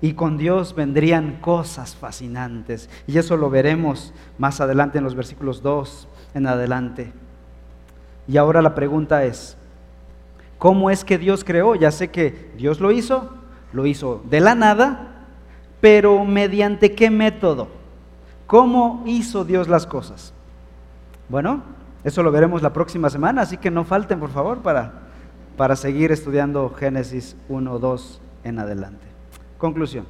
Y 0.01 0.15
con 0.15 0.37
Dios 0.37 0.75
vendrían 0.75 1.39
cosas 1.41 1.95
fascinantes. 1.95 2.91
Y 3.07 3.19
eso 3.19 3.37
lo 3.37 3.51
veremos 3.51 4.13
más 4.39 4.61
adelante 4.61 4.99
en 4.99 5.05
los 5.05 5.15
versículos 5.15 5.63
2 5.63 6.09
en 6.35 6.47
adelante. 6.47 7.13
Y 8.27 8.37
ahora 8.37 8.63
la 8.63 8.75
pregunta 8.75 9.25
es, 9.25 9.57
¿cómo 10.59 10.91
es 10.91 11.05
que 11.05 11.19
Dios 11.19 11.45
creó? 11.45 11.75
Ya 11.75 11.91
sé 11.91 12.11
que 12.11 12.53
Dios 12.57 12.81
lo 12.81 12.91
hizo, 12.91 13.31
lo 13.73 13.87
hizo 13.87 14.23
de 14.29 14.41
la 14.41 14.55
nada, 14.55 15.27
pero 15.81 16.25
¿mediante 16.25 16.95
qué 16.95 17.11
método? 17.11 17.69
¿Cómo 18.47 19.03
hizo 19.07 19.45
Dios 19.45 19.69
las 19.69 19.87
cosas? 19.87 20.33
Bueno, 21.29 21.63
eso 22.05 22.23
lo 22.23 22.33
veremos 22.33 22.63
la 22.63 22.73
próxima 22.73 23.09
semana, 23.09 23.43
así 23.43 23.57
que 23.57 23.71
no 23.71 23.85
falten 23.85 24.21
por 24.21 24.31
favor 24.31 24.59
para 24.59 25.12
para 25.57 25.77
seguir 25.77 26.13
estudiando 26.13 26.71
Génesis 26.71 27.37
1, 27.49 27.79
2 27.79 28.21
en 28.45 28.59
adelante. 28.59 29.07
Conclusión. 29.59 30.07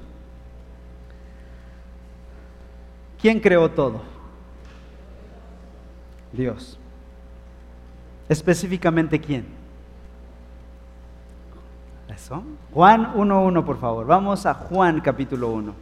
¿Quién 3.21 3.41
creó 3.41 3.71
todo? 3.71 4.01
Dios. 6.33 6.79
Específicamente 8.29 9.21
quién? 9.21 9.47
Eso. 12.09 12.43
Juan 12.73 13.15
1.1, 13.15 13.65
por 13.65 13.79
favor. 13.79 14.07
Vamos 14.07 14.47
a 14.47 14.55
Juan 14.55 15.01
capítulo 15.01 15.51
1. 15.51 15.75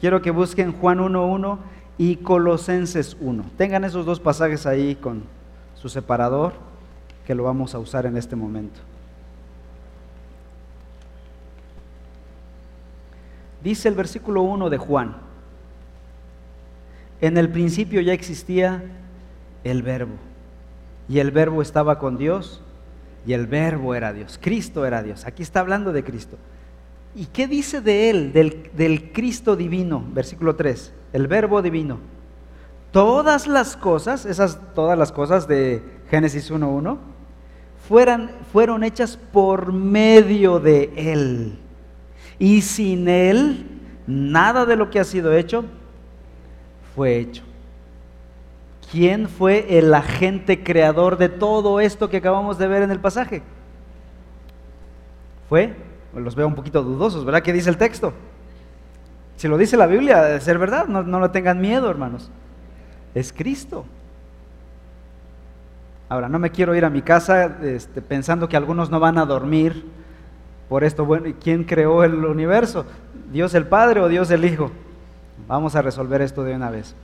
Quiero 0.00 0.22
que 0.22 0.30
busquen 0.30 0.72
Juan 0.72 0.98
1.1 0.98 1.58
y 1.98 2.16
Colosenses 2.16 3.16
1. 3.20 3.44
Tengan 3.56 3.84
esos 3.84 4.06
dos 4.06 4.20
pasajes 4.20 4.66
ahí 4.66 4.94
con 4.94 5.24
su 5.74 5.88
separador, 5.88 6.54
que 7.28 7.34
lo 7.34 7.42
vamos 7.42 7.74
a 7.74 7.78
usar 7.78 8.06
en 8.06 8.16
este 8.16 8.36
momento. 8.36 8.80
Dice 13.62 13.86
el 13.86 13.94
versículo 13.94 14.40
1 14.40 14.70
de 14.70 14.78
Juan, 14.78 15.14
en 17.20 17.36
el 17.36 17.50
principio 17.50 18.00
ya 18.00 18.14
existía 18.14 18.82
el 19.62 19.82
verbo, 19.82 20.14
y 21.06 21.18
el 21.18 21.30
verbo 21.30 21.60
estaba 21.60 21.98
con 21.98 22.16
Dios, 22.16 22.62
y 23.26 23.34
el 23.34 23.46
verbo 23.46 23.94
era 23.94 24.14
Dios, 24.14 24.38
Cristo 24.40 24.86
era 24.86 25.02
Dios. 25.02 25.26
Aquí 25.26 25.42
está 25.42 25.60
hablando 25.60 25.92
de 25.92 26.04
Cristo. 26.04 26.38
¿Y 27.14 27.26
qué 27.26 27.46
dice 27.46 27.82
de 27.82 28.08
él, 28.08 28.32
del, 28.32 29.12
Cristo 29.12 29.54
divino? 29.54 30.02
Versículo 30.14 30.56
3, 30.56 30.94
el 31.12 31.26
verbo 31.26 31.60
divino. 31.60 31.98
Todas 32.90 33.46
las 33.46 33.76
cosas, 33.76 34.24
esas 34.24 34.58
todas 34.74 34.98
las 34.98 35.12
cosas 35.12 35.46
de 35.46 35.82
Génesis 36.08 36.50
1.1, 36.50 37.17
fueron 37.88 38.84
hechas 38.84 39.16
por 39.32 39.72
medio 39.72 40.60
de 40.60 40.92
él 40.94 41.58
y 42.38 42.62
sin 42.62 43.08
Él, 43.08 43.66
nada 44.06 44.64
de 44.64 44.76
lo 44.76 44.90
que 44.90 45.00
ha 45.00 45.04
sido 45.04 45.32
hecho 45.34 45.64
fue 46.94 47.18
hecho. 47.18 47.42
¿Quién 48.90 49.28
fue 49.28 49.78
el 49.78 49.92
agente 49.92 50.62
creador 50.62 51.18
de 51.18 51.28
todo 51.28 51.80
esto 51.80 52.08
que 52.08 52.18
acabamos 52.18 52.58
de 52.58 52.68
ver 52.68 52.82
en 52.82 52.90
el 52.90 53.00
pasaje? 53.00 53.42
Fue, 55.48 55.74
los 56.14 56.34
veo 56.34 56.46
un 56.46 56.54
poquito 56.54 56.82
dudosos, 56.82 57.24
¿verdad? 57.24 57.42
¿Qué 57.42 57.52
dice 57.52 57.70
el 57.70 57.76
texto? 57.76 58.12
Si 59.36 59.46
lo 59.46 59.58
dice 59.58 59.76
la 59.76 59.86
Biblia, 59.86 60.22
debe 60.22 60.40
ser 60.40 60.58
verdad, 60.58 60.86
no, 60.86 61.02
no 61.02 61.20
lo 61.20 61.30
tengan 61.30 61.60
miedo, 61.60 61.90
hermanos. 61.90 62.30
Es 63.14 63.32
Cristo. 63.32 63.84
Ahora, 66.08 66.28
no 66.28 66.38
me 66.38 66.50
quiero 66.50 66.74
ir 66.74 66.84
a 66.84 66.90
mi 66.90 67.02
casa 67.02 67.58
este, 67.62 68.00
pensando 68.00 68.48
que 68.48 68.56
algunos 68.56 68.90
no 68.90 68.98
van 68.98 69.18
a 69.18 69.26
dormir 69.26 69.84
por 70.68 70.84
esto, 70.84 71.04
bueno, 71.04 71.34
¿quién 71.42 71.64
creó 71.64 72.04
el 72.04 72.24
universo? 72.24 72.86
¿Dios 73.32 73.54
el 73.54 73.66
Padre 73.66 74.00
o 74.00 74.08
Dios 74.08 74.30
el 74.30 74.44
Hijo? 74.44 74.70
Vamos 75.46 75.74
a 75.76 75.82
resolver 75.82 76.20
esto 76.22 76.44
de 76.44 76.54
una 76.54 76.70
vez. 76.70 76.94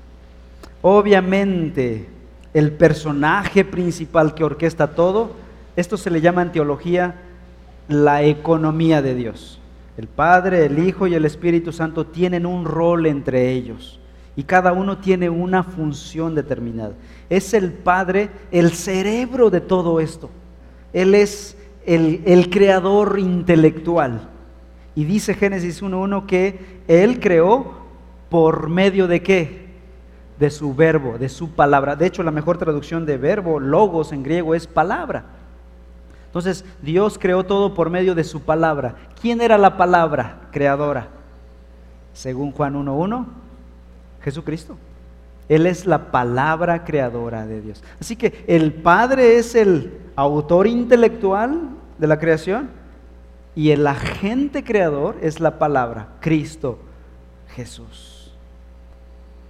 Obviamente, 0.82 2.08
el 2.52 2.72
personaje 2.72 3.64
principal 3.64 4.34
que 4.34 4.44
orquesta 4.44 4.88
todo, 4.88 5.32
esto 5.76 5.96
se 5.96 6.10
le 6.10 6.20
llama 6.20 6.42
en 6.42 6.52
teología 6.52 7.16
la 7.88 8.22
economía 8.22 9.02
de 9.02 9.14
Dios. 9.14 9.60
El 9.96 10.08
Padre, 10.08 10.66
el 10.66 10.78
Hijo 10.78 11.06
y 11.06 11.14
el 11.14 11.24
Espíritu 11.24 11.72
Santo 11.72 12.06
tienen 12.06 12.46
un 12.46 12.64
rol 12.64 13.06
entre 13.06 13.52
ellos 13.52 14.00
y 14.36 14.42
cada 14.44 14.72
uno 14.72 14.98
tiene 14.98 15.30
una 15.30 15.62
función 15.62 16.34
determinada. 16.34 16.94
Es 17.30 17.54
el 17.54 17.72
Padre 17.72 18.30
el 18.50 18.72
cerebro 18.72 19.50
de 19.50 19.60
todo 19.60 20.00
esto. 20.00 20.30
Él 20.92 21.14
es 21.14 21.56
el, 21.86 22.50
creador 22.50 23.18
intelectual. 23.18 24.28
Y 24.94 25.04
dice 25.04 25.34
Génesis 25.34 25.82
1.1 25.82 26.26
que 26.26 26.80
Él 26.88 27.20
creó 27.20 27.84
por 28.28 28.68
medio 28.68 29.06
de 29.06 29.22
qué? 29.22 29.64
De 30.38 30.50
su 30.50 30.74
verbo, 30.74 31.16
de 31.18 31.28
su 31.28 31.50
palabra. 31.50 31.94
De 31.94 32.06
hecho, 32.06 32.22
la 32.22 32.30
mejor 32.30 32.58
traducción 32.58 33.06
de 33.06 33.16
verbo, 33.16 33.60
logos 33.60 34.12
en 34.12 34.22
griego, 34.22 34.54
es 34.54 34.66
palabra. 34.66 35.24
Entonces, 36.26 36.64
Dios 36.82 37.18
creó 37.18 37.44
todo 37.44 37.74
por 37.74 37.90
medio 37.90 38.16
de 38.16 38.24
su 38.24 38.40
palabra. 38.42 38.96
¿Quién 39.20 39.40
era 39.40 39.56
la 39.56 39.76
palabra 39.76 40.48
creadora? 40.50 41.08
Según 42.12 42.50
Juan 42.50 42.74
1.1, 42.74 43.26
Jesucristo. 44.24 44.76
Él 45.48 45.66
es 45.66 45.84
la 45.84 46.10
palabra 46.10 46.84
creadora 46.84 47.46
de 47.46 47.60
Dios. 47.60 47.84
Así 48.00 48.16
que 48.16 48.44
el 48.46 48.72
Padre 48.72 49.36
es 49.36 49.54
el 49.54 49.92
autor 50.16 50.66
intelectual 50.66 51.68
de 51.98 52.06
la 52.06 52.18
creación 52.18 52.70
y 53.54 53.70
el 53.70 53.86
agente 53.86 54.64
creador 54.64 55.16
es 55.20 55.40
la 55.40 55.58
palabra, 55.58 56.08
Cristo 56.20 56.78
Jesús. 57.48 58.32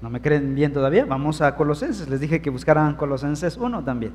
¿No 0.03 0.11
me 0.11 0.21
creen 0.21 0.55
bien 0.55 0.73
todavía? 0.73 1.07
Vamos 1.07 1.41
a 1.41 1.55
Colosenses. 1.57 2.09
Les 2.09 2.21
dije 2.21 2.43
que 2.43 2.51
buscaran 2.51 2.95
Colosenses 2.97 3.57
1 3.57 3.85
también. 3.85 4.13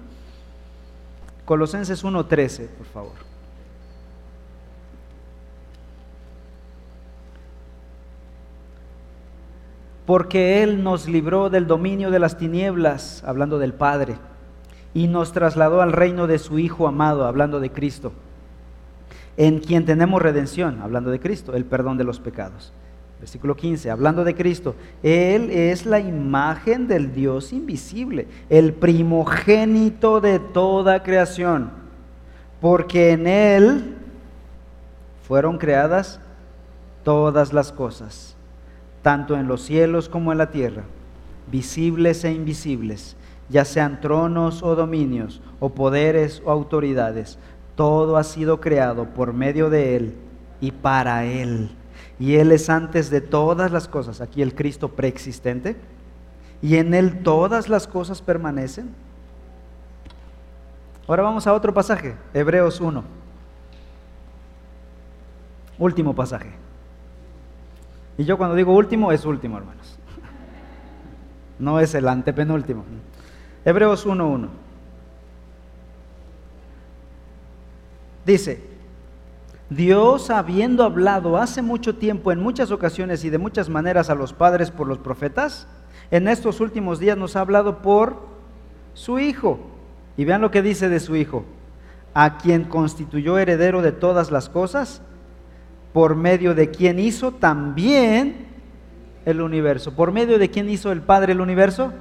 Colosenses 1.46 2.04
1.13, 2.04 2.68
por 2.68 2.86
favor. 2.88 3.14
Porque 10.10 10.64
Él 10.64 10.84
nos 10.84 11.08
libró 11.08 11.52
del 11.52 11.68
dominio 11.68 12.10
de 12.10 12.18
las 12.18 12.36
tinieblas, 12.36 13.24
hablando 13.28 13.60
del 13.60 13.76
Padre, 13.76 14.16
y 14.92 15.08
nos 15.08 15.34
trasladó 15.34 15.84
al 15.84 15.92
reino 15.92 16.26
de 16.26 16.40
su 16.40 16.58
Hijo 16.58 16.88
amado, 16.88 17.28
hablando 17.28 17.60
de 17.60 17.72
Cristo, 17.72 18.12
en 19.38 19.60
quien 19.60 19.86
tenemos 19.86 20.20
redención, 20.20 20.82
hablando 20.82 21.12
de 21.12 21.20
Cristo, 21.20 21.54
el 21.54 21.64
perdón 21.64 22.00
de 22.00 22.06
los 22.06 22.20
pecados. 22.20 22.74
Versículo 23.20 23.56
15, 23.56 23.92
hablando 23.92 24.24
de 24.24 24.34
Cristo, 24.34 24.74
Él 25.04 25.52
es 25.52 25.86
la 25.86 26.00
imagen 26.00 26.88
del 26.88 27.14
Dios 27.14 27.54
invisible, 27.54 28.28
el 28.50 28.74
primogénito 28.74 30.22
de 30.22 30.40
toda 30.40 31.04
creación, 31.04 31.70
porque 32.60 33.12
en 33.12 33.28
Él 33.28 33.96
fueron 35.28 35.60
creadas 35.60 36.20
todas 37.04 37.54
las 37.54 37.72
cosas 37.72 38.36
tanto 39.02 39.36
en 39.36 39.48
los 39.48 39.64
cielos 39.64 40.10
como 40.10 40.32
en 40.32 40.38
la 40.38 40.52
tierra, 40.52 40.84
visibles 41.52 42.24
e 42.24 42.32
invisibles, 42.32 43.16
ya 43.50 43.66
sean 43.66 44.02
tronos 44.02 44.62
o 44.62 44.76
dominios, 44.76 45.42
o 45.60 45.70
poderes 45.70 46.42
o 46.46 46.52
autoridades. 46.52 47.40
Todo 47.76 48.18
ha 48.18 48.24
sido 48.24 48.60
creado 48.60 49.06
por 49.06 49.34
medio 49.34 49.70
de 49.70 49.96
Él 49.96 50.16
y 50.62 50.72
para 50.72 51.26
Él. 51.26 51.72
Y 52.20 52.36
Él 52.36 52.52
es 52.52 52.70
antes 52.70 53.10
de 53.10 53.22
todas 53.22 53.72
las 53.72 53.88
cosas, 53.88 54.22
aquí 54.22 54.42
el 54.42 54.54
Cristo 54.54 54.90
preexistente, 54.90 55.78
y 56.62 56.76
en 56.76 56.94
Él 56.94 57.24
todas 57.24 57.70
las 57.70 57.88
cosas 57.88 58.22
permanecen. 58.22 58.90
Ahora 61.08 61.24
vamos 61.24 61.48
a 61.48 61.54
otro 61.54 61.74
pasaje, 61.74 62.16
Hebreos 62.34 62.80
1. 62.80 63.04
Último 65.80 66.14
pasaje. 66.14 66.69
Y 68.20 68.26
yo 68.26 68.38
cuando 68.38 68.54
digo 68.54 68.76
último, 68.76 69.14
es 69.14 69.24
último, 69.24 69.58
hermanos. 69.58 69.98
No 71.58 71.80
es 71.80 71.96
el 71.96 72.06
antepenúltimo. 72.06 72.84
Hebreos 73.64 74.06
1.1. 74.06 74.50
Dice, 78.26 78.62
Dios 79.70 80.30
habiendo 80.32 80.84
hablado 80.84 81.38
hace 81.38 81.62
mucho 81.62 81.96
tiempo, 81.96 82.34
en 82.34 82.42
muchas 82.42 82.72
ocasiones 82.72 83.24
y 83.24 83.30
de 83.30 83.38
muchas 83.38 83.70
maneras 83.70 84.10
a 84.10 84.16
los 84.16 84.34
padres 84.34 84.70
por 84.70 84.86
los 84.86 84.98
profetas, 84.98 85.66
en 86.12 86.28
estos 86.28 86.60
últimos 86.60 87.00
días 87.00 87.18
nos 87.18 87.38
ha 87.38 87.40
hablado 87.40 87.82
por 87.82 88.18
su 88.96 89.18
Hijo. 89.18 89.62
Y 90.18 90.26
vean 90.26 90.42
lo 90.42 90.52
que 90.52 90.62
dice 90.62 90.90
de 90.90 91.00
su 91.00 91.16
Hijo, 91.16 91.46
a 92.14 92.38
quien 92.38 92.66
constituyó 92.66 93.38
heredero 93.38 93.82
de 93.82 93.94
todas 93.94 94.30
las 94.30 94.50
cosas 94.50 95.02
por 95.94 96.16
medio 96.16 96.54
de 96.56 96.70
quien 96.70 97.00
hizo 97.00 97.32
también 97.32 98.48
el 99.26 99.42
universo. 99.42 99.96
¿Por 99.96 100.12
medio 100.12 100.40
de 100.40 100.50
quién 100.50 100.70
hizo 100.70 100.92
el 100.92 101.02
Padre 101.02 101.34
el 101.34 101.42
universo? 101.42 101.94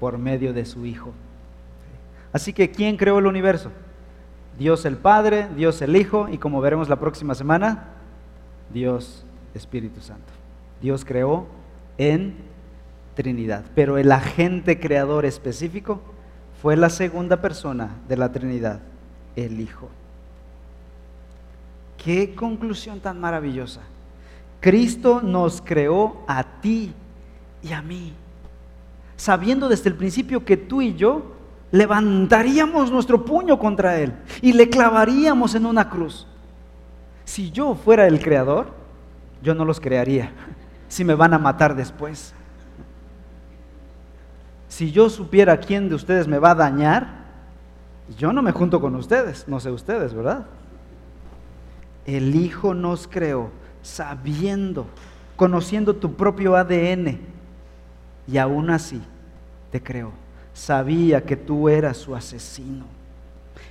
Por 0.00 0.18
medio 0.18 0.52
de 0.52 0.64
su 0.64 0.86
Hijo. 0.86 1.12
Así 2.32 2.52
que, 2.52 2.70
¿quién 2.70 2.96
creó 2.96 3.18
el 3.18 3.26
universo? 3.26 3.70
Dios 4.58 4.84
el 4.84 4.96
Padre, 4.96 5.48
Dios 5.56 5.80
el 5.82 5.96
Hijo 5.96 6.28
y 6.28 6.38
como 6.38 6.60
veremos 6.60 6.88
la 6.88 6.96
próxima 6.96 7.34
semana, 7.34 7.90
Dios 8.72 9.24
Espíritu 9.54 10.00
Santo. 10.00 10.32
Dios 10.82 11.04
creó 11.04 11.46
en 11.96 12.36
Trinidad, 13.14 13.64
pero 13.74 13.98
el 13.98 14.12
agente 14.12 14.78
creador 14.78 15.24
específico 15.24 16.00
fue 16.60 16.76
la 16.76 16.90
segunda 16.90 17.40
persona 17.40 17.96
de 18.08 18.16
la 18.16 18.32
Trinidad, 18.32 18.80
el 19.36 19.60
Hijo. 19.60 19.88
Qué 22.02 22.34
conclusión 22.34 23.00
tan 23.00 23.20
maravillosa. 23.20 23.80
Cristo 24.60 25.20
nos 25.22 25.60
creó 25.60 26.22
a 26.26 26.42
ti 26.42 26.92
y 27.62 27.72
a 27.72 27.82
mí, 27.82 28.12
sabiendo 29.16 29.68
desde 29.68 29.90
el 29.90 29.96
principio 29.96 30.44
que 30.44 30.56
tú 30.56 30.80
y 30.80 30.94
yo 30.94 31.36
levantaríamos 31.70 32.90
nuestro 32.90 33.24
puño 33.24 33.58
contra 33.58 33.98
Él 34.00 34.14
y 34.40 34.52
le 34.52 34.68
clavaríamos 34.70 35.54
en 35.54 35.66
una 35.66 35.90
cruz. 35.90 36.26
Si 37.24 37.50
yo 37.50 37.74
fuera 37.74 38.06
el 38.06 38.20
creador, 38.20 38.68
yo 39.42 39.54
no 39.54 39.64
los 39.64 39.80
crearía, 39.80 40.32
si 40.88 41.04
me 41.04 41.14
van 41.14 41.34
a 41.34 41.38
matar 41.38 41.76
después. 41.76 42.34
Si 44.68 44.92
yo 44.92 45.08
supiera 45.10 45.58
quién 45.58 45.88
de 45.88 45.94
ustedes 45.94 46.28
me 46.28 46.38
va 46.38 46.52
a 46.52 46.54
dañar, 46.54 47.18
yo 48.16 48.32
no 48.32 48.42
me 48.42 48.52
junto 48.52 48.80
con 48.80 48.94
ustedes, 48.94 49.46
no 49.48 49.60
sé 49.60 49.70
ustedes, 49.70 50.14
¿verdad? 50.14 50.46
El 52.08 52.34
Hijo 52.36 52.72
nos 52.72 53.06
creó 53.06 53.50
sabiendo, 53.82 54.86
conociendo 55.36 55.94
tu 55.94 56.14
propio 56.14 56.56
ADN, 56.56 57.20
y 58.26 58.38
aún 58.38 58.70
así 58.70 59.02
te 59.70 59.82
creó. 59.82 60.12
Sabía 60.54 61.22
que 61.22 61.36
tú 61.36 61.68
eras 61.68 61.98
su 61.98 62.16
asesino. 62.16 62.86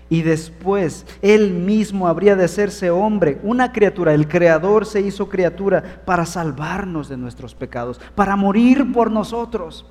Y 0.08 0.22
después 0.22 1.04
Él 1.24 1.52
mismo 1.52 2.08
habría 2.08 2.36
de 2.36 2.46
hacerse 2.46 2.92
hombre, 2.92 3.40
una 3.42 3.72
criatura. 3.72 4.14
El 4.14 4.28
Creador 4.28 4.86
se 4.86 5.02
hizo 5.02 5.28
criatura 5.28 6.04
para 6.06 6.24
salvarnos 6.28 7.10
de 7.10 7.18
nuestros 7.18 7.56
pecados, 7.56 8.00
para 8.14 8.36
morir 8.36 8.92
por 8.94 9.10
nosotros. 9.10 9.84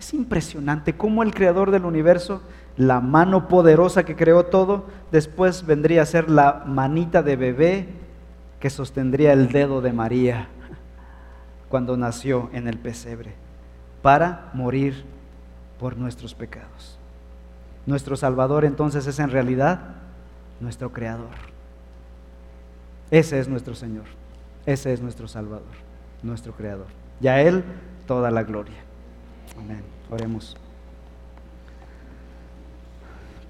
Es 0.00 0.14
impresionante 0.14 0.96
cómo 0.96 1.22
el 1.22 1.34
Creador 1.34 1.70
del 1.70 1.84
universo 1.84 2.40
la 2.76 3.00
mano 3.00 3.48
poderosa 3.48 4.04
que 4.04 4.16
creó 4.16 4.46
todo, 4.46 4.86
después 5.12 5.64
vendría 5.64 6.02
a 6.02 6.06
ser 6.06 6.28
la 6.28 6.64
manita 6.66 7.22
de 7.22 7.36
bebé 7.36 7.88
que 8.58 8.70
sostendría 8.70 9.32
el 9.32 9.52
dedo 9.52 9.80
de 9.80 9.92
María 9.92 10.48
cuando 11.68 11.96
nació 11.96 12.50
en 12.52 12.68
el 12.68 12.78
pesebre, 12.78 13.34
para 14.02 14.50
morir 14.54 15.04
por 15.78 15.96
nuestros 15.96 16.34
pecados. 16.34 16.98
Nuestro 17.86 18.16
Salvador 18.16 18.64
entonces 18.64 19.06
es 19.06 19.18
en 19.18 19.30
realidad 19.30 19.80
nuestro 20.60 20.92
Creador. 20.92 21.34
Ese 23.10 23.38
es 23.38 23.48
nuestro 23.48 23.74
Señor, 23.74 24.06
ese 24.66 24.92
es 24.92 25.00
nuestro 25.00 25.28
Salvador, 25.28 25.74
nuestro 26.22 26.52
Creador. 26.52 26.86
Y 27.20 27.28
a 27.28 27.42
Él 27.42 27.62
toda 28.06 28.30
la 28.30 28.42
gloria. 28.42 28.78
Amén. 29.58 29.82
Oremos. 30.10 30.56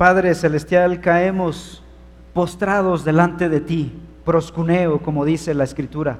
Padre 0.04 0.34
Celestial, 0.34 1.00
caemos 1.00 1.82
postrados 2.34 3.06
delante 3.06 3.48
de 3.48 3.62
ti, 3.62 3.90
proscuneo, 4.22 4.98
como 5.00 5.24
dice 5.24 5.54
la 5.54 5.64
Escritura, 5.64 6.18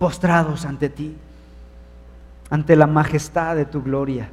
postrados 0.00 0.64
ante 0.64 0.88
ti, 0.88 1.16
ante 2.50 2.74
la 2.74 2.88
majestad 2.88 3.54
de 3.54 3.64
tu 3.64 3.80
gloria. 3.80 4.28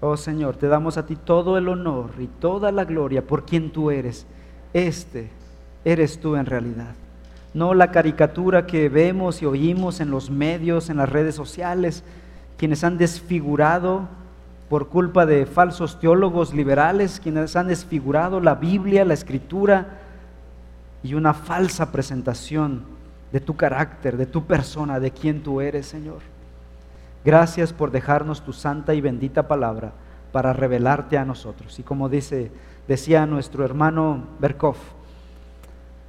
Oh 0.00 0.16
Señor, 0.16 0.56
te 0.56 0.66
damos 0.66 0.96
a 0.96 1.04
ti 1.04 1.14
todo 1.14 1.58
el 1.58 1.68
honor 1.68 2.12
y 2.18 2.26
toda 2.26 2.72
la 2.72 2.86
gloria 2.86 3.20
por 3.20 3.44
quien 3.44 3.70
tú 3.70 3.90
eres. 3.90 4.26
Este 4.72 5.28
eres 5.84 6.18
tú 6.18 6.36
en 6.36 6.46
realidad. 6.46 6.94
No 7.52 7.74
la 7.74 7.90
caricatura 7.90 8.64
que 8.64 8.88
vemos 8.88 9.42
y 9.42 9.44
oímos 9.44 10.00
en 10.00 10.10
los 10.10 10.30
medios, 10.30 10.88
en 10.88 10.96
las 10.96 11.10
redes 11.10 11.34
sociales, 11.34 12.02
quienes 12.56 12.82
han 12.82 12.96
desfigurado 12.96 14.08
por 14.74 14.88
culpa 14.88 15.24
de 15.24 15.46
falsos 15.46 16.00
teólogos 16.00 16.52
liberales 16.52 17.20
quienes 17.22 17.54
han 17.54 17.68
desfigurado 17.68 18.40
la 18.40 18.56
Biblia, 18.56 19.04
la 19.04 19.14
escritura 19.14 20.00
y 21.04 21.14
una 21.14 21.32
falsa 21.32 21.92
presentación 21.92 22.82
de 23.30 23.38
tu 23.38 23.54
carácter, 23.54 24.16
de 24.16 24.26
tu 24.26 24.46
persona, 24.46 24.98
de 24.98 25.12
quien 25.12 25.44
tú 25.44 25.60
eres, 25.60 25.86
Señor. 25.86 26.22
Gracias 27.24 27.72
por 27.72 27.92
dejarnos 27.92 28.42
tu 28.42 28.52
santa 28.52 28.94
y 28.94 29.00
bendita 29.00 29.46
palabra 29.46 29.92
para 30.32 30.52
revelarte 30.52 31.18
a 31.18 31.24
nosotros. 31.24 31.78
Y 31.78 31.84
como 31.84 32.08
dice, 32.08 32.50
decía 32.88 33.26
nuestro 33.26 33.64
hermano 33.64 34.24
Berkov, 34.40 34.74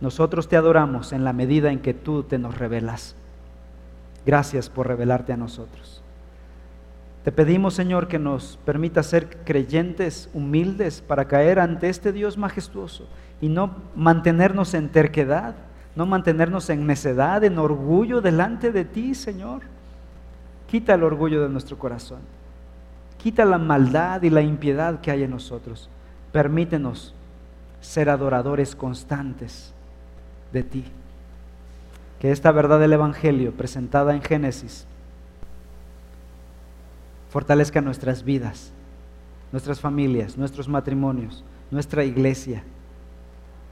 nosotros 0.01 0.47
te 0.47 0.57
adoramos 0.57 1.13
en 1.13 1.24
la 1.24 1.34
medida 1.34 1.72
en 1.72 1.82
que 1.82 1.93
tú 1.93 2.24
te 2.24 2.39
nos 2.39 2.57
revelas. 2.57 3.16
Gracias 4.26 4.72
por 4.72 4.88
revelarte 4.88 5.34
a 5.34 5.38
nosotros. 5.38 6.01
Te 7.26 7.32
pedimos, 7.32 7.73
Señor, 7.73 8.07
que 8.07 8.19
nos 8.19 8.59
permita 8.65 9.01
ser 9.01 9.38
creyentes 9.43 10.30
humildes 10.36 11.01
para 11.01 11.26
caer 11.26 11.59
ante 11.59 11.89
este 11.89 12.11
Dios 12.11 12.38
majestuoso 12.38 13.07
y 13.41 13.49
no 13.49 13.78
mantenernos 13.95 14.76
en 14.76 14.89
terquedad, 14.89 15.55
no 15.95 16.05
mantenernos 16.05 16.69
en 16.69 16.86
necedad, 16.86 17.43
en 17.43 17.57
orgullo 17.57 18.21
delante 18.21 18.71
de 18.71 18.86
ti, 18.86 19.15
Señor. 19.15 19.63
Quita 20.69 20.93
el 20.93 21.01
orgullo 21.01 21.41
de 21.41 21.49
nuestro 21.49 21.80
corazón. 21.80 22.19
Quita 23.17 23.43
la 23.43 23.57
maldad 23.57 24.21
y 24.21 24.30
la 24.30 24.43
impiedad 24.43 25.01
que 25.01 25.09
hay 25.09 25.23
en 25.23 25.32
nosotros. 25.32 25.89
Permítenos 26.32 27.15
ser 27.82 28.11
adoradores 28.11 28.76
constantes 28.76 29.73
de 30.53 30.61
ti. 30.61 30.86
Que 32.19 32.30
esta 32.30 32.51
verdad 32.51 32.80
del 32.80 32.93
Evangelio 32.93 33.51
presentada 33.51 34.13
en 34.13 34.21
Génesis 34.21 34.86
fortalezca 37.30 37.82
nuestras 37.82 38.23
vidas, 38.23 38.73
nuestras 39.51 39.80
familias, 39.80 40.38
nuestros 40.38 40.67
matrimonios, 40.67 41.43
nuestra 41.71 42.03
iglesia, 42.03 42.63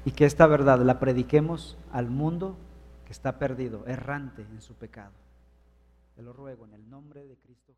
y 0.06 0.12
que 0.12 0.26
esta 0.26 0.48
verdad 0.48 0.80
la 0.82 1.00
prediquemos 1.00 1.78
al 1.92 2.10
mundo 2.10 2.58
que 3.06 3.12
está 3.12 3.40
perdido, 3.40 3.86
errante 3.88 4.42
en 4.42 4.62
su 4.62 4.74
pecado. 4.74 5.14
Te 6.16 6.22
lo 6.22 6.34
ruego 6.34 6.66
en 6.66 6.74
el 6.74 6.90
nombre 6.90 7.26
de 7.26 7.38
Cristo. 7.38 7.73